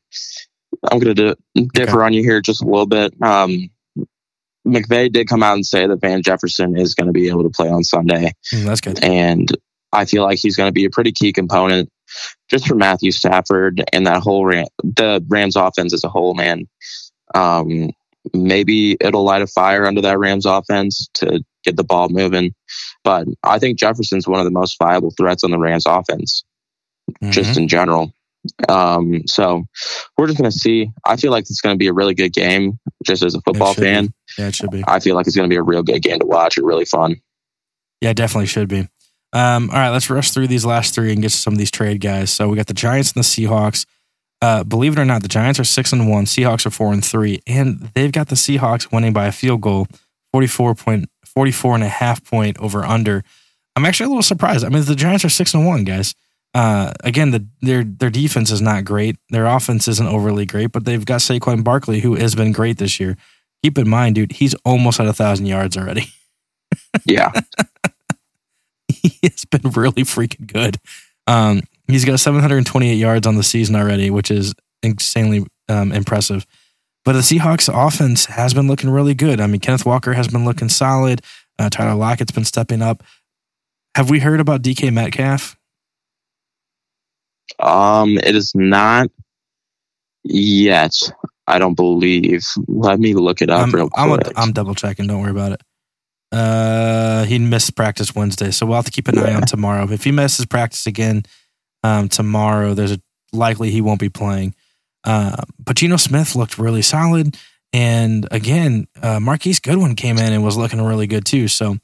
I'm 0.92 1.00
gonna 1.00 1.14
do, 1.16 1.36
differ 1.74 2.04
on 2.04 2.14
you 2.14 2.22
here 2.24 2.42
just 2.42 2.62
a 2.62 2.66
little 2.66 2.86
bit. 2.88 3.14
Um, 3.22 3.70
McVay 4.68 5.12
did 5.12 5.28
come 5.30 5.42
out 5.44 5.54
and 5.54 5.66
say 5.66 5.88
that 5.88 6.02
Van 6.02 6.22
Jefferson 6.22 6.78
is 6.78 6.94
going 6.94 7.08
to 7.08 7.14
be 7.14 7.30
able 7.30 7.44
to 7.44 7.50
play 7.50 7.70
on 7.70 7.86
Sunday, 7.86 8.34
Mm, 8.54 8.66
that's 8.66 8.82
good. 8.82 9.02
and 9.02 9.50
I 9.92 10.06
feel 10.06 10.24
like 10.24 10.40
he's 10.42 10.56
going 10.56 10.68
to 10.68 10.74
be 10.74 10.86
a 10.86 10.90
pretty 10.90 11.12
key 11.12 11.34
component 11.34 11.90
just 12.50 12.68
for 12.68 12.76
Matthew 12.76 13.12
Stafford 13.12 13.84
and 13.94 14.08
that 14.08 14.22
whole 14.22 14.46
Ram- 14.46 14.68
the 14.84 15.24
Rams 15.28 15.56
offense 15.56 15.94
as 15.94 16.04
a 16.04 16.10
whole. 16.10 16.34
Man, 16.34 16.68
um, 17.36 17.90
maybe 18.34 18.98
it'll 19.00 19.24
light 19.24 19.42
a 19.42 19.48
fire 19.48 19.86
under 19.86 20.02
that 20.02 20.20
Rams 20.20 20.46
offense 20.46 21.08
to 21.16 21.44
get 21.64 21.76
the 21.76 21.84
ball 21.84 22.10
moving. 22.10 22.54
But 23.04 23.28
I 23.44 23.60
think 23.60 23.78
Jefferson's 23.78 24.28
one 24.28 24.40
of 24.40 24.46
the 24.46 24.52
most 24.52 24.78
viable 24.80 25.12
threats 25.12 25.44
on 25.44 25.52
the 25.52 25.60
Rams 25.60 25.86
offense, 25.86 26.44
mm-hmm. 27.12 27.32
just 27.32 27.58
in 27.58 27.68
general. 27.68 28.12
Um, 28.70 29.28
so 29.28 29.66
we're 30.18 30.28
just 30.28 30.40
going 30.40 30.50
to 30.50 30.58
see. 30.58 30.90
I 31.06 31.18
feel 31.18 31.32
like 31.32 31.44
it's 31.44 31.62
going 31.62 31.76
to 31.76 31.80
be 31.80 31.88
a 31.88 31.94
really 31.94 32.14
good 32.14 32.34
game, 32.34 32.80
just 33.06 33.24
as 33.24 33.36
a 33.36 33.42
football 33.42 33.74
fan. 33.74 34.08
Be. 34.08 34.14
Yeah, 34.38 34.48
it 34.48 34.56
should 34.56 34.72
be. 34.72 34.84
I 34.88 35.00
feel 35.00 35.16
like 35.16 35.28
it's 35.28 35.36
going 35.36 35.50
to 35.50 35.54
be 35.54 35.58
a 35.58 35.64
real 35.64 35.84
good 35.84 36.02
game 36.02 36.20
to 36.20 36.26
watch. 36.26 36.58
It's 36.58 36.66
really 36.66 36.86
fun. 36.86 37.18
Yeah, 38.02 38.14
definitely 38.14 38.46
should 38.46 38.70
be. 38.70 38.88
Um, 39.34 39.70
all 39.70 39.78
right, 39.78 39.90
let's 39.90 40.10
rush 40.10 40.32
through 40.32 40.48
these 40.48 40.66
last 40.66 40.96
three 40.96 41.12
and 41.12 41.22
get 41.22 41.32
to 41.32 41.38
some 41.38 41.54
of 41.54 41.60
these 41.60 41.72
trade 41.72 42.02
guys. 42.02 42.32
So 42.32 42.48
we 42.50 42.56
got 42.56 42.68
the 42.68 42.74
Giants 42.74 43.12
and 43.12 43.24
the 43.24 43.28
Seahawks. 43.28 43.86
Uh, 44.42 44.64
believe 44.64 44.94
it 44.98 45.02
or 45.02 45.06
not, 45.06 45.22
the 45.24 45.28
Giants 45.28 45.60
are 45.60 45.64
six 45.64 45.92
and 45.92 46.10
one. 46.10 46.26
Seahawks 46.26 46.66
are 46.66 46.70
four 46.70 46.94
and 46.94 47.04
three, 47.04 47.42
and 47.48 47.92
they've 47.94 48.12
got 48.12 48.28
the 48.30 48.36
Seahawks 48.36 48.92
winning 48.92 49.14
by 49.14 49.26
a 49.26 49.32
field 49.32 49.62
goal, 49.62 49.88
44 50.32 50.76
point, 50.76 51.10
44 51.26 51.76
and 51.76 51.84
a 51.84 51.90
half 51.90 52.24
point 52.24 52.58
over 52.60 52.86
under. 52.86 53.24
I'm 53.76 53.86
actually 53.86 54.06
a 54.06 54.10
little 54.10 54.24
surprised. 54.24 54.64
I 54.64 54.70
mean, 54.70 54.84
the 54.86 54.96
Giants 54.96 55.26
are 55.26 55.30
six 55.30 55.54
and 55.54 55.66
one, 55.66 55.84
guys. 55.84 56.16
Uh, 56.54 56.94
again, 57.04 57.32
the, 57.32 57.46
their 57.62 57.84
their 57.84 58.10
defense 58.10 58.52
is 58.52 58.62
not 58.62 58.86
great. 58.86 59.18
Their 59.30 59.46
offense 59.46 59.88
isn't 59.88 60.08
overly 60.08 60.46
great, 60.46 60.72
but 60.72 60.86
they've 60.86 61.06
got 61.06 61.20
Saquon 61.20 61.64
Barkley, 61.64 62.00
who 62.00 62.16
has 62.16 62.34
been 62.36 62.52
great 62.52 62.78
this 62.78 63.00
year. 63.00 63.18
Keep 63.64 63.78
in 63.80 63.90
mind, 63.90 64.16
dude, 64.16 64.32
he's 64.32 64.56
almost 64.66 65.00
at 65.00 65.08
a 65.08 65.14
thousand 65.14 65.48
yards 65.48 65.78
already. 65.78 66.08
Yeah, 67.06 67.32
he 69.02 69.20
has 69.24 69.46
been 69.46 69.72
really 69.72 70.04
freaking 70.04 70.52
good. 70.52 70.78
Um, 71.28 71.62
he's 71.88 72.06
got 72.06 72.20
728 72.20 72.94
yards 72.96 73.28
on 73.28 73.36
the 73.36 73.44
season 73.44 73.76
already, 73.76 74.10
which 74.10 74.32
is 74.32 74.54
insanely 74.84 75.46
um, 75.70 75.92
impressive. 75.92 76.46
But 77.06 77.14
the 77.14 77.20
Seahawks 77.20 77.70
offense 77.74 78.26
has 78.26 78.54
been 78.54 78.68
looking 78.68 78.90
really 78.90 79.14
good. 79.14 79.40
I 79.40 79.48
mean, 79.48 79.62
Kenneth 79.62 79.86
Walker 79.86 80.14
has 80.14 80.28
been 80.28 80.46
looking 80.46 80.70
solid. 80.70 81.22
Uh, 81.58 81.70
Tyler 81.70 81.96
Lockett's 81.96 82.32
been 82.32 82.46
stepping 82.46 82.82
up. 82.82 83.04
Have 83.96 84.10
we 84.10 84.20
heard 84.20 84.40
about 84.40 84.62
DK 84.62 84.92
Metcalf? 84.94 85.56
Um, 87.60 88.18
it 88.18 88.36
is 88.36 88.54
not 88.54 89.10
yet. 90.24 90.94
I 91.48 91.60
don't 91.60 91.76
believe. 91.76 92.46
Let 92.68 93.00
me 93.00 93.14
look 93.14 93.42
it 93.42 93.50
up 93.50 93.64
I'm, 93.64 93.72
real 93.72 93.90
quick. 93.90 94.28
I'm, 94.28 94.34
I'm 94.36 94.52
double 94.52 94.76
checking. 94.76 95.08
Don't 95.08 95.22
worry 95.22 95.32
about 95.32 95.54
it. 95.54 95.62
Uh, 96.32 97.24
he 97.26 97.40
missed 97.40 97.76
practice 97.76 98.14
Wednesday, 98.14 98.52
so 98.52 98.66
we'll 98.66 98.76
have 98.76 98.86
to 98.86 98.92
keep 98.92 99.08
an 99.08 99.16
yeah. 99.16 99.24
eye 99.24 99.34
on 99.36 99.44
tomorrow. 99.44 99.90
If 99.90 100.04
he 100.04 100.12
misses 100.12 100.46
practice 100.46 100.86
again 100.86 101.24
um, 101.84 102.10
tomorrow, 102.10 102.74
there's 102.74 102.92
a 102.92 103.02
likely 103.32 103.72
he 103.72 103.82
won't 103.82 104.00
be 104.00 104.10
playing. 104.10 104.56
Uh, 105.04 105.38
but 105.58 105.78
Geno 105.78 105.98
Smith 105.98 106.36
looked 106.36 106.58
really 106.58 106.82
solid, 106.82 107.38
and 107.72 108.28
again, 108.32 108.88
uh, 109.02 109.20
Marquise 109.20 109.60
Goodwin 109.60 109.96
came 109.96 110.18
in 110.18 110.34
and 110.34 110.44
was 110.44 110.58
looking 110.58 110.82
really 110.82 111.08
good 111.08 111.26
too. 111.26 111.48
So 111.48 111.78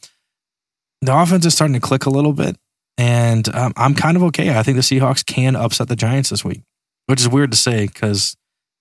the 1.01 1.17
offense 1.17 1.45
is 1.45 1.53
starting 1.53 1.75
to 1.75 1.79
click 1.79 2.05
a 2.05 2.09
little 2.09 2.33
bit, 2.33 2.57
and 2.97 3.47
um, 3.55 3.73
I'm 3.77 3.95
kind 3.95 4.17
of 4.17 4.23
okay. 4.23 4.57
I 4.57 4.63
think 4.63 4.75
the 4.75 4.81
Seahawks 4.81 5.25
can 5.25 5.55
upset 5.55 5.87
the 5.87 5.95
Giants 5.95 6.31
this 6.31 6.43
week, 6.43 6.63
which 7.05 7.21
is 7.21 7.29
weird 7.29 7.51
to 7.51 7.57
say 7.57 7.87
because 7.87 8.35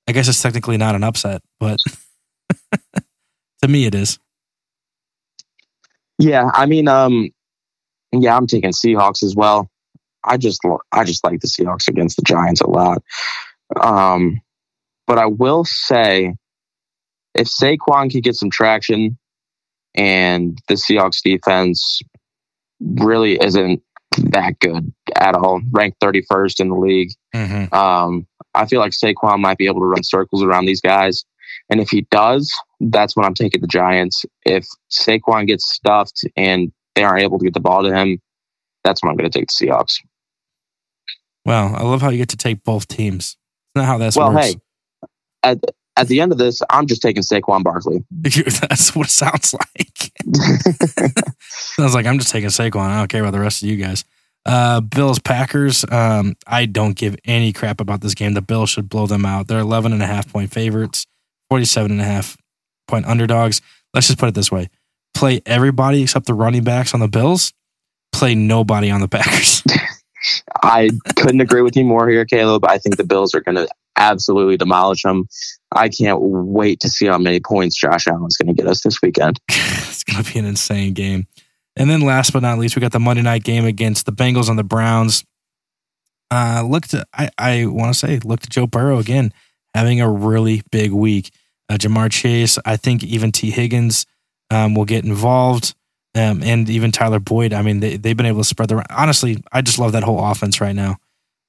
I 0.09 0.13
guess 0.13 0.29
it's 0.29 0.43
technically 0.43 0.77
not 0.77 0.97
an 0.97 1.05
upset, 1.05 1.43
but 1.61 1.79
to 3.63 3.69
me 3.69 3.87
it 3.87 3.95
is. 3.95 4.19
Yeah, 6.23 6.51
I 6.53 6.67
mean, 6.67 6.89
um, 6.89 7.31
yeah, 8.13 8.37
I'm 8.37 8.47
taking 8.47 8.71
Seahawks 8.71 9.23
as 9.23 9.35
well. 9.35 9.69
I 10.25 10.37
just, 10.37 10.61
I 10.93 11.05
just 11.05 11.25
like 11.25 11.41
the 11.41 11.49
Seahawks 11.49 11.89
against 11.89 12.17
the 12.17 12.23
Giants 12.23 12.61
a 12.61 12.69
lot. 12.69 13.03
Um, 13.81 14.41
but 15.07 15.19
I 15.19 15.27
will 15.27 15.65
say, 15.65 16.37
if 17.35 17.49
Saquon 17.49 18.11
can 18.11 18.21
get 18.21 18.37
some 18.37 18.51
traction, 18.51 19.19
and 19.95 20.59
the 20.69 20.75
Seahawks 20.75 21.23
defense 21.23 22.01
really 22.81 23.39
isn't 23.43 23.83
that 24.19 24.59
good 24.61 24.93
at 25.17 25.35
all, 25.35 25.61
ranked 25.71 26.01
31st 26.01 26.61
in 26.61 26.69
the 26.69 26.77
league. 26.77 27.11
Mm-hmm. 27.35 27.75
Um, 27.75 28.27
I 28.55 28.67
feel 28.67 28.81
like 28.81 28.93
Saquon 28.93 29.41
might 29.41 29.59
be 29.59 29.67
able 29.67 29.81
to 29.81 29.87
run 29.87 30.03
circles 30.03 30.43
around 30.43 30.67
these 30.67 30.81
guys. 30.81 31.25
And 31.69 31.81
if 31.81 31.91
he 31.91 32.03
does, 32.11 32.53
that's 32.91 33.17
when 33.17 33.25
I'm 33.25 33.35
taking 33.35 33.61
the 33.61 33.67
Giants. 33.67 34.25
If 34.45 34.67
Saquon 34.91 35.47
gets 35.47 35.73
stuffed 35.73 36.25
and 36.37 36.73
they 36.95 37.05
aren't 37.05 37.23
able 37.23 37.39
to 37.39 37.45
get 37.45 37.55
the 37.55 37.61
ball 37.61 37.83
to 37.83 37.95
him, 37.95 38.21
that's 38.85 39.03
when 39.03 39.11
I'm 39.11 39.17
going 39.17 39.31
to 39.31 39.39
take 39.39 39.49
the 39.49 39.67
Seahawks. 39.67 39.99
Wow, 41.45 41.75
I 41.75 41.83
love 41.83 42.03
how 42.03 42.11
you 42.11 42.19
get 42.19 42.29
to 42.31 42.37
take 42.37 42.65
both 42.65 42.89
teams. 42.89 43.37
That's 43.75 43.83
not 43.83 43.87
how 43.87 43.99
that's 43.99 44.17
well. 44.17 44.33
Works. 44.33 44.47
Hey, 44.47 44.55
at 45.43 45.59
at 45.97 46.09
the 46.09 46.21
end 46.21 46.33
of 46.33 46.39
this, 46.39 46.63
I'm 46.71 46.87
just 46.87 47.03
taking 47.03 47.23
Saquon 47.23 47.63
Barkley. 47.63 48.05
that's 48.11 48.95
what 48.95 49.07
it 49.07 49.11
sounds 49.11 49.55
like. 49.55 50.13
sounds 51.49 51.95
like 51.95 52.07
I'm 52.07 52.19
just 52.19 52.31
taking 52.31 52.49
Saquon. 52.49 52.81
I 52.81 52.99
don't 52.99 53.09
care 53.09 53.21
about 53.21 53.33
the 53.33 53.41
rest 53.41 53.63
of 53.63 53.69
you 53.69 53.77
guys. 53.77 54.05
Uh, 54.47 54.81
Bills 54.81 55.19
Packers. 55.19 55.85
Um, 55.91 56.35
I 56.47 56.67
don't 56.67 56.97
give 56.97 57.17
any 57.25 57.53
crap 57.53 57.81
about 57.81 58.01
this 58.01 58.15
game. 58.15 58.35
The 58.35 58.43
Bills 58.43 58.71
should 58.71 58.89
blow 58.89 59.07
them 59.07 59.25
out. 59.25 59.49
They're 59.49 59.61
11 59.61 59.93
and 59.93 60.03
a 60.03 60.07
half 60.07 60.33
point 60.33 60.53
favorites. 60.53 61.07
47 61.51 61.93
and 61.93 62.01
a 62.01 62.05
half 62.05 62.37
point 62.93 63.07
underdogs. 63.07 63.63
Let's 63.95 64.07
just 64.07 64.19
put 64.19 64.29
it 64.29 64.35
this 64.35 64.53
way 64.53 64.69
play 65.15 65.41
everybody 65.47 66.03
except 66.03 66.27
the 66.27 66.35
running 66.35 66.65
backs 66.65 66.95
on 66.95 67.01
the 67.01 67.09
Bills, 67.09 67.53
play 68.13 68.35
nobody 68.35 68.91
on 68.91 69.01
the 69.01 69.09
Packers. 69.17 69.63
I 70.63 70.91
couldn't 71.17 71.41
agree 71.41 71.63
with 71.63 71.77
you 71.77 71.85
more 71.85 72.09
here, 72.09 72.25
Caleb. 72.25 72.65
I 72.65 72.79
think 72.79 72.97
the 72.97 73.05
Bills 73.05 73.35
are 73.35 73.41
going 73.41 73.57
to 73.57 73.69
absolutely 73.97 74.57
demolish 74.57 75.03
them. 75.03 75.29
I 75.71 75.89
can't 75.89 76.19
wait 76.21 76.81
to 76.81 76.89
see 76.89 77.07
how 77.07 77.19
many 77.19 77.41
points 77.41 77.77
Josh 77.77 78.07
Allen's 78.07 78.37
going 78.37 78.55
to 78.55 78.61
get 78.61 78.69
us 78.69 78.83
this 78.83 79.01
weekend. 79.03 79.39
it's 79.49 80.05
going 80.05 80.23
to 80.23 80.33
be 80.33 80.39
an 80.39 80.45
insane 80.45 80.93
game. 80.93 81.27
And 81.77 81.89
then 81.89 82.03
last 82.03 82.33
but 82.33 82.43
not 82.43 82.59
least, 82.59 82.77
we 82.77 82.81
got 82.81 82.93
the 82.93 83.01
Monday 83.01 83.23
night 83.23 83.45
game 83.45 83.65
against 83.65 84.07
the 84.07 84.13
Bengals 84.13 84.49
and 84.49 84.59
the 84.59 84.65
Browns. 84.65 85.25
Uh, 86.31 86.65
look 86.67 86.87
to 86.89 87.05
I, 87.13 87.31
I 87.37 87.67
want 87.67 87.93
to 87.93 87.99
say 87.99 88.19
look 88.21 88.41
to 88.41 88.49
Joe 88.49 88.67
Burrow 88.67 88.99
again, 88.99 89.33
having 89.75 90.01
a 90.01 90.09
really 90.09 90.63
big 90.71 90.93
week 90.93 91.31
uh, 91.73 91.77
Ja'Marr 91.79 92.11
Chase. 92.11 92.59
I 92.65 92.77
think 92.77 93.03
even 93.03 93.33
Tee 93.33 93.51
Higgins 93.51 94.07
um, 94.51 94.75
will 94.75 94.85
get 94.85 95.05
involved, 95.05 95.75
um, 96.15 96.43
and 96.43 96.69
even 96.69 96.93
Tyler 96.93 97.19
Boyd. 97.19 97.53
I 97.53 97.63
mean, 97.63 97.81
they 97.81 97.97
they've 97.97 98.17
been 98.17 98.27
able 98.27 98.43
to 98.43 98.49
spread 98.49 98.69
the. 98.69 98.85
Honestly, 98.95 99.43
I 99.53 99.63
just 99.63 99.79
love 99.79 99.93
that 99.93 100.03
whole 100.03 100.23
offense 100.25 100.61
right 100.61 100.77
now. 100.77 100.99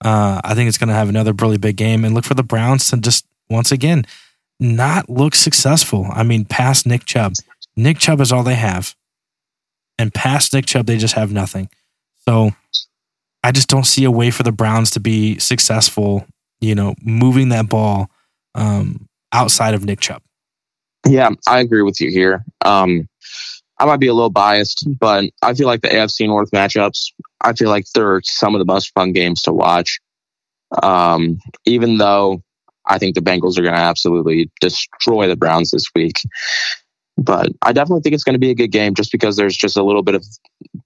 Uh, 0.03 0.39
I 0.43 0.53
think 0.53 0.67
it's 0.67 0.77
going 0.77 0.89
to 0.89 0.95
have 0.95 1.09
another 1.09 1.33
really 1.33 1.57
big 1.57 1.75
game, 1.75 2.05
and 2.05 2.15
look 2.15 2.25
for 2.25 2.33
the 2.33 2.43
Browns 2.43 2.89
to 2.89 2.97
just 2.97 3.25
once 3.49 3.71
again 3.71 4.05
not 4.59 5.09
look 5.09 5.35
successful. 5.35 6.07
I 6.11 6.23
mean, 6.23 6.45
past 6.45 6.85
Nick 6.85 7.05
Chubb, 7.05 7.33
Nick 7.75 7.97
Chubb 7.97 8.21
is 8.21 8.31
all 8.31 8.43
they 8.43 8.55
have, 8.55 8.95
and 9.97 10.13
past 10.13 10.53
Nick 10.53 10.65
Chubb, 10.65 10.85
they 10.85 10.97
just 10.97 11.15
have 11.15 11.31
nothing. 11.31 11.69
So 12.25 12.51
I 13.43 13.51
just 13.51 13.67
don't 13.67 13.85
see 13.85 14.05
a 14.05 14.11
way 14.11 14.31
for 14.31 14.43
the 14.43 14.53
Browns 14.53 14.91
to 14.91 15.01
be 15.01 15.37
successful. 15.39 16.25
You 16.61 16.75
know, 16.75 16.95
moving 17.01 17.49
that 17.49 17.67
ball 17.67 18.09
um, 18.55 19.09
outside 19.33 19.73
of 19.73 19.83
Nick 19.83 19.99
Chubb. 19.99 20.21
Yeah, 21.05 21.31
I 21.47 21.59
agree 21.59 21.81
with 21.81 21.99
you 21.99 22.09
here. 22.09 22.45
Um, 22.63 23.09
I 23.79 23.85
might 23.85 23.99
be 23.99 24.07
a 24.07 24.13
little 24.13 24.29
biased, 24.29 24.87
but 24.99 25.25
I 25.41 25.53
feel 25.53 25.67
like 25.67 25.81
the 25.81 25.89
AFC 25.89 26.27
North 26.27 26.51
matchups, 26.51 27.11
I 27.41 27.53
feel 27.53 27.69
like 27.69 27.85
they're 27.93 28.21
some 28.23 28.55
of 28.55 28.59
the 28.59 28.71
most 28.71 28.93
fun 28.93 29.11
games 29.11 29.41
to 29.41 29.51
watch. 29.51 29.99
Um, 30.81 31.39
even 31.65 31.97
though 31.97 32.41
I 32.85 32.97
think 32.97 33.15
the 33.15 33.21
Bengals 33.21 33.57
are 33.57 33.63
going 33.63 33.73
to 33.73 33.79
absolutely 33.79 34.49
destroy 34.61 35.27
the 35.27 35.35
Browns 35.35 35.71
this 35.71 35.85
week. 35.95 36.15
But 37.17 37.49
I 37.61 37.73
definitely 37.73 38.01
think 38.01 38.15
it's 38.15 38.23
going 38.23 38.33
to 38.33 38.39
be 38.39 38.49
a 38.49 38.55
good 38.55 38.71
game 38.71 38.95
just 38.95 39.11
because 39.11 39.35
there's 39.35 39.55
just 39.55 39.77
a 39.77 39.83
little 39.83 40.01
bit 40.01 40.15
of 40.15 40.25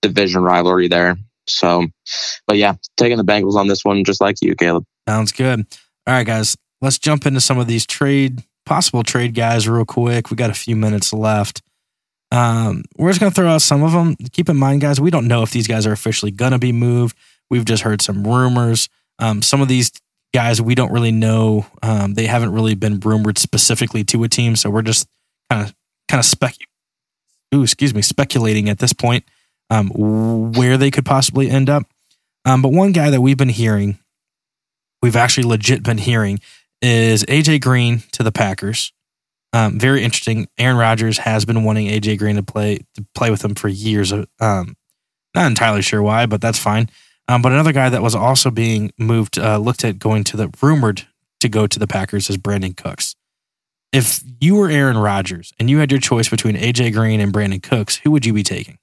division 0.01 0.43
rivalry 0.43 0.87
there. 0.87 1.17
So, 1.47 1.87
but 2.47 2.57
yeah, 2.57 2.73
taking 2.97 3.17
the 3.17 3.23
Bengals 3.23 3.55
on 3.55 3.67
this 3.67 3.85
one, 3.85 4.03
just 4.03 4.19
like 4.19 4.35
you, 4.41 4.55
Caleb. 4.55 4.83
Sounds 5.07 5.31
good. 5.31 5.65
All 6.05 6.13
right, 6.13 6.25
guys 6.25 6.57
let's 6.81 6.97
jump 6.99 7.25
into 7.25 7.41
some 7.41 7.57
of 7.57 7.67
these 7.67 7.85
trade 7.85 8.43
possible 8.65 9.03
trade 9.03 9.33
guys 9.33 9.67
real 9.67 9.85
quick. 9.85 10.29
We 10.29 10.35
got 10.35 10.49
a 10.49 10.55
few 10.55 10.75
minutes 10.75 11.13
left. 11.13 11.61
Um, 12.31 12.83
we're 12.97 13.09
just 13.09 13.19
gonna 13.19 13.31
throw 13.31 13.47
out 13.47 13.61
some 13.61 13.83
of 13.83 13.93
them. 13.93 14.15
Keep 14.31 14.49
in 14.49 14.57
mind, 14.57 14.81
guys, 14.81 14.99
we 14.99 15.11
don't 15.11 15.27
know 15.27 15.43
if 15.43 15.51
these 15.51 15.67
guys 15.67 15.85
are 15.87 15.93
officially 15.93 16.31
gonna 16.31 16.59
be 16.59 16.71
moved. 16.71 17.15
We've 17.49 17.65
just 17.65 17.83
heard 17.83 18.01
some 18.01 18.25
rumors. 18.25 18.89
Um, 19.19 19.41
some 19.41 19.61
of 19.61 19.67
these 19.67 19.91
guys 20.33 20.61
we 20.61 20.75
don't 20.75 20.91
really 20.91 21.11
know. 21.11 21.65
Um, 21.81 22.13
they 22.13 22.25
haven't 22.27 22.51
really 22.51 22.75
been 22.75 22.99
rumored 22.99 23.37
specifically 23.37 24.03
to 24.05 24.23
a 24.23 24.29
team, 24.29 24.55
so 24.55 24.69
we're 24.69 24.81
just 24.81 25.07
kind 25.49 25.65
of 25.65 25.75
kind 26.09 26.19
of 26.19 26.25
spec. 26.25 26.55
Ooh, 27.55 27.63
excuse 27.63 27.93
me, 27.93 28.01
speculating 28.01 28.67
at 28.67 28.79
this 28.79 28.91
point 28.91 29.23
um, 29.69 29.89
where 29.89 30.77
they 30.77 30.91
could 30.91 31.05
possibly 31.05 31.49
end 31.49 31.69
up. 31.69 31.83
Um, 32.45 32.61
but 32.61 32.71
one 32.71 32.91
guy 32.91 33.09
that 33.09 33.21
we've 33.21 33.37
been 33.37 33.49
hearing, 33.49 33.99
we've 35.01 35.15
actually 35.15 35.43
legit 35.43 35.83
been 35.83 35.97
hearing, 35.97 36.39
is 36.81 37.23
AJ 37.25 37.61
Green 37.61 38.03
to 38.13 38.23
the 38.23 38.31
Packers. 38.31 38.93
Um, 39.53 39.79
very 39.79 40.03
interesting. 40.03 40.47
Aaron 40.57 40.77
Rodgers 40.77 41.19
has 41.19 41.45
been 41.45 41.63
wanting 41.63 41.87
AJ 41.87 42.19
Green 42.19 42.35
to 42.35 42.43
play 42.43 42.79
to 42.95 43.05
play 43.15 43.31
with 43.31 43.43
him 43.43 43.55
for 43.55 43.69
years. 43.69 44.11
Um, 44.11 44.75
not 45.33 45.47
entirely 45.47 45.81
sure 45.81 46.01
why, 46.01 46.25
but 46.25 46.41
that's 46.41 46.59
fine. 46.59 46.89
Um, 47.27 47.41
but 47.41 47.51
another 47.51 47.73
guy 47.73 47.89
that 47.89 48.01
was 48.01 48.15
also 48.15 48.49
being 48.51 48.91
moved, 48.97 49.37
uh, 49.37 49.57
looked 49.57 49.83
at 49.83 49.99
going 49.99 50.23
to 50.25 50.37
the 50.37 50.49
rumored 50.61 51.07
to 51.41 51.49
go 51.49 51.67
to 51.67 51.79
the 51.79 51.87
Packers 51.87 52.29
is 52.29 52.37
Brandin 52.37 52.75
Cooks. 52.75 53.15
if 53.93 54.21
you 54.39 54.55
were 54.55 54.69
Aaron 54.69 54.97
Rodgers 54.97 55.53
and 55.59 55.69
you 55.69 55.79
had 55.79 55.91
your 55.91 55.99
choice 55.99 56.29
between 56.29 56.55
AJ 56.55 56.93
Green 56.93 57.19
and 57.19 57.33
Brandin 57.33 57.61
Cooks, 57.63 57.97
who 57.97 58.11
would 58.11 58.25
you 58.25 58.33
be 58.33 58.43
taking? 58.43 58.77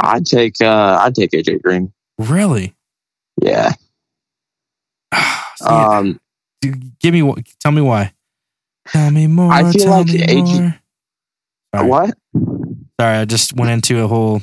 I'd 0.00 0.26
take 0.26 0.60
uh, 0.60 0.98
I'd 1.00 1.14
take 1.14 1.30
AJ 1.32 1.62
Green. 1.62 1.92
Really? 2.18 2.74
Yeah. 3.42 3.72
Um, 5.62 6.18
give 6.62 7.12
me 7.12 7.20
wh- 7.20 7.36
tell 7.60 7.70
me 7.70 7.82
why. 7.82 8.14
Tell 8.88 9.10
me 9.10 9.26
more. 9.26 9.52
I 9.52 9.70
feel 9.70 9.90
like 9.90 10.06
more. 10.08 10.74
Sorry. 11.74 11.86
what? 11.86 12.14
Sorry, 12.98 13.16
I 13.18 13.24
just 13.26 13.54
went 13.54 13.70
into 13.70 14.02
a 14.02 14.08
whole. 14.08 14.40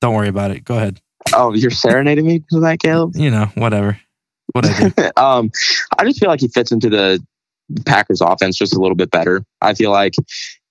Don't 0.00 0.14
worry 0.14 0.28
about 0.28 0.50
it. 0.50 0.64
Go 0.64 0.76
ahead. 0.76 1.00
Oh, 1.34 1.52
you're 1.52 1.70
serenading 1.70 2.26
me 2.26 2.42
to 2.50 2.60
that, 2.60 2.80
Caleb. 2.80 3.16
You 3.16 3.30
know, 3.30 3.46
whatever. 3.54 4.00
Whatever. 4.52 4.92
I 4.98 5.10
um, 5.38 5.50
I 5.98 6.04
just 6.04 6.18
feel 6.18 6.30
like 6.30 6.40
he 6.40 6.48
fits 6.48 6.72
into 6.72 6.88
the 6.88 7.22
Packers 7.86 8.20
offense 8.20 8.56
just 8.56 8.74
a 8.74 8.80
little 8.80 8.96
bit 8.96 9.10
better. 9.10 9.44
I 9.60 9.74
feel 9.74 9.90
like 9.90 10.14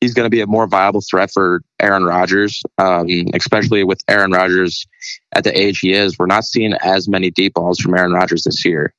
he's 0.01 0.13
going 0.13 0.25
to 0.25 0.29
be 0.29 0.41
a 0.41 0.47
more 0.47 0.67
viable 0.67 1.01
threat 1.01 1.31
for 1.31 1.61
Aaron 1.79 2.03
Rodgers, 2.03 2.61
um, 2.77 3.07
especially 3.33 3.83
with 3.83 4.01
Aaron 4.07 4.31
Rodgers 4.31 4.85
at 5.33 5.43
the 5.43 5.57
age 5.57 5.79
he 5.79 5.93
is. 5.93 6.17
We're 6.17 6.25
not 6.25 6.43
seeing 6.43 6.73
as 6.81 7.07
many 7.07 7.31
deep 7.31 7.53
balls 7.53 7.79
from 7.79 7.95
Aaron 7.95 8.11
Rodgers 8.11 8.43
this 8.43 8.65
year. 8.65 8.93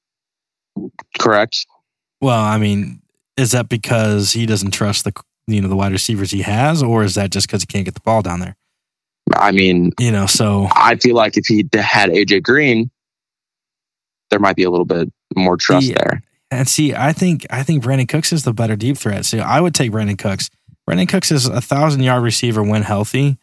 Correct? 1.19 1.67
well, 2.21 2.41
I 2.43 2.59
mean, 2.59 3.01
is 3.37 3.53
that 3.53 3.69
because 3.69 4.33
he 4.33 4.47
doesn't 4.47 4.73
trust 4.73 5.05
the 5.05 5.13
you 5.47 5.61
know 5.61 5.69
the 5.69 5.77
wide 5.77 5.93
receivers 5.93 6.31
he 6.31 6.43
has, 6.43 6.83
or 6.83 7.03
is 7.05 7.15
that 7.17 7.31
just 7.31 7.47
because 7.47 7.63
he 7.63 7.67
can't 7.67 7.85
get 7.85 7.95
the 7.95 8.01
ball 8.01 8.23
down 8.23 8.41
there? 8.41 8.57
I 9.35 9.53
mean, 9.53 9.93
You 9.99 10.11
know, 10.13 10.27
so 10.27 10.69
I 10.75 10.97
feel 10.97 11.15
like 11.17 11.37
if 11.37 11.47
he 11.47 11.67
had 11.75 12.11
AJ 12.11 12.43
Green, 12.43 12.91
there 14.31 14.39
might 14.41 14.57
be 14.57 14.65
a 14.65 14.71
little 14.71 14.85
bit 14.87 15.13
more 15.37 15.57
trust 15.57 15.87
Yeah. 15.89 15.95
there. 15.99 16.23
and 16.51 16.69
see, 16.69 16.95
I 16.95 17.13
think 17.13 17.47
I 17.51 17.63
think 17.63 17.83
Brandin 17.85 18.09
Cooks 18.09 18.33
is 18.33 18.45
the 18.45 18.53
better 18.53 18.77
deep 18.77 18.97
threat. 18.99 19.25
So 19.25 19.39
I 19.39 19.61
would 19.61 19.75
take 19.75 19.91
Brandin 19.93 20.19
Cooks. 20.19 20.51
Brandin 20.89 21.09
Cooks 21.09 21.31
is 21.31 21.47
a 21.47 21.61
thousand 21.61 22.03
yard 22.03 22.23
receiver 22.23 22.63
when 22.63 22.83
healthy. 22.83 23.39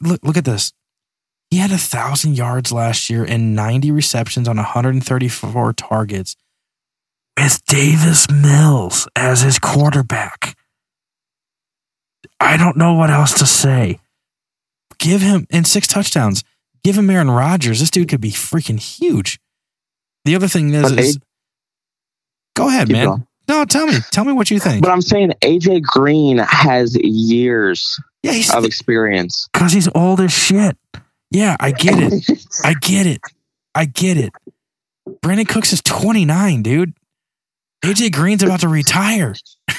Look 0.00 0.20
look 0.22 0.36
at 0.36 0.44
this. 0.44 0.72
He 1.50 1.58
had 1.58 1.72
a 1.72 1.78
thousand 1.78 2.36
yards 2.36 2.70
last 2.70 3.10
year 3.10 3.24
and 3.24 3.56
90 3.56 3.90
receptions 3.90 4.46
on 4.46 4.56
134 4.56 5.72
targets 5.72 6.36
with 7.36 7.64
Davis 7.66 8.30
Mills 8.30 9.08
as 9.16 9.40
his 9.40 9.58
quarterback. 9.58 10.56
I 12.38 12.56
don't 12.56 12.76
know 12.76 12.94
what 12.94 13.10
else 13.10 13.38
to 13.38 13.46
say. 13.46 13.98
Give 14.98 15.20
him 15.20 15.46
and 15.50 15.66
six 15.66 15.86
touchdowns. 15.86 16.44
Give 16.84 16.96
him 16.96 17.10
Aaron 17.10 17.30
Rodgers. 17.30 17.80
This 17.80 17.90
dude 17.90 18.08
could 18.08 18.20
be 18.20 18.30
freaking 18.30 18.78
huge. 18.78 19.40
The 20.24 20.36
other 20.36 20.48
thing 20.48 20.72
is, 20.72 20.92
is 20.92 21.18
go 22.54 22.68
ahead, 22.68 22.86
Keep 22.86 22.96
man. 22.96 23.06
going. 23.06 23.26
No, 23.48 23.64
tell 23.64 23.86
me. 23.86 23.94
Tell 24.12 24.24
me 24.24 24.32
what 24.32 24.50
you 24.50 24.60
think. 24.60 24.82
But 24.82 24.90
I'm 24.90 25.02
saying 25.02 25.32
AJ 25.42 25.82
Green 25.82 26.38
has 26.38 26.96
years 26.96 27.98
yeah, 28.22 28.56
of 28.56 28.64
experience. 28.64 29.48
because 29.52 29.72
he's 29.72 29.88
old 29.94 30.20
as 30.20 30.32
shit. 30.32 30.76
Yeah, 31.30 31.56
I 31.60 31.72
get 31.72 31.94
it. 31.98 32.46
I 32.64 32.74
get 32.74 33.06
it. 33.06 33.20
I 33.74 33.84
get 33.84 34.16
it. 34.16 34.32
Brandin 35.22 35.48
Cooks 35.48 35.72
is 35.72 35.82
29, 35.82 36.62
dude. 36.62 36.94
AJ 37.84 38.12
Green's 38.12 38.42
about 38.42 38.60
to 38.60 38.68
retire. 38.68 39.34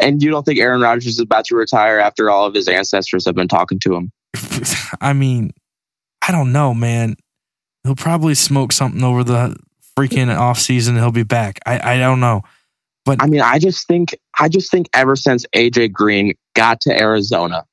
And 0.00 0.22
you 0.22 0.30
don't 0.30 0.44
think 0.44 0.58
Aaron 0.58 0.80
Rodgers 0.80 1.06
is 1.06 1.20
about 1.20 1.44
to 1.46 1.56
retire 1.56 1.98
after 1.98 2.30
all 2.30 2.46
of 2.46 2.54
his 2.54 2.68
ancestors 2.68 3.26
have 3.26 3.34
been 3.34 3.48
talking 3.48 3.78
to 3.80 3.94
him? 3.94 4.12
I 5.00 5.12
mean, 5.12 5.52
I 6.26 6.32
don't 6.32 6.52
know, 6.52 6.72
man. 6.72 7.16
He'll 7.84 7.94
probably 7.94 8.34
smoke 8.34 8.72
something 8.72 9.04
over 9.04 9.22
the 9.22 9.56
freaking 9.98 10.34
off 10.34 10.58
season. 10.58 10.96
He'll 10.96 11.12
be 11.12 11.22
back. 11.22 11.60
I, 11.66 11.94
I 11.94 11.98
don't 11.98 12.20
know. 12.20 12.42
But 13.04 13.22
I 13.22 13.26
mean, 13.26 13.40
I 13.40 13.58
just 13.58 13.86
think 13.86 14.16
I 14.38 14.48
just 14.48 14.70
think 14.70 14.88
ever 14.94 15.16
since 15.16 15.46
AJ 15.54 15.92
Green 15.92 16.34
got 16.54 16.80
to 16.82 16.98
Arizona, 16.98 17.64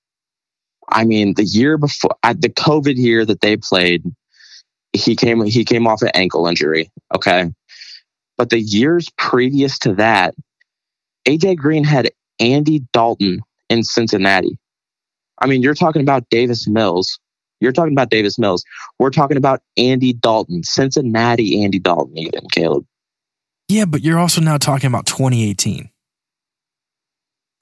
I 0.90 1.04
mean, 1.04 1.34
the 1.34 1.44
year 1.44 1.78
before 1.78 2.16
at 2.24 2.42
the 2.42 2.50
COVID 2.50 2.96
year 2.96 3.26
that 3.26 3.42
they 3.42 3.58
played, 3.58 4.04
he 4.94 5.16
came 5.16 5.44
he 5.46 5.66
came 5.66 5.88
off 5.88 6.02
an 6.02 6.12
ankle 6.14 6.48
injury. 6.48 6.92
Okay. 7.14 7.52
But 8.38 8.50
the 8.50 8.60
years 8.60 9.10
previous 9.18 9.80
to 9.80 9.96
that, 9.96 10.36
AJ 11.28 11.58
Green 11.58 11.84
had 11.84 12.12
Andy 12.40 12.84
Dalton 12.94 13.42
in 13.70 13.84
Cincinnati. 13.84 14.58
I 15.40 15.48
mean, 15.48 15.62
you're 15.62 15.74
talking 15.74 16.02
about 16.02 16.30
Davis 16.30 16.68
Mills. 16.68 17.20
You're 17.60 17.72
talking 17.72 17.94
about 17.94 18.10
Davis 18.10 18.38
Mills. 18.38 18.64
We're 19.00 19.10
talking 19.10 19.38
about 19.38 19.62
Andy 19.76 20.14
Dalton, 20.14 20.64
Cincinnati 20.64 21.64
Andy 21.64 21.80
Dalton, 21.80 22.18
even 22.18 22.48
Caleb. 22.52 22.86
Yeah, 23.68 23.86
but 23.86 24.04
you're 24.04 24.20
also 24.20 24.42
now 24.42 24.58
talking 24.58 24.88
about 24.88 25.06
2018. 25.08 25.90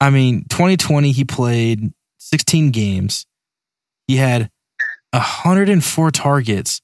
I 0.00 0.10
mean, 0.10 0.44
2020, 0.50 1.12
he 1.12 1.24
played 1.24 1.92
16 2.30 2.70
games. 2.70 3.26
He 4.08 4.16
had 4.16 4.50
104 5.12 6.10
targets 6.10 6.80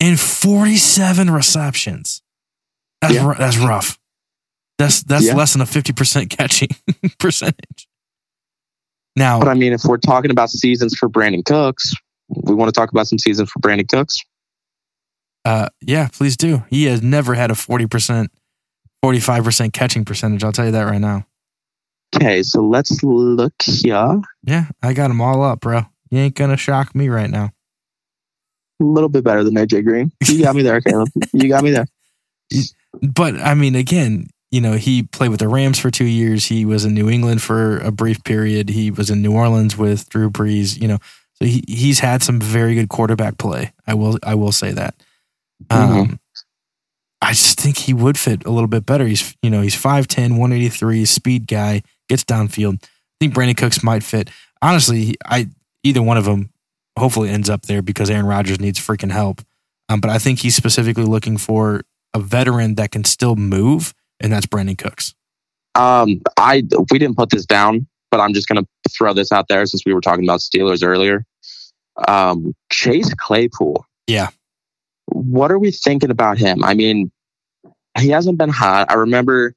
and 0.00 0.18
47 0.18 1.30
receptions. 1.30 2.22
That's, 3.00 3.14
Yeah. 3.14 3.26
ru- 3.28 3.34
that's 3.38 3.58
rough. 3.58 3.98
That's 4.78 5.02
that's 5.02 5.24
Yeah. 5.26 5.34
less 5.34 5.52
than 5.52 5.62
a 5.62 5.66
50% 5.66 6.30
catching 6.30 6.68
percentage. 7.18 7.86
Now, 9.16 9.38
But 9.38 9.48
I 9.48 9.54
mean, 9.54 9.72
if 9.72 9.84
we're 9.84 9.98
talking 9.98 10.30
about 10.30 10.50
seasons 10.50 10.96
for 10.98 11.08
Brandin 11.08 11.44
Cooks, 11.44 11.94
we 12.28 12.54
want 12.54 12.68
to 12.74 12.78
talk 12.78 12.90
about 12.90 13.06
some 13.06 13.18
seasons 13.18 13.48
for 13.50 13.60
Brandin 13.60 13.88
Cooks. 13.88 14.16
uh, 15.44 15.68
yeah, 15.80 16.08
please 16.12 16.36
do. 16.36 16.64
He 16.70 16.84
has 16.86 17.02
never 17.02 17.34
had 17.34 17.50
a 17.50 17.54
40%, 17.54 18.28
45% 19.04 19.72
catching 19.72 20.04
percentage. 20.04 20.42
I'll 20.42 20.52
tell 20.52 20.64
you 20.64 20.72
that 20.72 20.84
right 20.84 21.00
now. 21.00 21.26
Okay, 22.14 22.42
so 22.42 22.62
let's 22.62 23.02
look 23.02 23.54
here. 23.62 24.20
Yeah, 24.42 24.66
I 24.82 24.92
got 24.92 25.08
them 25.08 25.20
all 25.20 25.42
up, 25.42 25.60
bro. 25.60 25.82
You 26.10 26.18
ain't 26.18 26.36
to 26.36 26.56
shock 26.56 26.94
me 26.94 27.08
right 27.08 27.30
now. 27.30 27.50
A 28.80 28.84
little 28.84 29.08
bit 29.08 29.24
better 29.24 29.44
than 29.44 29.54
AJ 29.54 29.84
Green. 29.84 30.12
You 30.26 30.42
got 30.42 30.54
me 30.54 30.62
there, 30.62 30.80
Caleb. 30.82 31.08
You 31.32 31.48
got 31.48 31.64
me 31.64 31.70
there. 31.70 31.86
But 33.02 33.36
I 33.36 33.54
mean, 33.54 33.74
again, 33.74 34.28
you 34.50 34.60
know, 34.60 34.74
he 34.74 35.02
played 35.02 35.30
with 35.30 35.40
the 35.40 35.48
Rams 35.48 35.78
for 35.78 35.90
two 35.90 36.04
years. 36.04 36.46
He 36.46 36.64
was 36.64 36.84
in 36.84 36.94
New 36.94 37.10
England 37.10 37.42
for 37.42 37.78
a 37.78 37.90
brief 37.90 38.22
period. 38.24 38.68
He 38.68 38.90
was 38.90 39.10
in 39.10 39.22
New 39.22 39.32
Orleans 39.32 39.76
with 39.76 40.08
Drew 40.08 40.30
Brees. 40.30 40.80
You 40.80 40.88
know, 40.88 40.98
so 41.34 41.46
he 41.46 41.64
he's 41.66 41.98
had 41.98 42.22
some 42.22 42.40
very 42.40 42.74
good 42.74 42.88
quarterback 42.88 43.38
play. 43.38 43.72
I 43.86 43.94
will 43.94 44.18
I 44.22 44.34
will 44.34 44.52
say 44.52 44.72
that. 44.72 44.94
Um, 45.70 46.20
I 47.20 47.30
just 47.30 47.58
think 47.58 47.78
he 47.78 47.94
would 47.94 48.18
fit 48.18 48.44
a 48.44 48.50
little 48.50 48.68
bit 48.68 48.86
better. 48.86 49.06
He's 49.06 49.34
you 49.42 49.50
know 49.50 49.62
he's 49.62 49.74
5'10", 49.74 50.32
183, 50.32 51.04
speed 51.04 51.46
guy, 51.46 51.82
gets 52.08 52.24
downfield. 52.24 52.82
I 52.82 52.88
think 53.20 53.34
Brandin 53.34 53.56
Cooks 53.56 53.82
might 53.82 54.02
fit. 54.02 54.30
Honestly, 54.62 55.14
I 55.24 55.48
either 55.82 56.02
one 56.02 56.16
of 56.16 56.24
them 56.24 56.50
hopefully 56.98 57.28
ends 57.28 57.50
up 57.50 57.62
there 57.62 57.82
because 57.82 58.10
Aaron 58.10 58.26
Rodgers 58.26 58.60
needs 58.60 58.78
freaking 58.78 59.10
help. 59.10 59.40
Um, 59.88 60.00
but 60.00 60.10
I 60.10 60.18
think 60.18 60.40
he's 60.40 60.54
specifically 60.54 61.04
looking 61.04 61.36
for 61.36 61.82
a 62.14 62.20
veteran 62.20 62.76
that 62.76 62.90
can 62.90 63.04
still 63.04 63.36
move, 63.36 63.94
and 64.20 64.32
that's 64.32 64.46
Brandin 64.46 64.78
Cooks. 64.78 65.14
Um, 65.74 66.22
I 66.38 66.62
we 66.90 66.98
didn't 66.98 67.16
put 67.16 67.30
this 67.30 67.44
down, 67.44 67.86
but 68.10 68.20
I'm 68.20 68.32
just 68.32 68.48
gonna 68.48 68.66
throw 68.90 69.12
this 69.12 69.32
out 69.32 69.48
there 69.48 69.66
since 69.66 69.84
we 69.84 69.92
were 69.92 70.00
talking 70.00 70.24
about 70.24 70.40
Steelers 70.40 70.84
earlier. 70.84 71.26
Um, 72.08 72.54
Chase 72.70 73.12
Claypool. 73.14 73.84
Yeah. 74.06 74.28
What 75.06 75.50
are 75.50 75.58
we 75.58 75.70
thinking 75.70 76.10
about 76.10 76.38
him? 76.38 76.64
I 76.64 76.74
mean, 76.74 77.10
he 77.98 78.08
hasn't 78.08 78.38
been 78.38 78.50
hot. 78.50 78.90
I 78.90 78.94
remember, 78.94 79.54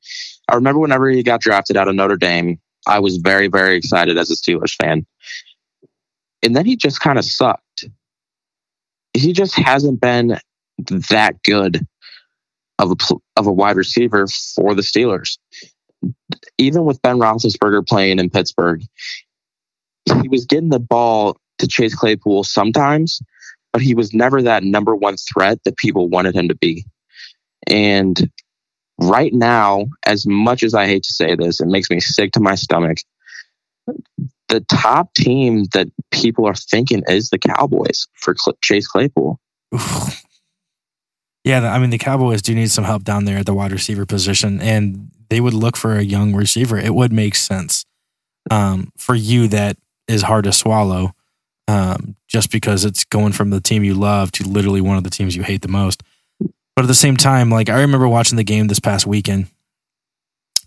I 0.50 0.56
remember 0.56 0.80
whenever 0.80 1.10
he 1.10 1.24
got 1.24 1.42
drafted 1.42 1.78
out 1.78 1.88
of 1.88 1.96
Notre 1.96 2.18
Dame, 2.18 2.60
I 2.88 3.00
was 3.00 3.18
very, 3.18 3.48
very 3.48 3.76
excited 3.76 4.18
as 4.18 4.32
a 4.32 4.36
Steelers 4.36 4.76
fan. 4.82 5.06
And 6.44 6.56
then 6.56 6.66
he 6.66 6.76
just 6.76 7.00
kind 7.02 7.18
of 7.18 7.26
sucked. 7.26 7.86
He 9.14 9.34
just 9.34 9.56
hasn't 9.56 10.00
been 10.00 10.40
that 11.10 11.42
good 11.44 11.86
of 12.80 12.92
a 12.92 13.16
of 13.36 13.48
a 13.48 13.52
wide 13.52 13.76
receiver 13.76 14.28
for 14.56 14.76
the 14.76 14.84
Steelers. 14.84 15.38
Even 16.60 16.86
with 16.86 17.02
Ben 17.02 17.18
Roethlisberger 17.18 17.88
playing 17.88 18.20
in 18.20 18.30
Pittsburgh, 18.30 18.84
he 20.22 20.28
was 20.28 20.46
getting 20.46 20.70
the 20.70 20.80
ball 20.80 21.38
to 21.58 21.68
Chase 21.68 21.96
Claypool 21.96 22.44
sometimes, 22.44 23.20
but 23.74 23.82
he 23.82 23.96
was 23.96 24.14
never 24.14 24.44
that 24.44 24.64
number 24.64 24.96
one 24.96 25.18
threat 25.18 25.60
that 25.66 25.78
people 25.78 26.08
wanted 26.08 26.36
him 26.36 26.48
to 26.50 26.56
be. 26.56 26.86
And 27.66 28.30
right 29.00 29.34
now, 29.34 29.88
as 30.06 30.26
much 30.28 30.64
as 30.64 30.74
I 30.74 30.86
hate 30.86 31.04
to 31.04 31.14
say 31.14 31.36
this, 31.36 31.60
it 31.60 31.68
makes 31.68 31.90
me 31.90 32.00
sick 32.00 32.32
to 32.34 32.40
my 32.40 32.56
stomach. 32.56 33.00
The 34.50 34.62
top 34.62 35.14
team 35.14 35.66
that 35.74 35.88
people 36.12 36.46
are 36.46 36.56
thinking 36.56 37.04
is 37.08 37.30
the 37.30 37.40
Cowboys 37.40 38.08
for 38.14 38.36
Cl- 38.36 38.58
Chase 38.62 38.88
Claypool. 38.88 39.40
Yeah, 41.48 41.72
I 41.72 41.80
mean 41.80 41.92
the 41.92 41.98
Cowboys 41.98 42.42
do 42.42 42.54
need 42.54 42.72
some 42.72 42.84
help 42.84 43.06
down 43.06 43.24
there 43.24 43.38
at 43.38 43.46
the 43.46 43.54
wide 43.54 43.72
receiver 43.72 44.06
position, 44.06 44.60
and 44.62 45.10
they 45.30 45.40
would 45.40 45.54
look 45.54 45.78
for 45.78 45.96
a 45.96 46.04
young 46.04 46.36
receiver. 46.36 46.78
It 46.78 46.94
would 46.94 47.14
make 47.14 47.36
sense 47.36 47.86
um, 48.52 48.92
for 48.98 49.16
you 49.16 49.48
that 49.48 49.78
is 50.10 50.24
hard 50.24 50.44
to 50.44 50.52
swallow, 50.52 51.14
um, 51.70 52.18
just 52.28 52.52
because 52.52 52.84
it's 52.84 53.06
going 53.06 53.32
from 53.32 53.50
the 53.50 53.62
team 53.62 53.86
you 53.86 53.94
love 53.94 54.30
to 54.34 54.44
literally 54.46 54.82
one 54.82 54.98
of 54.98 55.06
the 55.06 55.10
teams 55.10 55.38
you 55.38 55.44
hate 55.44 55.62
the 55.62 55.70
most. 55.70 56.04
But 56.78 56.84
at 56.84 56.90
the 56.90 56.94
same 56.94 57.18
time, 57.18 57.50
like 57.50 57.70
I 57.70 57.82
remember 57.82 58.08
watching 58.08 58.36
the 58.36 58.44
game 58.44 58.68
this 58.68 58.78
past 58.78 59.08
weekend, 59.08 59.48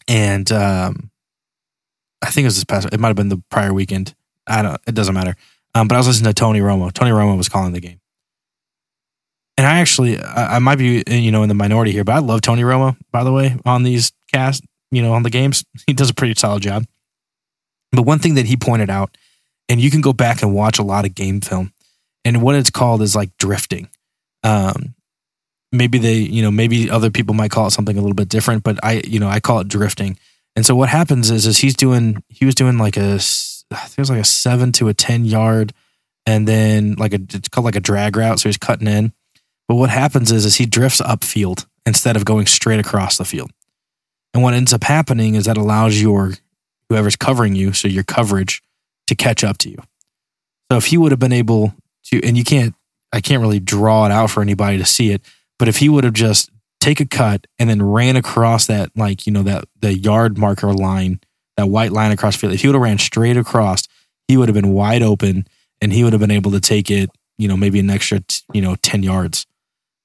and 0.09 0.51
um, 0.51 1.09
I 2.21 2.31
think 2.31 2.43
it 2.43 2.49
was 2.49 2.57
this 2.57 2.65
past. 2.65 2.89
It 2.93 2.99
might 2.99 3.11
have 3.11 3.17
been 3.17 3.29
the 3.29 3.41
prior 3.49 3.73
weekend. 3.73 4.17
I 4.45 4.63
don't. 4.63 4.81
It 4.89 4.97
doesn't 4.97 5.15
matter. 5.15 5.37
Um, 5.73 5.87
but 5.87 5.95
I 5.95 5.99
was 5.99 6.09
listening 6.09 6.29
to 6.29 6.35
Tony 6.35 6.59
Romo. 6.59 6.93
Tony 6.93 7.13
Romo 7.13 7.37
was 7.37 7.49
calling 7.49 7.75
the 7.75 7.81
game, 7.81 8.01
and 9.57 9.69
I 9.69 9.79
actually 9.79 10.21
I, 10.21 10.57
I 10.57 10.59
might 10.59 10.79
be 10.79 11.05
you 11.07 11.31
know 11.31 11.45
in 11.45 11.49
the 11.49 11.55
minority 11.55 11.93
here, 11.93 12.03
but 12.03 12.17
I 12.17 12.19
love 12.19 12.41
Tony 12.41 12.63
Romo. 12.63 12.97
By 13.13 13.23
the 13.23 13.31
way, 13.33 13.57
on 13.65 13.85
these 13.85 14.11
cast, 14.33 14.65
you 14.91 15.03
know, 15.03 15.13
on 15.13 15.23
the 15.23 15.31
games, 15.31 15.65
he 15.87 15.93
does 15.93 16.11
a 16.11 16.15
pretty 16.15 16.35
solid 16.35 16.65
job. 16.65 16.87
But 17.93 18.03
one 18.03 18.19
thing 18.19 18.35
that 18.35 18.47
he 18.47 18.57
pointed 18.57 18.91
out, 18.91 19.17
and 19.69 19.81
you 19.81 19.93
can 19.93 20.01
go 20.01 20.13
back 20.13 20.43
and 20.43 20.57
watch 20.57 20.81
a 20.81 20.85
lot 20.85 21.05
of 21.05 21.15
game 21.15 21.41
film, 21.41 21.73
and 22.25 22.43
what 22.43 22.57
it's 22.57 22.71
called 22.71 23.01
is 23.01 23.15
like 23.15 23.31
drifting. 23.39 23.91
Um, 24.43 24.97
maybe 25.73 25.99
they, 25.99 26.15
you 26.15 26.43
know, 26.43 26.51
maybe 26.51 26.91
other 26.91 27.11
people 27.11 27.35
might 27.35 27.51
call 27.51 27.67
it 27.67 27.73
something 27.73 27.97
a 27.97 28.01
little 28.01 28.15
bit 28.15 28.29
different, 28.29 28.63
but 28.63 28.79
I, 28.83 29.03
you 29.07 29.19
know, 29.19 29.29
I 29.29 29.41
call 29.41 29.61
it 29.61 29.69
drifting. 29.69 30.19
And 30.57 30.67
so 30.67 30.75
what 30.75 30.89
happens 30.89 31.31
is, 31.31 31.47
is 31.47 31.59
he's 31.59 31.77
doing, 31.77 32.23
he 32.29 32.45
was 32.45 32.55
doing 32.55 32.79
like 32.79 32.97
a, 32.97 33.15
I 33.71 33.87
think 33.87 33.99
it 33.99 34.01
was 34.01 34.11
like 34.11 34.21
a 34.21 34.25
seven 34.25 34.73
to 34.73 34.89
a 34.89 34.95
10 34.95 35.25
yard 35.25 35.73
and 36.27 36.47
then 36.47 36.95
like 36.95 37.13
a, 37.13 37.21
it's 37.31 37.49
called 37.49 37.65
like 37.65 37.77
a 37.77 37.81
drag 37.81 38.17
route. 38.17 38.41
So 38.41 38.49
he's 38.49 38.59
cutting 38.59 38.89
in. 38.89 39.13
But 39.69 39.77
what 39.77 39.91
happens 39.91 40.33
is, 40.33 40.45
is 40.45 40.57
he 40.57 40.67
drifts 40.67 41.01
upfield 41.01 41.67
instead 41.87 42.17
of 42.17 42.25
going 42.25 42.47
straight 42.47 42.81
across 42.81 43.17
the 43.17 43.25
field. 43.25 43.53
And 44.35 44.43
what 44.43 44.55
ends 44.55 44.73
up 44.73 44.85
happening 44.85 45.37
is 45.37 45.45
that 45.45 45.57
allows 45.57 46.01
your, 46.01 46.33
whoever's 46.89 47.17
covering 47.17 47.55
you, 47.55 47.73
so 47.73 47.87
your 47.87 48.05
coverage 48.05 48.63
to 49.07 49.15
catch 49.15 49.45
up 49.45 49.59
to 49.59 49.71
you. 49.71 49.79
So 50.71 50.79
if 50.79 50.87
he 50.87 50.99
would 50.99 51.13
have 51.13 51.21
been 51.21 51.33
able 51.33 51.75
to, 52.07 52.21
and 52.25 52.37
you 52.37 52.45
can't, 52.45 52.75
I 53.13 53.21
can't 53.21 53.41
really 53.41 53.61
draw 53.61 54.07
it 54.07 54.13
out 54.13 54.31
for 54.31 54.41
anybody 54.41 54.79
to 54.79 54.85
see 54.85 55.11
it, 55.11 55.23
but 55.61 55.69
if 55.69 55.77
he 55.77 55.91
would 55.91 56.05
have 56.05 56.15
just 56.15 56.51
take 56.81 57.01
a 57.01 57.07
cut 57.07 57.47
and 57.59 57.69
then 57.69 57.83
ran 57.83 58.17
across 58.17 58.67
that, 58.67 58.91
like, 58.97 59.27
you 59.27 59.33
know, 59.33 59.43
that 59.43 59.67
the 59.79 59.93
yard 59.93 60.39
marker 60.39 60.73
line, 60.73 61.21
that 61.59 61.67
white 61.67 61.93
line 61.93 62.13
across 62.13 62.35
field, 62.35 62.55
if 62.55 62.63
he 62.63 62.67
would 62.67 62.75
have 62.75 62.83
ran 62.83 62.97
straight 62.97 63.37
across, 63.37 63.87
he 64.27 64.39
would 64.39 64.49
have 64.49 64.55
been 64.55 64.73
wide 64.73 65.03
open 65.03 65.47
and 65.83 65.93
he 65.93 66.03
would 66.03 66.15
have 66.15 66.21
been 66.21 66.31
able 66.31 66.51
to 66.53 66.61
take 66.61 66.91
it, 66.91 67.11
you 67.37 67.47
know, 67.47 67.59
maybe 67.59 67.79
an 67.79 67.91
extra, 67.91 68.23
you 68.55 68.63
know, 68.63 68.75
10 68.77 69.03
yards. 69.03 69.47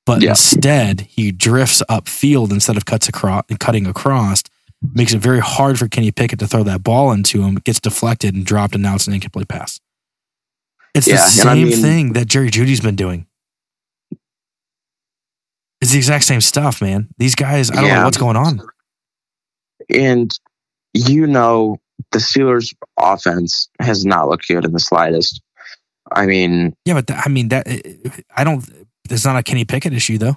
But 0.06 0.22
yeah. 0.22 0.32
instead, 0.32 1.02
he 1.02 1.32
drifts 1.32 1.82
upfield 1.90 2.52
instead 2.52 2.76
of 2.76 2.84
cuts 2.84 3.08
across 3.08 3.46
and 3.50 3.58
cutting 3.58 3.88
across, 3.88 4.44
makes 4.94 5.14
it 5.14 5.20
very 5.20 5.40
hard 5.40 5.80
for 5.80 5.88
Kenny 5.88 6.12
Pickett 6.12 6.40
to 6.40 6.48
throw 6.48 6.64
that 6.64 6.84
ball 6.84 7.14
into 7.14 7.44
him. 7.44 7.56
It 7.56 7.64
gets 7.64 7.80
deflected 7.80 8.36
and 8.36 8.46
dropped, 8.46 8.74
and 8.74 8.84
now 8.84 8.96
it's 8.96 9.08
an 9.08 9.14
incomplete 9.14 9.48
pass. 9.48 9.80
It's 10.94 11.08
yeah, 11.08 11.16
the 11.16 11.30
same 11.30 11.48
I 11.48 11.56
mean, 11.56 11.82
thing 11.82 12.14
that 12.14 12.28
Jerry 12.28 12.50
Jeudy's 12.50 12.82
been 12.82 12.98
doing. 12.98 13.26
It's 15.86 15.92
the 15.92 16.00
exact 16.00 16.24
same 16.24 16.42
stuff, 16.42 16.82
man. 16.82 17.10
These 17.20 17.36
guys, 17.36 17.70
I 17.70 17.76
don't 17.76 17.86
yeah. 17.86 18.00
know 18.00 18.06
what's 18.06 18.18
going 18.18 18.36
on. 18.36 18.60
And 19.88 20.32
you 20.96 21.28
know, 21.28 21.78
the 22.12 22.18
Steelers' 22.18 22.74
offense 22.98 23.70
has 23.80 24.04
not 24.04 24.28
looked 24.28 24.48
good 24.48 24.66
in 24.66 24.72
the 24.72 24.80
slightest. 24.80 25.44
I 26.12 26.26
mean, 26.26 26.76
yeah, 26.86 26.96
but 26.96 27.06
th- 27.06 27.20
I 27.24 27.30
mean 27.30 27.50
that 27.50 27.68
I 28.36 28.44
don't. 28.44 28.68
It's 29.12 29.26
not 29.26 29.38
a 29.38 29.44
Kenny 29.44 29.64
Pickett 29.64 29.94
issue, 29.94 30.18
though. 30.18 30.36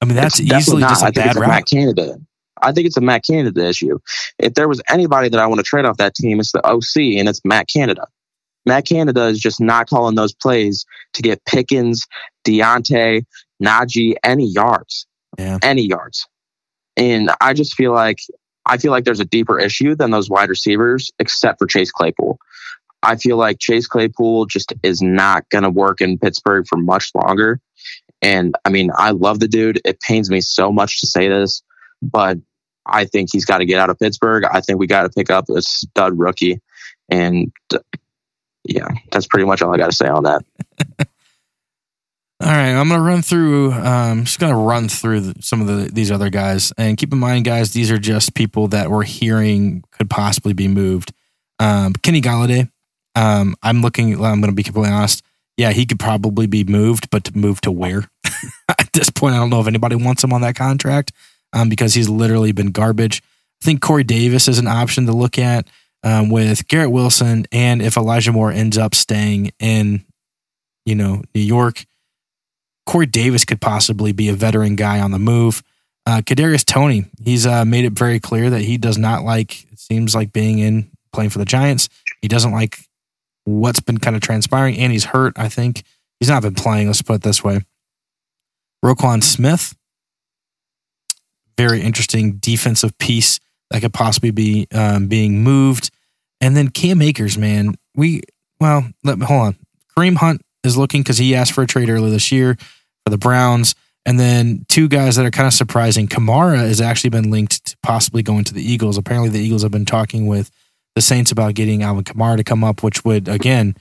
I 0.00 0.06
mean, 0.06 0.16
that's 0.16 0.40
easily 0.40 0.80
just 0.80 1.02
a 1.02 1.08
I 1.08 1.10
bad 1.10 1.36
route. 1.36 1.48
Matt 1.48 1.66
Canada. 1.66 2.18
I 2.62 2.72
think 2.72 2.86
it's 2.86 2.96
a 2.96 3.02
Matt 3.02 3.26
Canada 3.26 3.68
issue. 3.68 3.98
If 4.38 4.54
there 4.54 4.66
was 4.66 4.80
anybody 4.88 5.28
that 5.28 5.40
I 5.40 5.46
want 5.46 5.58
to 5.58 5.62
trade 5.62 5.84
off 5.84 5.98
that 5.98 6.14
team, 6.14 6.40
it's 6.40 6.52
the 6.52 6.66
OC, 6.66 7.18
and 7.18 7.28
it's 7.28 7.42
Matt 7.44 7.68
Canada. 7.68 8.06
Matt 8.66 8.86
Canada 8.86 9.26
is 9.26 9.38
just 9.38 9.60
not 9.60 9.88
calling 9.88 10.14
those 10.14 10.34
plays 10.34 10.84
to 11.14 11.22
get 11.22 11.44
Pickens, 11.44 12.06
Diontae, 12.46 13.24
Najee 13.62 14.14
any 14.22 14.46
yards, 14.46 15.06
yeah. 15.38 15.58
any 15.62 15.86
yards. 15.86 16.26
And 16.96 17.30
I 17.40 17.54
just 17.54 17.74
feel 17.74 17.92
like 17.92 18.18
I 18.66 18.76
feel 18.76 18.90
like 18.90 19.04
there's 19.04 19.20
a 19.20 19.24
deeper 19.24 19.58
issue 19.58 19.94
than 19.94 20.10
those 20.10 20.28
wide 20.28 20.50
receivers, 20.50 21.10
except 21.18 21.58
for 21.58 21.66
Chase 21.66 21.90
Claypool. 21.90 22.38
I 23.02 23.16
feel 23.16 23.36
like 23.36 23.58
Chase 23.58 23.86
Claypool 23.86 24.46
just 24.46 24.74
is 24.82 25.00
not 25.00 25.48
going 25.48 25.64
to 25.64 25.70
work 25.70 26.00
in 26.00 26.18
Pittsburgh 26.18 26.66
for 26.68 26.76
much 26.76 27.10
longer. 27.14 27.60
And 28.20 28.54
I 28.64 28.68
mean, 28.68 28.90
I 28.94 29.12
love 29.12 29.40
the 29.40 29.48
dude. 29.48 29.80
It 29.84 30.00
pains 30.00 30.30
me 30.30 30.42
so 30.42 30.70
much 30.70 31.00
to 31.00 31.06
say 31.06 31.28
this, 31.28 31.62
but 32.02 32.36
I 32.84 33.06
think 33.06 33.30
he's 33.32 33.46
got 33.46 33.58
to 33.58 33.64
get 33.64 33.80
out 33.80 33.88
of 33.88 33.98
Pittsburgh. 33.98 34.44
I 34.44 34.60
think 34.60 34.78
we 34.78 34.86
got 34.86 35.04
to 35.04 35.08
pick 35.08 35.30
up 35.30 35.48
a 35.48 35.62
stud 35.62 36.18
rookie. 36.18 36.60
And 37.08 37.52
yeah, 38.70 38.88
that's 39.10 39.26
pretty 39.26 39.44
much 39.44 39.62
all 39.62 39.74
I 39.74 39.78
got 39.78 39.90
to 39.90 39.96
say 39.96 40.08
on 40.08 40.22
that. 40.24 40.44
All 42.42 42.48
right, 42.48 42.70
I'm 42.70 42.88
gonna 42.88 43.02
run 43.02 43.20
through. 43.20 43.72
Um, 43.72 44.24
just 44.24 44.38
gonna 44.38 44.56
run 44.56 44.88
through 44.88 45.34
some 45.40 45.60
of 45.60 45.66
the, 45.66 45.90
these 45.92 46.10
other 46.10 46.30
guys, 46.30 46.72
and 46.78 46.96
keep 46.96 47.12
in 47.12 47.18
mind, 47.18 47.44
guys, 47.44 47.72
these 47.72 47.90
are 47.90 47.98
just 47.98 48.34
people 48.34 48.68
that 48.68 48.90
we're 48.90 49.04
hearing 49.04 49.84
could 49.90 50.08
possibly 50.08 50.54
be 50.54 50.66
moved. 50.66 51.12
Um, 51.58 51.92
Kenny 51.92 52.22
Golladay, 52.22 52.70
um, 53.14 53.56
I'm 53.62 53.82
looking. 53.82 54.14
I'm 54.24 54.40
gonna 54.40 54.52
be 54.52 54.62
completely 54.62 54.90
honest. 54.90 55.22
Yeah, 55.58 55.72
he 55.72 55.84
could 55.84 56.00
probably 56.00 56.46
be 56.46 56.64
moved, 56.64 57.10
but 57.10 57.24
to 57.24 57.36
move 57.36 57.60
to 57.60 57.70
where? 57.70 58.08
At 58.70 58.90
this 58.94 59.10
point, 59.10 59.34
I 59.34 59.38
don't 59.38 59.50
know 59.50 59.60
if 59.60 59.66
anybody 59.66 59.96
wants 59.96 60.24
him 60.24 60.32
on 60.32 60.40
that 60.40 60.56
contract 60.56 61.12
um, 61.52 61.68
because 61.68 61.92
he's 61.92 62.08
literally 62.08 62.52
been 62.52 62.70
garbage. 62.70 63.22
I 63.62 63.66
think 63.66 63.82
Corey 63.82 64.04
Davis 64.04 64.48
is 64.48 64.58
an 64.58 64.66
option 64.66 65.04
to 65.04 65.12
look 65.12 65.38
at 65.38 65.68
um, 66.02 66.30
with 66.30 66.66
Garrett 66.68 66.90
Wilson, 66.90 67.46
and 67.52 67.82
if 67.82 67.96
Elijah 67.96 68.32
Moore 68.32 68.52
ends 68.52 68.78
up 68.78 68.94
staying 68.94 69.52
in, 69.58 70.04
you 70.84 70.94
know, 70.94 71.22
New 71.34 71.42
York 71.42 71.84
Corey 72.90 73.06
Davis 73.06 73.44
could 73.44 73.60
possibly 73.60 74.10
be 74.10 74.28
a 74.28 74.34
veteran 74.34 74.74
guy 74.74 74.98
on 74.98 75.12
the 75.12 75.18
move. 75.18 75.62
Uh, 76.06 76.22
Kadarius 76.22 76.64
Toney, 76.64 77.04
he's 77.22 77.46
uh, 77.46 77.64
made 77.64 77.84
it 77.84 77.92
very 77.92 78.18
clear 78.18 78.50
that 78.50 78.62
he 78.62 78.78
does 78.78 78.98
not 78.98 79.22
like. 79.22 79.70
It 79.70 79.78
seems 79.78 80.12
like 80.12 80.32
being 80.32 80.58
in 80.58 80.90
playing 81.12 81.30
for 81.30 81.38
the 81.38 81.44
Giants. 81.44 81.88
He 82.20 82.26
doesn't 82.26 82.50
like 82.50 82.80
what's 83.44 83.78
been 83.78 83.98
kind 83.98 84.16
of 84.16 84.22
transpiring, 84.22 84.76
and 84.78 84.90
he's 84.90 85.04
hurt. 85.04 85.34
I 85.36 85.48
think 85.48 85.84
he's 86.18 86.28
not 86.28 86.42
been 86.42 86.56
playing. 86.56 86.88
Let's 86.88 87.00
put 87.00 87.14
it 87.14 87.22
this 87.22 87.44
way. 87.44 87.60
Roquan 88.84 89.22
Smith, 89.22 89.76
very 91.56 91.82
interesting 91.82 92.38
defensive 92.38 92.98
piece 92.98 93.38
that 93.70 93.80
could 93.80 93.92
possibly 93.92 94.30
be 94.30 94.66
um, 94.72 95.06
being 95.06 95.42
moved, 95.42 95.90
and 96.40 96.56
then 96.56 96.68
Cam 96.68 97.02
Akers, 97.02 97.38
man. 97.38 97.74
We 97.94 98.22
well, 98.60 98.88
let, 99.04 99.20
hold 99.22 99.40
on. 99.40 99.56
Kareem 99.96 100.16
Hunt 100.16 100.42
is 100.64 100.76
looking 100.76 101.02
because 101.02 101.18
he 101.18 101.34
asked 101.34 101.52
for 101.52 101.62
a 101.62 101.66
trade 101.66 101.88
earlier 101.88 102.10
this 102.10 102.30
year 102.30 102.56
for 103.04 103.10
the 103.10 103.18
Browns. 103.18 103.74
And 104.06 104.18
then 104.18 104.64
two 104.68 104.88
guys 104.88 105.16
that 105.16 105.26
are 105.26 105.30
kind 105.30 105.46
of 105.46 105.52
surprising. 105.52 106.08
Kamara 106.08 106.56
has 106.56 106.80
actually 106.80 107.10
been 107.10 107.30
linked 107.30 107.66
to 107.66 107.76
possibly 107.82 108.22
going 108.22 108.44
to 108.44 108.54
the 108.54 108.62
Eagles. 108.62 108.96
Apparently, 108.96 109.28
the 109.28 109.40
Eagles 109.40 109.62
have 109.62 109.72
been 109.72 109.84
talking 109.84 110.26
with 110.26 110.50
the 110.94 111.02
Saints 111.02 111.30
about 111.30 111.54
getting 111.54 111.82
Alvin 111.82 112.04
Kamara 112.04 112.38
to 112.38 112.44
come 112.44 112.64
up, 112.64 112.82
which 112.82 113.04
would 113.04 113.28
again 113.28 113.76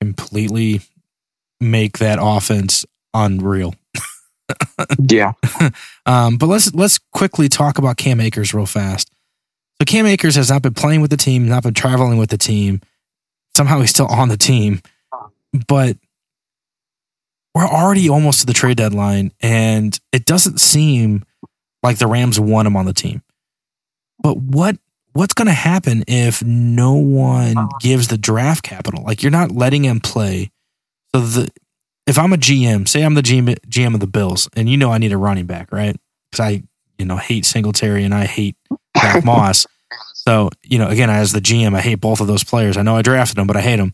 completely 0.00 0.80
make 1.60 1.98
that 1.98 2.18
offense 2.20 2.86
unreal. 3.12 3.74
yeah. 4.98 5.32
um, 6.06 6.38
but 6.38 6.46
let's 6.46 6.74
let's 6.74 6.98
quickly 7.12 7.48
talk 7.48 7.78
about 7.78 7.98
Cam 7.98 8.20
Akers 8.20 8.54
real 8.54 8.66
fast. 8.66 9.10
So 9.80 9.84
Cam 9.86 10.06
Akers 10.06 10.34
has 10.34 10.50
not 10.50 10.62
been 10.62 10.74
playing 10.74 11.00
with 11.00 11.10
the 11.10 11.16
team, 11.16 11.48
not 11.48 11.62
been 11.62 11.74
traveling 11.74 12.18
with 12.18 12.30
the 12.30 12.38
team. 12.38 12.80
Somehow 13.56 13.80
he's 13.80 13.90
still 13.90 14.06
on 14.06 14.28
the 14.28 14.36
team, 14.36 14.82
but 15.66 15.96
we're 17.54 17.66
already 17.66 18.08
almost 18.08 18.40
to 18.40 18.46
the 18.46 18.52
trade 18.52 18.76
deadline, 18.76 19.32
and 19.40 19.98
it 20.12 20.24
doesn't 20.24 20.60
seem 20.60 21.24
like 21.82 21.98
the 21.98 22.06
Rams 22.06 22.38
want 22.38 22.66
him 22.66 22.76
on 22.76 22.86
the 22.86 22.92
team. 22.92 23.22
But 24.20 24.36
what 24.36 24.78
what's 25.12 25.34
going 25.34 25.46
to 25.46 25.52
happen 25.52 26.04
if 26.06 26.44
no 26.44 26.94
one 26.94 27.68
gives 27.80 28.08
the 28.08 28.18
draft 28.18 28.62
capital? 28.62 29.02
Like 29.02 29.22
you're 29.22 29.32
not 29.32 29.50
letting 29.50 29.84
him 29.84 30.00
play. 30.00 30.50
So 31.14 31.20
the 31.20 31.48
if 32.06 32.18
I'm 32.18 32.32
a 32.32 32.36
GM, 32.36 32.88
say 32.88 33.02
I'm 33.04 33.14
the 33.14 33.22
GM, 33.22 33.58
GM 33.68 33.94
of 33.94 34.00
the 34.00 34.06
Bills, 34.06 34.48
and 34.56 34.68
you 34.68 34.76
know 34.76 34.92
I 34.92 34.98
need 34.98 35.12
a 35.12 35.16
running 35.16 35.46
back, 35.46 35.72
right? 35.72 35.96
Because 36.30 36.44
I 36.44 36.62
you 36.98 37.04
know 37.04 37.16
hate 37.16 37.44
Singletary 37.44 38.04
and 38.04 38.14
I 38.14 38.26
hate 38.26 38.56
Zach 38.98 39.24
Moss. 39.24 39.66
So 40.14 40.50
you 40.62 40.78
know, 40.78 40.88
again, 40.88 41.10
as 41.10 41.32
the 41.32 41.40
GM, 41.40 41.74
I 41.74 41.80
hate 41.80 41.96
both 42.00 42.20
of 42.20 42.26
those 42.26 42.44
players. 42.44 42.76
I 42.76 42.82
know 42.82 42.96
I 42.96 43.02
drafted 43.02 43.36
them, 43.36 43.46
but 43.46 43.56
I 43.56 43.60
hate 43.60 43.76
them. 43.76 43.92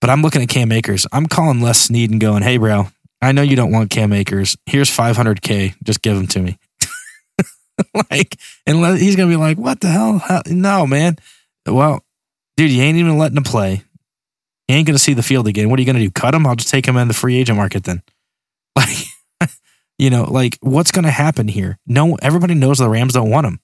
But 0.00 0.10
I'm 0.10 0.20
looking 0.20 0.42
at 0.42 0.48
Cam 0.48 0.72
Akers. 0.72 1.06
I'm 1.12 1.26
calling 1.26 1.60
Les 1.60 1.80
Snead 1.80 2.10
and 2.10 2.20
going, 2.20 2.42
hey, 2.42 2.56
bro, 2.56 2.88
I 3.22 3.30
know 3.30 3.42
you 3.42 3.54
don't 3.54 3.70
want 3.70 3.90
Cam 3.90 4.12
Akers. 4.12 4.56
Here's 4.66 4.90
500K. 4.90 5.74
Just 5.84 6.02
give 6.02 6.16
them 6.16 6.26
to 6.26 6.40
me. 6.40 6.58
like, 8.10 8.36
and 8.66 8.98
he's 8.98 9.14
going 9.14 9.30
to 9.30 9.32
be 9.32 9.40
like, 9.40 9.58
what 9.58 9.80
the 9.80 9.86
hell? 9.86 10.18
How? 10.18 10.42
No, 10.46 10.88
man. 10.88 11.18
Well, 11.66 12.04
dude, 12.56 12.72
you 12.72 12.82
ain't 12.82 12.98
even 12.98 13.16
letting 13.16 13.36
him 13.36 13.44
play. 13.44 13.84
He 14.66 14.74
ain't 14.74 14.88
going 14.88 14.96
to 14.96 15.02
see 15.02 15.14
the 15.14 15.22
field 15.22 15.46
again. 15.46 15.70
What 15.70 15.78
are 15.78 15.82
you 15.82 15.86
going 15.86 15.96
to 15.96 16.02
do? 16.02 16.10
Cut 16.10 16.34
him? 16.34 16.48
I'll 16.48 16.56
just 16.56 16.68
take 16.68 16.84
him 16.84 16.96
in 16.96 17.06
the 17.06 17.14
free 17.14 17.36
agent 17.36 17.56
market 17.56 17.84
then. 17.84 18.02
Like, 18.74 18.96
you 19.98 20.10
know, 20.10 20.24
like 20.24 20.58
what's 20.60 20.90
going 20.90 21.04
to 21.04 21.10
happen 21.10 21.48
here? 21.48 21.78
No, 21.86 22.16
everybody 22.22 22.54
knows 22.54 22.78
the 22.78 22.88
Rams 22.88 23.14
don't 23.14 23.30
want 23.30 23.46
him. 23.46 23.60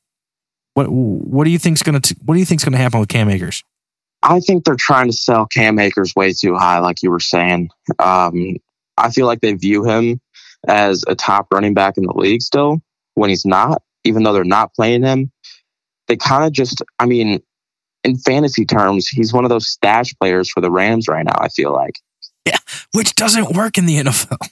What 0.74 0.88
What 0.88 1.44
do 1.44 1.50
you 1.50 1.58
think's 1.58 1.82
going 1.82 2.00
to 2.00 2.16
What 2.24 2.34
do 2.34 2.40
you 2.40 2.46
think's 2.46 2.64
going 2.64 2.72
to 2.72 2.78
happen 2.78 3.00
with 3.00 3.08
Cam 3.08 3.28
Akers? 3.28 3.62
I 4.22 4.40
think 4.40 4.64
they're 4.64 4.76
trying 4.76 5.06
to 5.06 5.16
sell 5.16 5.46
Cam 5.46 5.78
Akers 5.78 6.14
way 6.16 6.32
too 6.32 6.56
high, 6.56 6.78
like 6.80 7.02
you 7.02 7.10
were 7.10 7.20
saying. 7.20 7.70
Um, 7.98 8.56
I 8.96 9.10
feel 9.10 9.26
like 9.26 9.40
they 9.40 9.52
view 9.52 9.84
him 9.84 10.20
as 10.66 11.04
a 11.06 11.14
top 11.14 11.46
running 11.52 11.74
back 11.74 11.96
in 11.96 12.04
the 12.04 12.12
league 12.12 12.42
still 12.42 12.82
when 13.14 13.30
he's 13.30 13.46
not, 13.46 13.82
even 14.04 14.22
though 14.22 14.32
they're 14.32 14.44
not 14.44 14.74
playing 14.74 15.02
him. 15.02 15.30
they 16.08 16.16
kind 16.16 16.44
of 16.44 16.52
just, 16.52 16.82
I 16.98 17.06
mean, 17.06 17.40
in 18.02 18.16
fantasy 18.18 18.64
terms, 18.64 19.08
he's 19.08 19.32
one 19.32 19.44
of 19.44 19.50
those 19.50 19.68
stash 19.68 20.14
players 20.20 20.50
for 20.50 20.60
the 20.60 20.70
Rams 20.70 21.06
right 21.08 21.24
now, 21.24 21.36
I 21.38 21.48
feel 21.48 21.72
like. 21.72 22.00
Yeah, 22.46 22.58
which 22.92 23.14
doesn't 23.14 23.54
work 23.54 23.78
in 23.78 23.86
the 23.86 23.98
NFL. 23.98 24.48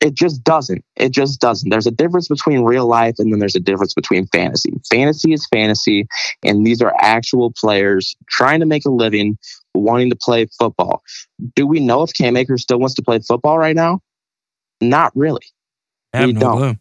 It 0.00 0.14
just 0.14 0.44
doesn't. 0.44 0.84
It 0.96 1.10
just 1.12 1.40
doesn't. 1.40 1.70
There's 1.70 1.86
a 1.86 1.90
difference 1.90 2.28
between 2.28 2.62
real 2.64 2.86
life 2.86 3.14
and 3.18 3.32
then 3.32 3.38
there's 3.38 3.56
a 3.56 3.60
difference 3.60 3.94
between 3.94 4.26
fantasy. 4.26 4.72
Fantasy 4.90 5.32
is 5.32 5.46
fantasy, 5.46 6.06
and 6.42 6.66
these 6.66 6.82
are 6.82 6.94
actual 7.00 7.52
players 7.58 8.14
trying 8.28 8.60
to 8.60 8.66
make 8.66 8.84
a 8.84 8.90
living, 8.90 9.38
wanting 9.74 10.10
to 10.10 10.16
play 10.16 10.46
football. 10.58 11.02
Do 11.54 11.66
we 11.66 11.80
know 11.80 12.02
if 12.02 12.12
Cam 12.12 12.36
Akers 12.36 12.62
still 12.62 12.78
wants 12.78 12.94
to 12.96 13.02
play 13.02 13.18
football 13.26 13.58
right 13.58 13.74
now? 13.76 14.00
Not 14.82 15.12
really. 15.14 15.46
I 16.12 16.18
have 16.18 16.26
We 16.28 16.32
no 16.34 16.40
don't. 16.40 16.56
clue. 16.58 16.74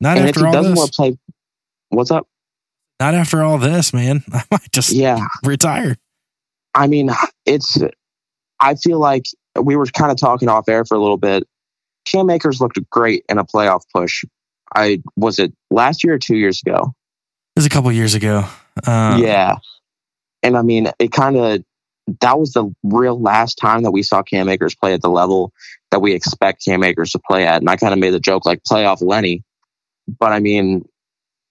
Not 0.00 0.16
and 0.18 0.28
if 0.28 0.36
after 0.36 0.40
he 0.40 0.46
all 0.46 0.52
doesn't 0.52 0.72
this. 0.72 0.78
want 0.78 0.92
to 0.92 0.96
play, 0.96 1.18
what's 1.88 2.10
up? 2.12 2.28
Not 3.00 3.14
after 3.14 3.42
all 3.42 3.58
this, 3.58 3.92
man. 3.92 4.22
I 4.32 4.42
might 4.50 4.70
just 4.70 4.92
Yeah. 4.92 5.26
retire. 5.44 5.96
I 6.74 6.86
mean, 6.86 7.10
it's. 7.46 7.78
I 8.60 8.74
feel 8.76 8.98
like 9.00 9.24
we 9.60 9.74
were 9.74 9.86
kind 9.86 10.12
of 10.12 10.18
talking 10.18 10.48
off 10.48 10.68
air 10.68 10.84
for 10.84 10.94
a 10.94 11.00
little 11.00 11.16
bit. 11.16 11.44
Cam 12.10 12.30
Akers 12.30 12.60
looked 12.60 12.78
great 12.90 13.24
in 13.28 13.38
a 13.38 13.44
playoff 13.44 13.82
push. 13.92 14.24
I 14.74 15.02
was 15.16 15.38
it 15.38 15.52
last 15.70 16.04
year 16.04 16.14
or 16.14 16.18
two 16.18 16.36
years 16.36 16.60
ago. 16.64 16.94
It 17.56 17.60
was 17.60 17.66
a 17.66 17.70
couple 17.70 17.90
years 17.92 18.14
ago. 18.14 18.44
Uh, 18.86 19.18
yeah, 19.20 19.56
and 20.42 20.56
I 20.56 20.62
mean, 20.62 20.90
it 20.98 21.12
kind 21.12 21.36
of 21.36 21.64
that 22.20 22.38
was 22.38 22.52
the 22.52 22.72
real 22.82 23.20
last 23.20 23.56
time 23.56 23.82
that 23.82 23.90
we 23.90 24.02
saw 24.02 24.22
Cam 24.22 24.48
Akers 24.48 24.74
play 24.74 24.94
at 24.94 25.02
the 25.02 25.10
level 25.10 25.52
that 25.90 26.00
we 26.00 26.14
expect 26.14 26.64
Cam 26.64 26.82
Akers 26.82 27.10
to 27.12 27.18
play 27.18 27.46
at. 27.46 27.60
And 27.60 27.68
I 27.68 27.76
kind 27.76 27.92
of 27.92 27.98
made 27.98 28.10
the 28.10 28.20
joke 28.20 28.46
like 28.46 28.62
playoff 28.62 29.02
Lenny, 29.02 29.42
but 30.06 30.32
I 30.32 30.40
mean, 30.40 30.88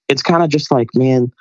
it's 0.08 0.24
kind 0.24 0.44
of 0.44 0.50
just 0.50 0.72
like 0.72 0.90
man. 0.94 1.32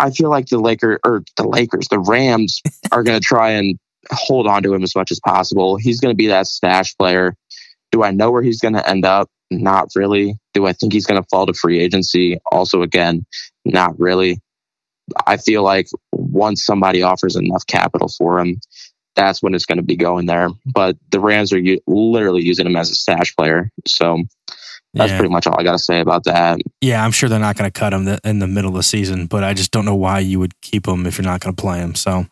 I 0.00 0.10
feel 0.10 0.30
like 0.30 0.46
the 0.46 0.60
Laker 0.60 1.00
or 1.04 1.24
the 1.36 1.48
Lakers, 1.48 1.88
the 1.88 1.98
Rams 1.98 2.62
are 2.92 3.02
going 3.02 3.18
to 3.18 3.24
try 3.24 3.50
and 3.50 3.78
hold 4.12 4.46
on 4.46 4.62
to 4.62 4.72
him 4.72 4.84
as 4.84 4.94
much 4.94 5.10
as 5.10 5.20
possible. 5.20 5.76
He's 5.76 6.00
going 6.00 6.12
to 6.12 6.16
be 6.16 6.28
that 6.28 6.46
stash 6.46 6.96
player. 6.96 7.34
Do 7.92 8.02
I 8.02 8.10
know 8.10 8.30
where 8.30 8.42
he's 8.42 8.60
going 8.60 8.74
to 8.74 8.88
end 8.88 9.04
up? 9.04 9.28
Not 9.50 9.88
really. 9.94 10.38
Do 10.54 10.66
I 10.66 10.72
think 10.72 10.92
he's 10.92 11.06
going 11.06 11.20
to 11.20 11.26
fall 11.30 11.46
to 11.46 11.54
free 11.54 11.80
agency? 11.80 12.38
Also, 12.52 12.82
again, 12.82 13.24
not 13.64 13.98
really. 13.98 14.40
I 15.26 15.38
feel 15.38 15.62
like 15.62 15.88
once 16.12 16.64
somebody 16.64 17.02
offers 17.02 17.34
enough 17.34 17.66
capital 17.66 18.08
for 18.08 18.40
him, 18.40 18.60
that's 19.16 19.42
when 19.42 19.54
it's 19.54 19.64
going 19.64 19.78
to 19.78 19.82
be 19.82 19.96
going 19.96 20.26
there. 20.26 20.48
But 20.66 20.96
the 21.10 21.20
Rams 21.20 21.52
are 21.52 21.58
u- 21.58 21.80
literally 21.86 22.44
using 22.44 22.66
him 22.66 22.76
as 22.76 22.90
a 22.90 22.94
stash 22.94 23.34
player. 23.34 23.70
So 23.86 24.22
that's 24.94 25.12
yeah. 25.12 25.18
pretty 25.18 25.32
much 25.32 25.46
all 25.46 25.58
I 25.58 25.64
got 25.64 25.72
to 25.72 25.78
say 25.78 26.00
about 26.00 26.24
that. 26.24 26.60
Yeah, 26.80 27.04
I'm 27.04 27.10
sure 27.10 27.28
they're 27.28 27.38
not 27.38 27.56
going 27.56 27.70
to 27.70 27.78
cut 27.78 27.92
him 27.92 28.04
th- 28.04 28.20
in 28.24 28.38
the 28.38 28.46
middle 28.46 28.70
of 28.70 28.76
the 28.76 28.82
season, 28.82 29.26
but 29.26 29.44
I 29.44 29.54
just 29.54 29.70
don't 29.70 29.84
know 29.84 29.96
why 29.96 30.20
you 30.20 30.38
would 30.38 30.60
keep 30.60 30.86
him 30.86 31.06
if 31.06 31.18
you're 31.18 31.24
not 31.24 31.40
going 31.40 31.54
to 31.54 31.60
play 31.60 31.78
him. 31.78 31.94
So 31.94 32.26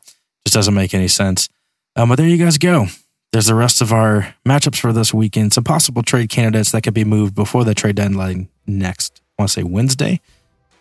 just 0.45 0.55
doesn't 0.55 0.75
make 0.75 0.95
any 0.95 1.09
sense. 1.09 1.49
Um, 1.97 2.09
but 2.09 2.17
there 2.17 2.29
you 2.29 2.37
guys 2.37 2.59
go. 2.59 2.87
There's 3.33 3.47
the 3.47 3.55
rest 3.55 3.83
of 3.83 3.93
our 3.93 4.35
matchups 4.47 4.81
for 4.81 4.93
this 4.93 5.13
weekend. 5.13 5.53
Some 5.53 5.65
possible 5.65 6.03
trade 6.03 6.31
candidates 6.31 6.71
that 6.73 6.83
could 6.83 6.95
be 6.95 7.05
moved 7.05 7.35
before 7.35 7.65
the 7.65 7.75
trade 7.75 7.97
deadline 7.97 8.49
next. 8.67 9.21
I 9.39 9.43
want 9.43 9.51
to 9.51 9.61
say 9.61 9.63
Wednesday, 9.63 10.21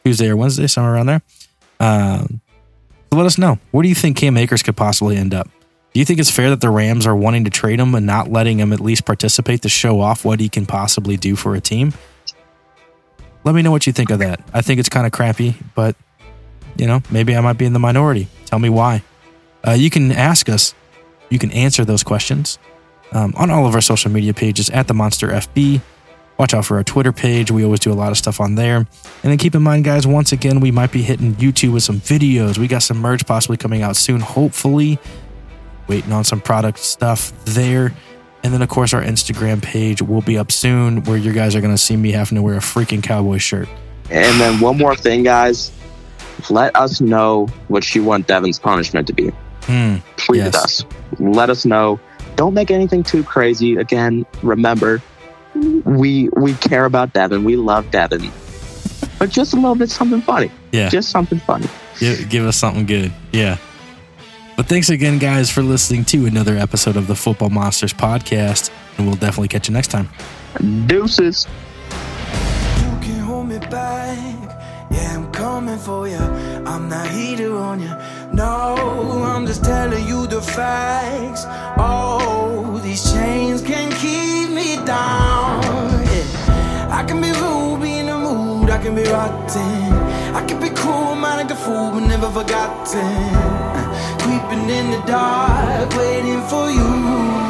Tuesday 0.05 0.29
or 0.29 0.37
Wednesday, 0.37 0.67
somewhere 0.67 0.93
around 0.93 1.07
there. 1.07 1.21
Um, 1.79 2.41
so 3.11 3.17
let 3.17 3.25
us 3.25 3.37
know. 3.37 3.59
Where 3.71 3.83
do 3.83 3.89
you 3.89 3.95
think 3.95 4.17
Cam 4.17 4.37
Akers 4.37 4.63
could 4.63 4.77
possibly 4.77 5.17
end 5.17 5.33
up? 5.33 5.49
Do 5.93 5.99
you 5.99 6.05
think 6.05 6.19
it's 6.19 6.31
fair 6.31 6.49
that 6.49 6.61
the 6.61 6.69
Rams 6.69 7.07
are 7.07 7.15
wanting 7.15 7.45
to 7.45 7.49
trade 7.49 7.79
him 7.79 7.95
and 7.95 8.05
not 8.05 8.29
letting 8.29 8.59
him 8.59 8.73
at 8.73 8.79
least 8.79 9.05
participate 9.05 9.61
to 9.61 9.69
show 9.69 9.99
off 10.01 10.25
what 10.25 10.39
he 10.39 10.49
can 10.49 10.65
possibly 10.65 11.17
do 11.17 11.35
for 11.35 11.55
a 11.55 11.61
team? 11.61 11.93
Let 13.43 13.55
me 13.55 13.61
know 13.61 13.71
what 13.71 13.87
you 13.87 13.93
think 13.93 14.09
of 14.09 14.19
that. 14.19 14.41
I 14.53 14.61
think 14.61 14.79
it's 14.79 14.89
kind 14.89 15.05
of 15.05 15.11
crappy, 15.11 15.55
but 15.73 15.95
you 16.77 16.87
know, 16.87 17.01
maybe 17.09 17.35
I 17.35 17.41
might 17.41 17.57
be 17.57 17.65
in 17.65 17.73
the 17.73 17.79
minority. 17.79 18.27
Tell 18.45 18.59
me 18.59 18.69
why. 18.69 19.03
Uh, 19.65 19.71
you 19.71 19.89
can 19.89 20.11
ask 20.11 20.49
us. 20.49 20.73
You 21.29 21.39
can 21.39 21.51
answer 21.51 21.85
those 21.85 22.03
questions 22.03 22.59
um, 23.11 23.33
on 23.37 23.49
all 23.49 23.65
of 23.65 23.75
our 23.75 23.81
social 23.81 24.11
media 24.11 24.33
pages 24.33 24.69
at 24.69 24.87
the 24.87 24.93
Monster 24.93 25.29
FB. 25.29 25.81
Watch 26.37 26.53
out 26.53 26.65
for 26.65 26.77
our 26.77 26.83
Twitter 26.83 27.13
page. 27.13 27.49
We 27.49 27.63
always 27.63 27.79
do 27.79 27.93
a 27.93 27.95
lot 27.95 28.11
of 28.11 28.17
stuff 28.17 28.41
on 28.41 28.55
there. 28.55 28.77
And 28.77 28.87
then 29.23 29.37
keep 29.37 29.55
in 29.55 29.61
mind, 29.61 29.85
guys, 29.85 30.05
once 30.05 30.33
again, 30.33 30.59
we 30.59 30.69
might 30.69 30.91
be 30.91 31.01
hitting 31.01 31.33
YouTube 31.35 31.73
with 31.73 31.83
some 31.83 32.01
videos. 32.01 32.57
We 32.57 32.67
got 32.67 32.83
some 32.83 32.97
merch 32.97 33.25
possibly 33.25 33.55
coming 33.55 33.81
out 33.81 33.95
soon, 33.95 34.19
hopefully. 34.19 34.99
Waiting 35.87 36.11
on 36.11 36.25
some 36.25 36.41
product 36.41 36.79
stuff 36.79 37.31
there. 37.45 37.93
And 38.43 38.53
then, 38.53 38.61
of 38.61 38.69
course, 38.69 38.93
our 38.93 39.01
Instagram 39.01 39.61
page 39.63 40.01
will 40.01 40.21
be 40.21 40.37
up 40.37 40.51
soon 40.51 41.03
where 41.05 41.17
you 41.17 41.31
guys 41.31 41.55
are 41.55 41.61
going 41.61 41.73
to 41.73 41.81
see 41.81 41.95
me 41.95 42.11
having 42.11 42.35
to 42.35 42.41
wear 42.41 42.55
a 42.55 42.59
freaking 42.59 43.01
cowboy 43.01 43.37
shirt. 43.37 43.69
And 44.09 44.39
then 44.39 44.59
one 44.59 44.77
more 44.77 44.95
thing, 44.95 45.23
guys. 45.23 45.71
Let 46.49 46.75
us 46.75 46.99
know 46.99 47.47
what 47.69 47.95
you 47.95 48.03
want 48.03 48.27
Devin's 48.27 48.59
punishment 48.59 49.07
to 49.07 49.13
be. 49.13 49.31
Hmm. 49.65 49.95
Tweet 50.17 50.39
Yes. 50.41 50.55
at 50.55 50.55
us. 50.63 50.85
Let 51.19 51.49
us 51.49 51.65
know. 51.65 51.99
Don't 52.35 52.53
make 52.53 52.69
anything 52.71 53.03
too 53.03 53.23
crazy. 53.23 53.75
Again, 53.77 54.25
remember, 54.43 55.01
we 55.85 56.29
we 56.35 56.53
care 56.55 56.85
about 56.85 57.13
Devin. 57.13 57.43
We 57.43 57.55
love 57.55 57.89
Devin. 57.91 58.31
But 59.19 59.29
just 59.29 59.53
a 59.53 59.55
little 59.55 59.75
bit 59.75 59.89
something 59.89 60.21
funny. 60.21 60.51
Yeah. 60.71 60.89
Just 60.89 61.09
something 61.09 61.39
funny. 61.39 61.67
Give, 61.99 62.29
give 62.29 62.45
us 62.45 62.57
something 62.57 62.85
good. 62.85 63.13
Yeah. 63.31 63.57
But 64.57 64.67
thanks 64.67 64.89
again, 64.89 65.17
guys, 65.19 65.49
for 65.49 65.61
listening 65.63 66.03
to 66.05 66.25
another 66.25 66.55
episode 66.57 66.97
of 66.97 67.07
the 67.07 67.15
Football 67.15 67.49
Monsters 67.49 67.93
podcast. 67.93 68.69
And 68.97 69.07
we'll 69.07 69.15
definitely 69.15 69.47
catch 69.49 69.67
you 69.69 69.73
next 69.73 69.87
time. 69.89 70.09
Deuces. 70.87 71.47
You 71.89 72.97
can 73.01 73.19
hold 73.19 73.47
me 73.49 73.59
back. 73.59 74.17
Yeah, 74.91 75.15
I'm 75.15 75.31
coming 75.31 75.77
for 75.77 76.07
you. 76.07 76.15
I'm 76.17 76.87
not 76.89 77.07
heater 77.09 77.55
on 77.57 77.81
you. 77.81 77.93
No, 78.35 78.75
I'm 79.23 79.47
just 79.47 79.63
telling 79.63 80.05
you 80.05 80.27
the 80.27 80.41
facts. 80.41 81.45
Oh, 81.77 82.81
these 82.83 83.09
chains 83.13 83.61
can 83.61 83.89
keep 83.93 84.49
me 84.49 84.75
down. 84.85 85.63
Yeah. 86.03 86.89
I 86.91 87.05
can 87.07 87.21
be 87.21 87.31
rude, 87.31 87.81
be 87.81 87.99
in 87.99 88.07
the 88.07 88.17
mood. 88.17 88.69
I 88.69 88.77
can 88.83 88.93
be 88.93 89.03
rotten. 89.03 89.93
I 90.35 90.45
can 90.45 90.59
be 90.59 90.67
cruel, 90.67 91.15
man, 91.15 91.37
like 91.37 91.51
a 91.51 91.55
fool, 91.55 91.91
but 91.91 92.01
never 92.01 92.29
forgotten. 92.29 93.15
Creeping 94.19 94.69
in 94.69 94.91
the 94.91 95.01
dark, 95.07 95.95
waiting 95.95 96.41
for 96.49 96.69
you. 96.69 97.44